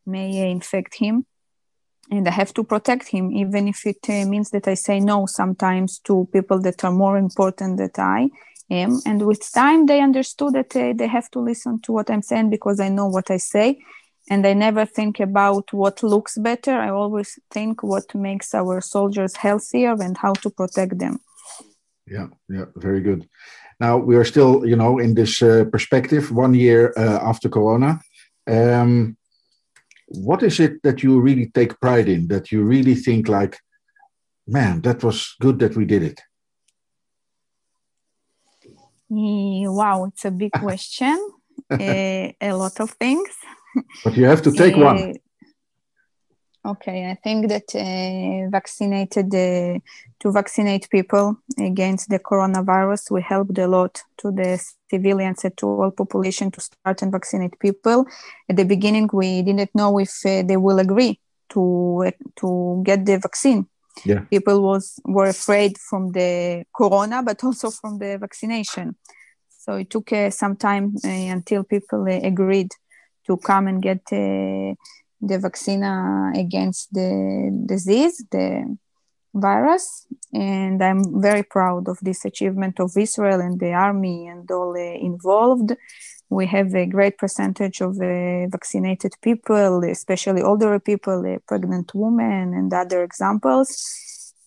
may 0.06 0.44
uh, 0.44 0.46
infect 0.46 0.96
him 0.96 1.26
and 2.12 2.28
i 2.28 2.32
have 2.32 2.54
to 2.54 2.64
protect 2.64 3.08
him 3.08 3.32
even 3.32 3.68
if 3.68 3.86
it 3.86 4.08
means 4.28 4.50
that 4.52 4.68
i 4.68 4.74
say 4.74 5.00
no 5.00 5.26
sometimes 5.26 6.00
to 6.00 6.28
people 6.32 6.60
that 6.60 6.84
are 6.84 6.92
more 6.92 7.18
important 7.18 7.78
than 7.78 7.92
i 7.98 8.30
am. 8.70 9.00
And 9.06 9.26
with 9.26 9.52
time 9.54 9.86
they 9.86 10.02
understood 10.02 10.54
that 10.54 10.70
they 10.72 11.08
have 11.08 11.30
to 11.32 11.40
listen 11.40 11.82
to 11.82 11.92
what 11.92 12.10
i'm 12.10 12.22
saying 12.22 12.50
because 12.50 12.80
i 12.80 12.90
know 12.90 13.08
what 13.08 13.30
i 13.32 13.38
say. 13.38 13.80
And 14.30 14.46
i 14.48 14.54
never 14.54 14.86
think 14.88 15.20
about 15.20 15.72
what 15.72 16.02
looks 16.02 16.36
better. 16.38 16.72
I 16.72 16.90
always 16.90 17.38
think 17.52 17.84
what 17.84 18.16
makes 18.16 18.56
our 18.56 18.82
soldiers 18.82 19.36
healthier 19.36 19.96
and 20.02 20.18
how 20.18 20.34
to 20.34 20.50
protect 20.50 20.98
them. 20.98 21.20
Yeah 22.08 22.28
yeah 22.50 22.66
very 22.76 23.02
good. 23.02 23.28
Now 23.80 23.98
we 23.98 24.16
are 24.16 24.24
still, 24.24 24.66
you 24.66 24.76
know, 24.76 25.00
in 25.00 25.14
this 25.16 25.42
uh, 25.42 25.66
perspective, 25.72 26.32
one 26.32 26.54
year 26.54 26.94
uh, 26.98 27.20
after 27.22 27.50
Corona. 27.50 28.00
Um, 28.48 29.18
what 30.16 30.44
is 30.44 30.60
it 30.60 30.82
that 30.84 31.04
you 31.04 31.20
really 31.20 31.48
take 31.54 31.80
pride 31.80 32.10
in? 32.10 32.28
That 32.28 32.52
you 32.52 32.64
really 32.64 32.96
think 32.96 33.28
like, 33.28 33.58
man, 34.48 34.82
that 34.82 35.04
was 35.04 35.36
good 35.40 35.60
that 35.60 35.76
we 35.76 35.86
did 35.86 36.04
it. 36.04 36.22
Wow, 39.10 40.06
it's 40.06 40.26
a 40.26 40.32
big 40.32 40.52
question. 40.66 41.18
uh, 41.72 42.32
a 42.42 42.52
lot 42.54 42.80
of 42.80 42.92
things. 42.92 43.30
But 44.04 44.16
you 44.18 44.26
have 44.26 44.42
to 44.44 44.52
take 44.52 44.76
one. 44.76 45.16
Uh, 46.66 46.70
Okay, 46.72 47.10
I 47.10 47.16
think 47.16 47.50
that 47.50 47.76
uh, 47.76 48.50
vaccinated 48.50 49.34
uh, 49.34 49.80
to 50.20 50.32
vaccinate 50.32 50.90
people 50.90 51.38
against 51.60 52.10
the 52.10 52.20
coronavirus, 52.20 53.12
we 53.12 53.22
helped 53.22 53.58
a 53.58 53.68
lot 53.68 54.02
to 54.18 54.32
the 54.32 54.60
civilians 54.90 55.44
and 55.44 55.56
to 55.58 55.68
all 55.68 55.92
population 55.92 56.52
to 56.52 56.62
start 56.62 57.02
and 57.02 57.12
vaccinate 57.12 57.60
people. 57.60 58.06
At 58.50 58.56
the 58.58 58.66
beginning, 58.66 59.10
we 59.14 59.44
didn't 59.44 59.76
know 59.76 60.00
if 60.00 60.26
uh, 60.26 60.44
they 60.44 60.58
will 60.58 60.80
agree 60.80 61.20
to 61.50 62.12
to 62.38 62.82
get 62.84 63.06
the 63.06 63.18
vaccine. 63.18 63.68
Yeah. 64.04 64.22
People 64.30 64.62
was 64.62 65.00
were 65.06 65.30
afraid 65.30 65.78
from 65.78 66.12
the 66.12 66.64
corona, 66.76 67.22
but 67.24 67.44
also 67.44 67.70
from 67.70 68.00
the 68.00 68.18
vaccination. 68.18 68.96
So 69.50 69.76
it 69.76 69.90
took 69.90 70.12
uh, 70.12 70.32
some 70.32 70.56
time 70.56 70.96
uh, 71.04 71.08
until 71.08 71.64
people 71.64 72.04
uh, 72.04 72.28
agreed 72.28 72.72
to 73.28 73.38
come 73.38 73.68
and 73.68 73.82
get 73.82 74.02
the 75.22 75.40
vaccine 75.40 75.84
against 75.84 76.94
the 76.94 77.64
disease, 77.66 78.24
the 78.32 78.78
virus. 79.36 80.08
And 80.34 80.82
I'm 80.84 81.22
very 81.22 81.44
proud 81.44 81.88
of 81.88 82.00
this 82.02 82.26
achievement 82.26 82.80
of 82.80 82.92
Israel 82.98 83.42
and 83.42 83.60
the 83.60 83.74
army 83.74 84.28
and 84.28 84.50
all 84.50 84.74
involved. 84.76 85.76
We 86.30 86.48
have 86.48 86.74
a 86.74 86.86
great 86.88 87.18
percentage 87.18 87.82
of 87.82 88.02
uh, 88.02 88.48
vaccinated 88.48 89.14
people, 89.22 89.84
especially 89.84 90.42
older 90.42 90.80
people, 90.80 91.24
uh, 91.26 91.38
pregnant 91.48 91.92
women, 91.94 92.54
and 92.54 92.74
other 92.74 93.04
examples. 93.04 93.70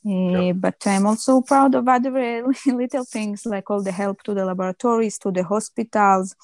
Uh, 0.05 0.53
but 0.53 0.77
I'm 0.87 1.07
also 1.07 1.41
proud 1.41 1.75
of 1.75 1.87
other 1.87 2.16
uh, 2.16 2.53
little 2.73 3.05
things 3.05 3.47
like 3.47 3.71
all 3.71 3.83
the 3.83 3.93
help 3.93 4.23
to 4.25 4.35
the 4.35 4.45
laboratories, 4.45 5.19
to 5.19 5.31
the 5.31 5.45
hospitals, 5.45 6.35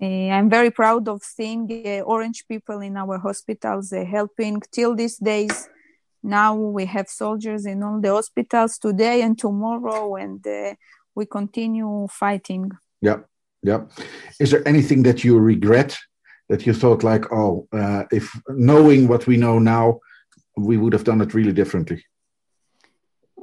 I'm 0.00 0.50
very 0.50 0.70
proud 0.70 1.08
of 1.08 1.22
seeing 1.22 1.70
uh, 1.86 2.00
orange 2.00 2.44
people 2.48 2.80
in 2.80 2.96
our 2.96 3.18
hospitals 3.18 3.92
uh, 3.92 4.04
helping 4.04 4.60
till 4.72 4.94
these 4.94 5.16
days. 5.18 5.68
Now 6.22 6.54
we 6.54 6.86
have 6.86 7.08
soldiers 7.08 7.66
in 7.66 7.82
all 7.82 8.00
the 8.00 8.12
hospitals 8.12 8.78
today 8.78 9.22
and 9.22 9.38
tomorrow, 9.38 10.16
and 10.16 10.44
we 11.14 11.26
continue 11.26 12.06
fighting. 12.08 12.70
Yeah, 13.00 13.18
yeah. 13.62 13.86
Is 14.38 14.50
there 14.50 14.66
anything 14.66 15.02
that 15.02 15.24
you 15.24 15.38
regret 15.38 15.98
that 16.48 16.66
you 16.66 16.74
thought 16.74 17.02
like, 17.02 17.30
oh, 17.32 17.66
uh, 17.72 18.04
if 18.12 18.30
knowing 18.48 19.08
what 19.08 19.26
we 19.26 19.36
know 19.36 19.58
now, 19.58 20.00
we 20.56 20.76
would 20.76 20.92
have 20.92 21.04
done 21.04 21.20
it 21.20 21.34
really 21.34 21.52
differently? 21.52 22.04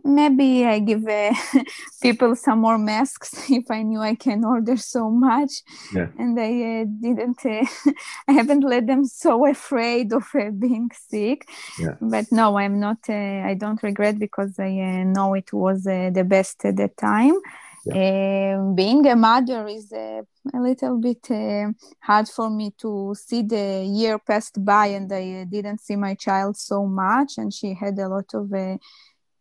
Maybe 0.10 0.66
I 0.66 0.80
give 0.80 1.07
uh, 1.07 1.34
people 2.01 2.36
some 2.36 2.60
more 2.60 2.78
masks 2.78 3.49
if 3.49 3.70
I 3.70 3.84
knew 3.84 3.99
I 3.99 4.16
can 4.16 4.43
order 4.43 4.78
so 4.78 5.10
much. 5.10 5.51
Yeah. 5.93 6.07
And 6.18 6.39
I 6.39 6.82
uh, 6.82 6.86
didn't, 6.99 7.45
uh, 7.45 7.66
I 8.28 8.34
haven't 8.34 8.64
let 8.64 8.88
them 8.88 9.05
so 9.05 9.45
afraid 9.47 10.14
of 10.14 10.26
uh, 10.36 10.51
being 10.51 10.89
sick. 11.10 11.47
Yeah. 11.80 11.95
But 12.01 12.32
no, 12.32 12.57
I'm 12.57 12.80
not, 12.80 12.97
uh, 13.07 13.14
I 13.14 13.55
don't 13.57 13.82
regret 13.84 14.20
because 14.20 14.60
I 14.60 14.70
uh, 14.70 15.03
know 15.03 15.34
it 15.34 15.51
was 15.53 15.84
the 15.84 16.26
best 16.28 16.66
at 16.66 16.78
the 16.78 16.89
time. 16.89 17.36
Um, 17.91 18.76
being 18.76 19.07
a 19.07 19.16
mother 19.16 19.66
is 19.68 19.91
a 19.93 20.24
little 20.53 20.99
bit 20.99 21.26
hard 22.01 22.28
for 22.28 22.49
me 22.49 22.72
to 22.78 23.16
see 23.18 23.41
the 23.41 23.84
year 23.84 24.20
passed 24.20 24.64
by 24.64 24.88
and 24.88 25.12
I 25.12 25.45
didn't 25.45 25.80
see 25.80 25.95
my 25.95 26.14
child 26.14 26.57
so 26.57 26.86
much 26.86 27.38
and 27.38 27.51
she 27.53 27.74
had 27.74 27.97
a 27.97 28.10
lot 28.10 28.32
of 28.34 28.51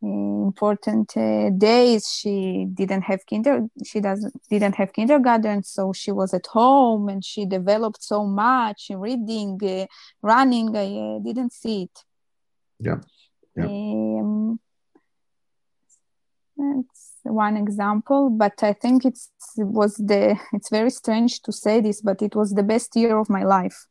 important 0.03 1.17
uh, 1.17 1.51
days. 1.51 2.09
She 2.09 2.67
didn't 2.73 3.03
have 3.03 3.21
kinder 3.27 3.67
she 3.85 4.01
doesn't 4.01 4.35
didn't 4.49 4.77
have 4.77 4.93
kindergarten 4.93 5.63
so 5.63 5.93
she 5.93 6.13
was 6.13 6.33
at 6.35 6.47
home 6.47 7.09
and 7.09 7.25
she 7.25 7.47
developed 7.47 8.03
so 8.03 8.25
much 8.25 8.91
reading 8.95 9.59
uh, 9.63 9.87
running. 10.23 10.77
I 10.77 11.17
uh, 11.17 11.19
didn't 11.19 11.53
see 11.53 11.83
it. 11.85 12.05
Yeah, 12.81 13.01
yeah. 13.57 13.67
Um, 13.67 14.61
that's 16.57 17.17
one 17.23 17.57
example 17.57 18.31
but 18.31 18.63
i 18.63 18.73
think 18.73 19.05
it's 19.05 19.31
it 19.57 19.67
was 19.67 19.95
the 19.97 20.37
it's 20.53 20.71
very 20.71 20.91
strange 20.91 21.41
to 21.43 21.53
say 21.53 21.81
this 21.81 22.01
but 22.01 22.21
it 22.21 22.35
was 22.35 22.53
the 22.53 22.65
best 22.65 22.97
year 22.97 23.17
of 23.17 23.31
my 23.31 23.45
life. 23.45 23.87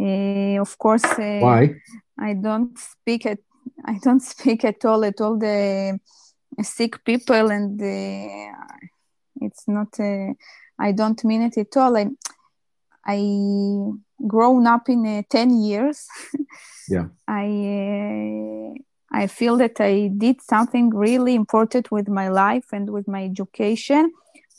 Uh, 0.00 0.58
of 0.60 0.78
course 0.78 1.04
uh, 1.04 1.38
why? 1.40 1.74
I 2.18 2.34
don't 2.34 2.78
speak 2.78 3.26
at 3.26 3.38
I 3.84 3.98
don't 4.02 4.20
speak 4.20 4.64
at 4.64 4.84
all 4.84 5.04
at 5.04 5.20
all 5.20 5.38
the 5.38 5.98
sick 6.62 7.04
people, 7.04 7.50
and 7.50 7.78
the, 7.78 8.52
it's 9.40 9.66
not. 9.66 9.98
Uh, 9.98 10.34
I 10.78 10.92
don't 10.92 11.22
mean 11.24 11.42
it 11.42 11.58
at 11.58 11.76
all. 11.76 11.96
I 11.96 12.08
I 13.04 14.26
grown 14.26 14.66
up 14.66 14.88
in 14.88 15.06
uh, 15.06 15.22
ten 15.28 15.60
years. 15.60 16.06
yeah. 16.88 17.06
I 17.26 18.74
uh, 18.74 18.74
I 19.12 19.26
feel 19.26 19.56
that 19.58 19.80
I 19.80 20.10
did 20.16 20.40
something 20.40 20.90
really 20.90 21.34
important 21.34 21.90
with 21.90 22.08
my 22.08 22.28
life 22.28 22.72
and 22.72 22.90
with 22.90 23.06
my 23.08 23.24
education. 23.24 24.12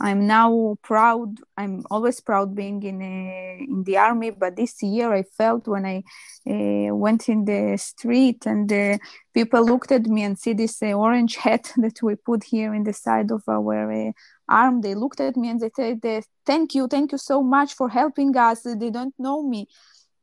I'm 0.04 0.28
now 0.28 0.76
proud. 0.84 1.39
I'm 1.56 1.86
always 1.89 2.20
proud 2.20 2.54
being 2.54 2.84
in 2.84 3.01
a, 3.01 3.66
in 3.70 3.84
the 3.86 3.97
army. 3.97 4.32
But 4.32 4.58
this 4.58 4.84
year, 4.84 5.14
I 5.14 5.24
felt 5.24 5.66
when 5.66 5.86
I 5.86 6.04
uh, 6.45 6.93
went 6.93 7.30
in 7.30 7.45
the 7.45 7.78
street 7.78 8.45
and 8.45 8.72
uh, 8.72 8.97
people 9.34 9.66
looked 9.66 9.93
at 9.93 10.06
me 10.06 10.24
and 10.24 10.38
see 10.38 10.51
this 10.51 10.84
uh, 10.84 10.88
orange 10.88 11.38
hat 11.38 11.72
that 11.78 12.04
we 12.04 12.16
put 12.16 12.43
here 12.43 12.74
in 12.74 12.84
the 12.84 12.91
side 12.91 13.32
of 13.32 13.43
our 13.47 14.14
arm. 14.49 14.82
They 14.82 14.93
looked 14.93 15.22
at 15.22 15.38
me 15.38 15.49
and 15.49 15.62
they 15.62 15.72
said, 15.74 16.01
"Thank 16.45 16.76
you, 16.76 16.88
thank 16.88 17.14
you 17.14 17.18
so 17.18 17.41
much 17.41 17.74
for 17.74 17.88
helping 17.88 18.36
us." 18.36 18.64
They 18.64 18.89
don't 18.89 19.16
know 19.18 19.41
me 19.41 19.70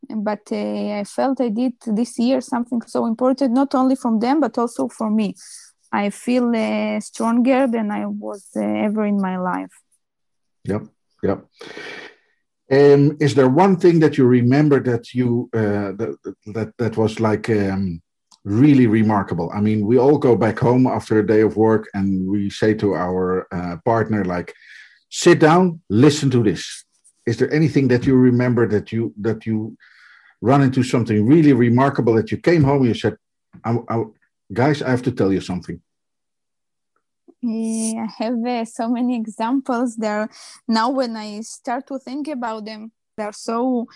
but 0.08 0.40
uh, 0.50 1.00
I 1.00 1.04
felt 1.04 1.40
I 1.40 1.48
did 1.48 1.74
this 1.86 2.18
year 2.18 2.40
something 2.40 2.82
so 2.82 3.06
important, 3.06 3.52
not 3.52 3.74
only 3.74 3.96
from 3.96 4.18
them, 4.18 4.40
but 4.40 4.56
also 4.58 4.88
for 4.88 5.10
me. 5.10 5.34
I 5.92 6.10
feel 6.10 6.54
uh, 6.54 7.00
stronger 7.00 7.66
than 7.66 7.90
I 7.90 8.06
was 8.06 8.46
uh, 8.56 8.60
ever 8.60 9.04
in 9.06 9.20
my 9.20 9.38
life. 9.38 9.72
Yep, 10.64 10.82
yep. 11.22 11.46
Um, 12.72 13.16
is 13.20 13.34
there 13.34 13.48
one 13.48 13.76
thing 13.76 13.98
that 14.00 14.16
you 14.16 14.24
remember 14.24 14.80
that 14.80 15.12
you 15.12 15.50
uh, 15.52 15.92
that, 15.98 16.16
that 16.46 16.72
that 16.78 16.96
was 16.96 17.18
like 17.18 17.50
um, 17.50 18.00
really 18.44 18.86
remarkable? 18.86 19.50
I 19.52 19.60
mean, 19.60 19.84
we 19.84 19.98
all 19.98 20.18
go 20.18 20.36
back 20.36 20.58
home 20.60 20.86
after 20.86 21.18
a 21.18 21.26
day 21.26 21.40
of 21.40 21.56
work, 21.56 21.88
and 21.94 22.28
we 22.30 22.48
say 22.50 22.74
to 22.74 22.94
our 22.94 23.48
uh, 23.52 23.78
partner, 23.84 24.24
like, 24.24 24.54
"Sit 25.08 25.40
down, 25.40 25.80
listen 25.88 26.30
to 26.30 26.42
this." 26.44 26.84
Is 27.26 27.38
there 27.38 27.52
anything 27.52 27.88
that 27.88 28.06
you 28.06 28.14
remember 28.14 28.68
that 28.68 28.92
you 28.92 29.12
that 29.20 29.46
you 29.46 29.76
run 30.40 30.62
into 30.62 30.82
something 30.82 31.26
really 31.26 31.52
remarkable 31.52 32.14
that 32.14 32.30
you 32.30 32.38
came 32.38 32.64
home 32.64 32.78
and 32.78 32.88
you 32.88 32.94
said, 32.94 33.16
I, 33.64 33.76
I, 33.88 34.04
guys, 34.52 34.82
I 34.82 34.90
have 34.90 35.02
to 35.02 35.12
tell 35.12 35.32
you 35.32 35.40
something. 35.40 35.80
Yeah, 37.42 38.06
I 38.06 38.24
have 38.24 38.44
uh, 38.46 38.64
so 38.66 38.88
many 38.88 39.16
examples 39.16 39.96
there. 39.96 40.28
Now, 40.68 40.90
when 40.90 41.16
I 41.16 41.40
start 41.40 41.86
to 41.86 41.98
think 41.98 42.28
about 42.28 42.66
them, 42.66 42.92
they're 43.16 43.32
so 43.32 43.86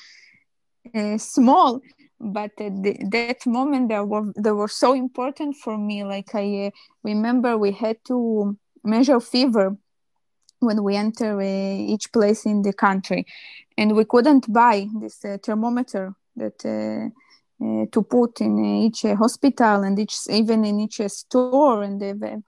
uh, 0.95 1.19
small, 1.19 1.81
but 2.21 2.53
at 2.59 2.83
that 3.11 3.47
moment 3.47 3.89
they 3.89 4.01
were 4.01 4.33
they 4.37 4.53
were 4.53 4.69
so 4.69 4.95
important 4.95 5.57
for 5.57 5.77
me. 5.77 6.05
Like 6.05 6.35
I 6.35 6.67
uh, 6.67 6.71
remember, 7.03 7.59
we 7.59 7.73
had 7.73 7.99
to 8.07 8.57
measure 8.83 9.21
fever 9.21 9.77
when 10.61 10.83
we 10.83 10.97
enter 10.97 11.41
uh, 11.41 11.45
each 11.45 12.13
place 12.13 12.47
in 12.47 12.63
the 12.63 12.73
country, 12.73 13.27
and 13.77 13.95
we 13.95 14.05
couldn't 14.05 14.51
buy 14.53 14.89
this 15.01 15.25
uh, 15.25 15.37
thermometer 15.43 16.15
that 16.37 16.65
uh, 17.63 17.75
uh, 17.85 17.87
to 17.93 18.03
put 18.03 18.41
in 18.41 18.65
each 18.65 19.03
hospital 19.03 19.83
and 19.83 19.99
each 19.99 20.17
even 20.31 20.65
in 20.65 20.81
each 20.81 21.01
store 21.07 21.83
and 21.83 22.01
the 22.01 22.43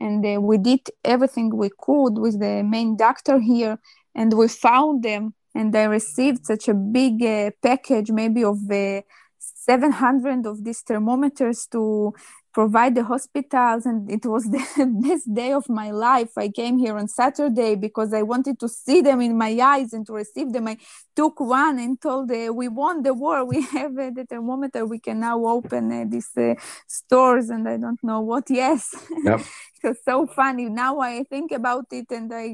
and 0.00 0.26
uh, 0.26 0.40
we 0.40 0.58
did 0.58 0.80
everything 1.04 1.54
we 1.56 1.70
could 1.78 2.18
with 2.18 2.38
the 2.38 2.62
main 2.62 2.96
doctor 2.96 3.38
here 3.38 3.78
and 4.14 4.32
we 4.34 4.48
found 4.48 5.02
them 5.02 5.34
and 5.54 5.74
i 5.76 5.84
received 5.84 6.46
such 6.46 6.68
a 6.68 6.74
big 6.74 7.22
uh, 7.22 7.50
package 7.62 8.10
maybe 8.10 8.44
of 8.44 8.58
uh, 8.70 9.00
700 9.38 10.46
of 10.46 10.64
these 10.64 10.80
thermometers 10.80 11.66
to 11.66 12.12
provide 12.58 12.96
the 12.96 13.04
hospitals 13.04 13.86
and 13.86 14.10
it 14.10 14.26
was 14.26 14.42
the 14.56 14.64
best 15.06 15.32
day 15.32 15.52
of 15.52 15.68
my 15.68 15.92
life. 15.92 16.32
I 16.36 16.48
came 16.48 16.76
here 16.84 16.96
on 16.96 17.06
saturday 17.06 17.76
because 17.76 18.10
i 18.12 18.22
wanted 18.32 18.58
to 18.62 18.68
see 18.68 19.00
them 19.00 19.20
in 19.20 19.38
my 19.44 19.52
eyes 19.74 19.92
and 19.92 20.04
to 20.08 20.12
receive 20.12 20.52
them. 20.52 20.66
I 20.66 20.76
took 21.14 21.38
one 21.38 21.78
and 21.78 22.00
told 22.00 22.32
uh, 22.32 22.52
we 22.52 22.66
won 22.66 22.96
the 23.04 23.14
war. 23.14 23.44
We 23.44 23.62
have 23.76 23.96
uh, 23.96 24.10
the 24.18 24.24
thermometer. 24.28 24.84
We 24.86 24.98
can 24.98 25.20
now 25.20 25.38
open 25.56 25.84
uh, 25.92 26.04
these 26.12 26.30
uh, 26.36 26.54
stores 26.88 27.48
and 27.54 27.68
i 27.68 27.76
don't 27.84 28.02
know 28.02 28.20
what. 28.30 28.46
Yes. 28.62 28.82
Yep. 29.28 29.40
it 29.76 29.82
was 29.88 29.98
so 30.04 30.26
funny. 30.26 30.66
Now 30.68 30.98
i 30.98 31.22
think 31.32 31.52
about 31.60 31.86
it 31.92 32.08
and 32.10 32.28
i, 32.44 32.46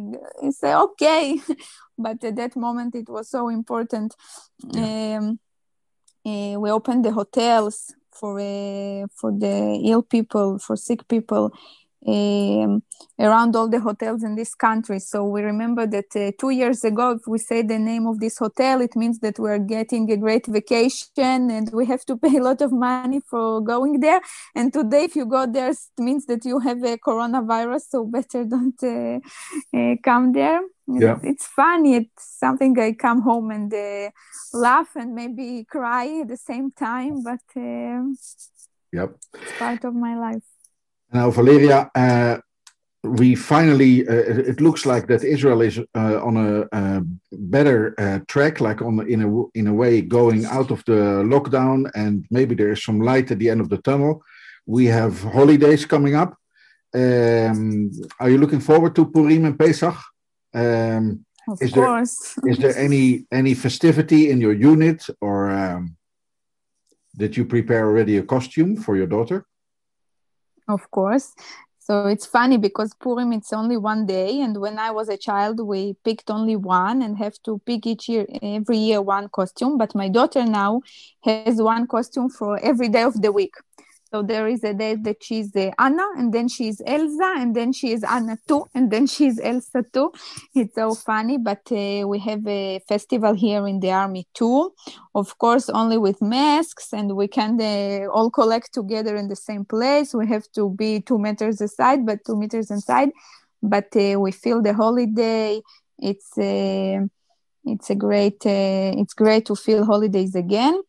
I 0.46 0.50
say 0.50 0.72
okay. 0.86 1.24
But 1.96 2.22
at 2.28 2.36
that 2.36 2.54
moment 2.56 2.94
it 2.94 3.08
was 3.08 3.26
so 3.36 3.42
important. 3.48 4.14
Yeah. 4.74 5.18
um, 5.18 5.38
uh, 6.26 6.56
we 6.62 6.68
opened 6.78 7.04
the 7.06 7.12
hotels 7.20 7.94
for 8.18 8.38
uh, 8.40 9.06
for 9.14 9.32
the 9.32 9.80
ill 9.84 10.02
people, 10.02 10.58
for 10.58 10.76
sick 10.76 11.06
people. 11.08 11.52
Um, 12.06 12.82
around 13.18 13.56
all 13.56 13.66
the 13.66 13.80
hotels 13.80 14.22
in 14.22 14.34
this 14.34 14.54
country. 14.54 14.98
So 14.98 15.24
we 15.24 15.40
remember 15.40 15.86
that 15.86 16.14
uh, 16.14 16.32
two 16.38 16.50
years 16.50 16.84
ago, 16.84 17.12
if 17.12 17.22
we 17.26 17.38
say 17.38 17.62
the 17.62 17.78
name 17.78 18.06
of 18.06 18.20
this 18.20 18.36
hotel, 18.36 18.82
it 18.82 18.94
means 18.94 19.20
that 19.20 19.38
we're 19.38 19.58
getting 19.58 20.12
a 20.12 20.18
great 20.18 20.46
vacation 20.46 21.50
and 21.50 21.70
we 21.72 21.86
have 21.86 22.04
to 22.04 22.16
pay 22.24 22.36
a 22.36 22.42
lot 22.42 22.60
of 22.60 22.72
money 22.72 23.20
for 23.20 23.62
going 23.62 24.00
there. 24.00 24.20
And 24.54 24.70
today, 24.70 25.04
if 25.04 25.16
you 25.16 25.24
go 25.24 25.46
there, 25.46 25.70
it 25.70 25.78
means 25.96 26.26
that 26.26 26.44
you 26.44 26.58
have 26.58 26.82
a 26.84 26.98
coronavirus, 26.98 27.82
so 27.88 28.04
better 28.04 28.44
don't 28.44 28.82
uh, 28.82 29.20
uh, 29.74 29.94
come 30.02 30.32
there. 30.32 30.60
Yeah. 30.86 31.18
It's 31.22 31.46
funny. 31.46 31.96
It's 31.96 32.38
something 32.38 32.78
I 32.78 32.92
come 32.92 33.22
home 33.22 33.50
and 33.50 33.72
uh, 33.72 34.10
laugh 34.52 34.96
and 34.96 35.14
maybe 35.14 35.64
cry 35.64 36.20
at 36.20 36.28
the 36.28 36.36
same 36.36 36.70
time, 36.72 37.22
but 37.22 37.40
uh, 37.56 38.04
yep. 38.92 39.16
it's 39.34 39.58
part 39.58 39.84
of 39.84 39.94
my 39.94 40.16
life. 40.16 40.42
Now, 41.12 41.30
Valeria, 41.30 41.90
uh, 41.94 42.38
we 43.02 43.34
finally, 43.34 44.06
uh, 44.06 44.12
it 44.12 44.60
looks 44.60 44.84
like 44.84 45.06
that 45.06 45.24
Israel 45.24 45.62
is 45.62 45.78
uh, 45.78 46.20
on 46.22 46.36
a, 46.36 47.02
better 47.32 47.94
uh, 47.98 48.18
track, 48.26 48.60
like 48.60 48.80
on 48.80 49.06
in 49.08 49.22
a 49.22 49.58
in 49.58 49.66
a 49.66 49.74
way 49.74 50.00
going 50.00 50.44
out 50.46 50.70
of 50.70 50.82
the 50.86 51.22
lockdown, 51.32 51.90
and 51.94 52.24
maybe 52.30 52.54
there 52.54 52.72
is 52.72 52.82
some 52.82 53.00
light 53.00 53.30
at 53.30 53.38
the 53.38 53.50
end 53.50 53.60
of 53.60 53.68
the 53.68 53.78
tunnel. 53.78 54.22
We 54.66 54.86
have 54.86 55.22
holidays 55.22 55.84
coming 55.84 56.14
up. 56.14 56.36
Um, 56.94 57.90
are 58.20 58.30
you 58.30 58.38
looking 58.38 58.60
forward 58.60 58.94
to 58.96 59.06
Purim 59.06 59.44
and 59.44 59.58
Pesach? 59.58 59.96
Um, 60.54 61.24
of 61.48 61.60
is 61.60 61.72
course. 61.72 62.38
There, 62.42 62.52
is 62.52 62.58
there 62.58 62.76
any 62.76 63.26
any 63.30 63.54
festivity 63.54 64.30
in 64.30 64.40
your 64.40 64.54
unit, 64.54 65.04
or 65.20 65.50
um, 65.50 65.96
did 67.16 67.36
you 67.36 67.44
prepare 67.44 67.86
already 67.86 68.16
a 68.16 68.22
costume 68.22 68.76
for 68.76 68.96
your 68.96 69.06
daughter? 69.06 69.46
Of 70.68 70.90
course. 70.90 71.34
So 71.78 72.06
it's 72.06 72.24
funny 72.24 72.56
because 72.56 72.94
Purim 72.94 73.34
it's 73.34 73.52
only 73.52 73.76
one 73.76 74.06
day, 74.06 74.40
and 74.40 74.58
when 74.58 74.78
I 74.78 74.90
was 74.90 75.10
a 75.10 75.18
child, 75.18 75.60
we 75.60 75.96
picked 76.02 76.30
only 76.30 76.56
one 76.56 77.02
and 77.02 77.18
have 77.18 77.36
to 77.42 77.60
pick 77.66 77.86
each 77.86 78.08
year, 78.08 78.26
every 78.40 78.78
year, 78.78 79.02
one 79.02 79.28
costume. 79.28 79.76
But 79.76 79.94
my 79.94 80.08
daughter 80.08 80.46
now 80.46 80.80
has 81.24 81.60
one 81.60 81.86
costume 81.86 82.30
for 82.30 82.58
every 82.60 82.88
day 82.88 83.02
of 83.02 83.20
the 83.20 83.32
week. 83.32 83.54
So 84.14 84.22
there 84.22 84.46
is 84.46 84.62
a 84.62 84.72
day 84.72 84.94
that 84.94 85.24
she's 85.24 85.56
uh, 85.56 85.72
Anna, 85.76 86.04
and 86.16 86.32
then 86.32 86.46
she's 86.46 86.80
Elsa, 86.86 87.34
and 87.36 87.52
then 87.52 87.72
she 87.72 87.90
is 87.90 88.04
Anna 88.04 88.38
too, 88.46 88.64
and 88.72 88.88
then 88.88 89.06
she's 89.14 89.40
Elsa 89.40 89.84
too. 89.92 90.12
It's 90.54 90.76
so 90.76 90.94
funny, 90.94 91.36
but 91.36 91.62
uh, 91.72 92.06
we 92.06 92.20
have 92.20 92.46
a 92.46 92.78
festival 92.88 93.34
here 93.34 93.66
in 93.66 93.80
the 93.80 93.90
army 93.90 94.28
too. 94.32 94.72
Of 95.16 95.36
course, 95.38 95.68
only 95.68 95.98
with 95.98 96.22
masks, 96.22 96.92
and 96.92 97.16
we 97.16 97.26
can 97.26 97.60
uh, 97.60 98.06
all 98.12 98.30
collect 98.30 98.72
together 98.72 99.16
in 99.16 99.26
the 99.26 99.34
same 99.34 99.64
place. 99.64 100.14
We 100.14 100.28
have 100.28 100.44
to 100.52 100.70
be 100.70 101.00
two 101.00 101.18
meters 101.18 101.60
aside, 101.60 102.06
but 102.06 102.24
two 102.24 102.36
meters 102.36 102.70
inside. 102.70 103.10
But 103.64 103.88
uh, 103.96 104.20
we 104.20 104.30
feel 104.30 104.62
the 104.62 104.74
holiday. 104.74 105.60
It's 105.98 106.38
uh, 106.38 107.04
it's 107.64 107.90
a 107.90 107.96
great 107.96 108.46
uh, 108.46 108.94
it's 109.00 109.14
great 109.14 109.46
to 109.46 109.56
feel 109.56 109.84
holidays 109.84 110.36
again 110.36 110.80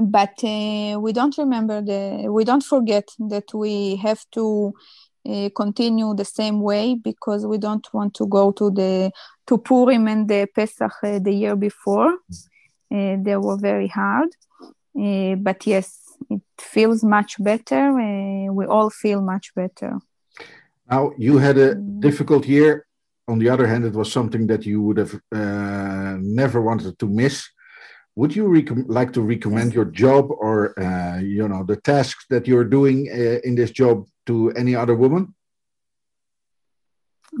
but 0.00 0.42
uh, 0.44 0.98
we 1.00 1.12
don't 1.12 1.36
remember 1.38 1.82
the 1.82 2.26
we 2.30 2.44
don't 2.44 2.64
forget 2.64 3.08
that 3.18 3.52
we 3.54 3.96
have 3.96 4.24
to 4.32 4.72
uh, 5.28 5.50
continue 5.54 6.14
the 6.14 6.24
same 6.24 6.60
way 6.60 6.94
because 6.94 7.46
we 7.46 7.58
don't 7.58 7.86
want 7.92 8.14
to 8.14 8.26
go 8.26 8.52
to 8.52 8.70
the 8.70 9.10
to 9.46 9.58
Purim 9.58 10.08
and 10.08 10.28
the 10.28 10.48
Pesach 10.54 10.92
uh, 11.02 11.18
the 11.18 11.32
year 11.32 11.56
before. 11.56 12.14
Uh, 12.92 13.16
they 13.22 13.36
were 13.36 13.56
very 13.56 13.88
hard, 13.88 14.30
uh, 15.00 15.34
but 15.36 15.66
yes, 15.66 16.00
it 16.28 16.42
feels 16.58 17.04
much 17.04 17.36
better. 17.38 17.90
Uh, 17.98 18.52
we 18.52 18.66
all 18.66 18.90
feel 18.90 19.20
much 19.20 19.54
better. 19.54 19.98
Now 20.90 21.12
you 21.16 21.38
had 21.38 21.58
a 21.58 21.74
difficult 21.74 22.46
year. 22.46 22.86
On 23.28 23.38
the 23.38 23.48
other 23.48 23.66
hand, 23.66 23.84
it 23.84 23.92
was 23.92 24.10
something 24.10 24.48
that 24.48 24.66
you 24.66 24.82
would 24.82 24.96
have 24.96 25.20
never 26.20 26.60
wanted 26.60 26.98
to 26.98 27.06
miss 27.06 27.48
would 28.20 28.36
you 28.36 28.46
like 28.98 29.14
to 29.14 29.22
recommend 29.22 29.72
your 29.72 29.86
job 29.86 30.24
or 30.46 30.78
uh, 30.78 31.18
you 31.36 31.48
know 31.48 31.62
the 31.64 31.76
tasks 31.76 32.26
that 32.28 32.46
you're 32.46 32.70
doing 32.78 32.98
uh, 33.08 33.38
in 33.48 33.54
this 33.54 33.70
job 33.70 33.96
to 34.26 34.50
any 34.62 34.74
other 34.82 34.94
woman? 34.94 35.34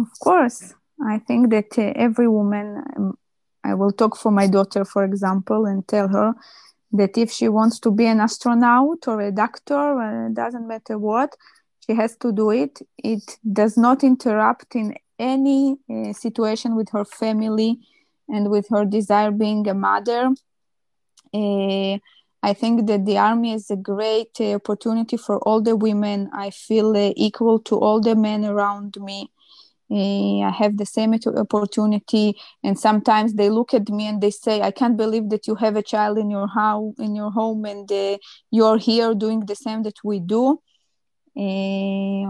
Of 0.04 0.10
course. 0.26 0.74
I 1.14 1.18
think 1.18 1.50
that 1.50 1.70
uh, 1.78 1.92
every 2.06 2.28
woman 2.38 2.66
um, 2.96 3.18
i 3.70 3.72
will 3.78 3.94
talk 4.00 4.14
for 4.22 4.32
my 4.40 4.46
daughter 4.56 4.82
for 4.94 5.02
example 5.10 5.60
and 5.70 5.78
tell 5.94 6.08
her 6.16 6.28
that 6.98 7.12
if 7.24 7.28
she 7.36 7.46
wants 7.58 7.76
to 7.84 7.90
be 8.00 8.06
an 8.12 8.20
astronaut 8.28 9.00
or 9.10 9.18
a 9.20 9.32
doctor 9.44 9.84
uh, 10.06 10.28
doesn't 10.40 10.66
matter 10.72 10.96
what 10.98 11.30
she 11.84 11.92
has 12.02 12.12
to 12.22 12.28
do 12.40 12.46
it. 12.62 12.74
It 13.12 13.24
does 13.60 13.74
not 13.86 13.98
interrupt 14.12 14.68
in 14.82 14.86
any 15.34 15.62
uh, 15.94 16.12
situation 16.24 16.70
with 16.78 16.88
her 16.96 17.04
family 17.04 17.70
and 18.34 18.50
with 18.54 18.66
her 18.74 18.84
desire 18.98 19.32
being 19.44 19.68
a 19.68 19.74
mother 19.74 20.22
I 22.42 22.54
think 22.54 22.86
that 22.86 23.04
the 23.04 23.18
army 23.18 23.52
is 23.52 23.70
a 23.70 23.76
great 23.76 24.40
uh, 24.40 24.54
opportunity 24.54 25.16
for 25.16 25.38
all 25.40 25.60
the 25.60 25.76
women. 25.76 26.30
I 26.32 26.50
feel 26.50 26.96
uh, 26.96 27.12
equal 27.16 27.58
to 27.60 27.78
all 27.78 28.00
the 28.00 28.16
men 28.16 28.44
around 28.44 28.96
me. 29.00 29.30
Uh, 29.90 30.46
I 30.46 30.50
have 30.50 30.76
the 30.76 30.86
same 30.86 31.14
opportunity, 31.14 32.36
and 32.62 32.78
sometimes 32.78 33.34
they 33.34 33.50
look 33.50 33.74
at 33.74 33.88
me 33.88 34.06
and 34.06 34.20
they 34.20 34.30
say, 34.30 34.62
"I 34.62 34.70
can't 34.70 34.96
believe 34.96 35.30
that 35.30 35.48
you 35.48 35.56
have 35.56 35.76
a 35.76 35.82
child 35.82 36.16
in 36.16 36.30
your 36.30 36.46
house, 36.46 36.94
in 36.98 37.16
your 37.16 37.32
home, 37.32 37.64
and 37.64 37.90
you're 38.52 38.78
here 38.78 39.14
doing 39.14 39.40
the 39.40 39.56
same 39.56 39.82
that 39.82 39.98
we 40.04 40.20
do." 40.20 40.60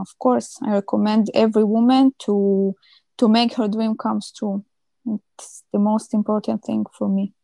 Of 0.01 0.19
course, 0.19 0.57
I 0.63 0.73
recommend 0.73 1.31
every 1.35 1.65
woman 1.65 2.15
to 2.21 2.75
to 3.19 3.29
make 3.29 3.53
her 3.55 3.69
dream 3.69 3.95
comes 3.95 4.33
true. 4.33 4.65
It's 5.05 5.65
the 5.71 5.79
most 5.79 6.15
important 6.15 6.65
thing 6.65 6.87
for 6.97 7.09
me. 7.09 7.35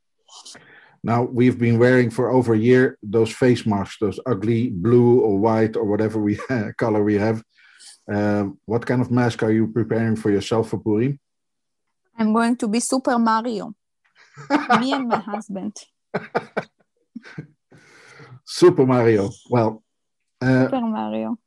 Now 1.07 1.23
we've 1.23 1.57
been 1.57 1.79
wearing 1.79 2.11
for 2.11 2.31
over 2.31 2.53
a 2.55 2.59
year 2.59 2.99
those 3.01 3.31
face 3.31 3.65
masks, 3.65 3.99
those 4.01 4.19
ugly 4.27 4.71
blue 4.71 5.21
or 5.21 5.39
white 5.39 5.77
or 5.77 5.85
whatever 5.85 6.19
we 6.19 6.35
color 6.79 7.05
we 7.05 7.15
have. 7.15 7.45
Um, 8.13 8.59
what 8.65 8.85
kind 8.85 9.01
of 9.01 9.13
mask 9.13 9.45
are 9.45 9.53
you 9.53 9.69
preparing 9.69 10.17
for 10.17 10.31
yourself 10.33 10.71
for 10.71 10.79
Purim? 10.79 11.21
I'm 12.19 12.33
going 12.33 12.57
to 12.57 12.67
be 12.67 12.81
Super 12.81 13.19
Mario. 13.21 13.75
Me 14.81 14.93
and 14.93 15.07
my 15.07 15.21
husband. 15.21 15.77
Super 18.45 18.85
Mario. 18.85 19.31
Well, 19.49 19.85
uh, 20.41 20.65
Super 20.65 20.81
Mario. 20.81 21.39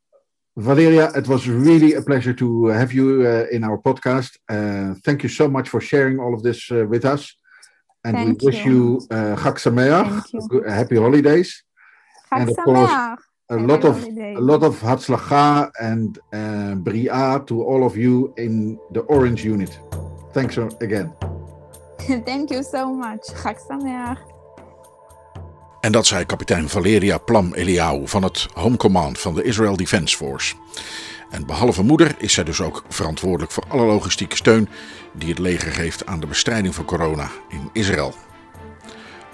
Valeria, 0.56 1.10
it 1.14 1.28
was 1.28 1.46
really 1.46 1.92
a 1.94 2.02
pleasure 2.02 2.32
to 2.32 2.66
have 2.66 2.94
you 2.94 3.26
uh, 3.26 3.44
in 3.52 3.62
our 3.64 3.78
podcast. 3.78 4.32
Uh, 4.48 4.94
thank 5.04 5.22
you 5.22 5.28
so 5.28 5.48
much 5.48 5.68
for 5.68 5.82
sharing 5.82 6.18
all 6.18 6.32
of 6.32 6.42
this 6.42 6.70
uh, 6.72 6.86
with 6.88 7.04
us. 7.04 7.34
And 8.04 8.16
Thank 8.16 8.40
we 8.40 8.46
wish 8.46 8.64
you, 8.64 8.72
you 8.72 9.06
uh, 9.10 9.36
Chag 9.36 9.56
Sameach, 9.60 10.68
happy 10.68 10.96
holidays. 10.96 11.62
Chag 12.32 12.40
and 12.40 12.50
of 12.50 12.56
course, 12.56 12.90
a 13.50 13.56
lot 13.56 13.84
of 13.84 14.04
a 14.04 14.40
lot 14.40 14.62
of 14.62 14.80
Hatzlacha 14.80 15.70
and 15.80 16.18
uh, 16.32 16.74
Bria 16.76 17.42
to 17.46 17.62
all 17.62 17.84
of 17.84 17.96
you 17.96 18.32
in 18.36 18.78
the 18.92 19.00
Orange 19.00 19.44
Unit. 19.44 19.78
Thanks 20.32 20.56
again. 20.80 21.12
Thank 22.24 22.50
you 22.50 22.62
so 22.62 22.94
much. 22.94 23.20
Chag 23.42 23.58
Sameach. 23.68 24.18
En 25.80 25.92
dat 25.92 26.06
zei 26.06 26.24
kapitein 26.24 26.68
Valeria 26.68 27.18
Plam 27.18 27.52
Eliaou 27.54 28.08
van 28.08 28.22
het 28.22 28.48
Home 28.54 28.76
Command 28.76 29.18
van 29.18 29.34
de 29.34 29.42
Israel 29.42 29.76
Defense 29.76 30.16
Force. 30.16 30.54
En 31.30 31.46
behalve 31.46 31.82
moeder 31.82 32.14
is 32.18 32.32
zij 32.32 32.44
dus 32.44 32.60
ook 32.60 32.84
verantwoordelijk 32.88 33.52
voor 33.52 33.64
alle 33.68 33.84
logistieke 33.84 34.36
steun 34.36 34.68
die 35.12 35.28
het 35.28 35.38
leger 35.38 35.72
geeft 35.72 36.06
aan 36.06 36.20
de 36.20 36.26
bestrijding 36.26 36.74
van 36.74 36.84
corona 36.84 37.30
in 37.48 37.70
Israël. 37.72 38.14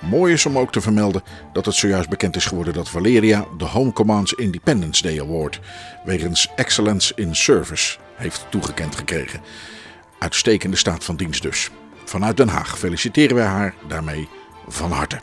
Mooi 0.01 0.33
is 0.33 0.47
om 0.47 0.59
ook 0.59 0.73
te 0.73 0.81
vermelden 0.81 1.23
dat 1.53 1.67
het 1.67 1.75
zojuist 1.75 2.09
bekend 2.09 2.37
is 2.37 2.45
geworden 2.45 2.75
dat 2.75 2.89
Valeria 2.89 3.47
de 3.57 3.65
Home 3.65 3.93
Command's 3.93 4.33
Independence 4.33 5.03
Day 5.03 5.21
Award 5.21 5.61
wegens 6.05 6.49
Excellence 6.57 7.13
in 7.15 7.35
Service 7.35 7.99
heeft 8.15 8.47
toegekend 8.49 8.97
gekregen. 8.97 9.41
Uitstekende 10.19 10.77
staat 10.77 11.05
van 11.05 11.17
dienst 11.17 11.43
dus. 11.43 11.71
Vanuit 12.05 12.37
Den 12.37 12.49
Haag 12.49 12.79
feliciteren 12.79 13.37
wij 13.37 13.47
haar 13.47 13.75
daarmee 13.89 14.29
van 14.69 14.91
harte. 14.91 15.21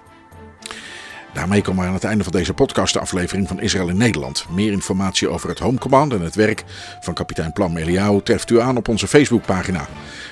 Daarmee 1.33 1.61
komen 1.61 1.81
we 1.81 1.87
aan 1.87 1.93
het 1.93 2.03
einde 2.03 2.23
van 2.23 2.33
deze 2.33 2.53
podcastaflevering 2.53 3.47
van 3.47 3.61
Israël 3.61 3.89
in 3.89 3.97
Nederland. 3.97 4.45
Meer 4.49 4.71
informatie 4.71 5.29
over 5.29 5.49
het 5.49 5.59
Home 5.59 5.77
Command 5.77 6.13
en 6.13 6.21
het 6.21 6.35
werk 6.35 6.63
van 7.01 7.13
kapitein 7.13 7.53
Plan 7.53 7.77
Eliaou 7.77 8.21
treft 8.23 8.49
u 8.49 8.61
aan 8.61 8.77
op 8.77 8.87
onze 8.87 9.07
Facebookpagina. 9.07 9.87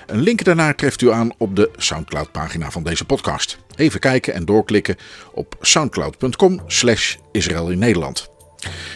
Een 0.06 0.20
link 0.20 0.44
daarnaar 0.44 0.76
treft 0.76 1.02
u 1.02 1.12
aan 1.12 1.32
op 1.38 1.56
de 1.56 1.72
Soundcloud-pagina 1.76 2.72
van 2.72 2.84
deze 2.84 3.06
podcast. 3.06 3.58
Even 3.76 4.00
kijken 4.00 4.34
en 4.34 4.46
doorklikken 4.46 4.96
op 5.34 5.56
soundcloud.com 5.62 6.62
slash 6.68 7.16
in 7.32 7.80
Nederland. 7.80 8.30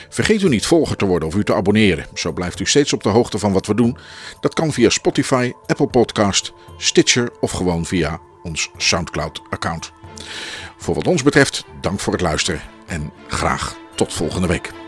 Vergeet 0.09 0.41
u 0.41 0.49
niet 0.49 0.65
volger 0.65 0.95
te 0.95 1.05
worden 1.05 1.27
of 1.27 1.35
u 1.35 1.43
te 1.43 1.53
abonneren. 1.53 2.05
Zo 2.13 2.31
blijft 2.31 2.59
u 2.59 2.65
steeds 2.65 2.93
op 2.93 3.03
de 3.03 3.09
hoogte 3.09 3.39
van 3.39 3.53
wat 3.53 3.67
we 3.67 3.75
doen. 3.75 3.97
Dat 4.41 4.53
kan 4.53 4.73
via 4.73 4.89
Spotify, 4.89 5.51
Apple 5.65 5.87
Podcast, 5.87 6.53
Stitcher 6.77 7.31
of 7.39 7.51
gewoon 7.51 7.85
via 7.85 8.19
ons 8.43 8.69
Soundcloud-account. 8.77 9.91
Voor 10.77 10.95
wat 10.95 11.07
ons 11.07 11.23
betreft, 11.23 11.63
dank 11.81 11.99
voor 11.99 12.13
het 12.13 12.21
luisteren 12.21 12.61
en 12.85 13.11
graag 13.27 13.75
tot 13.95 14.13
volgende 14.13 14.47
week. 14.47 14.84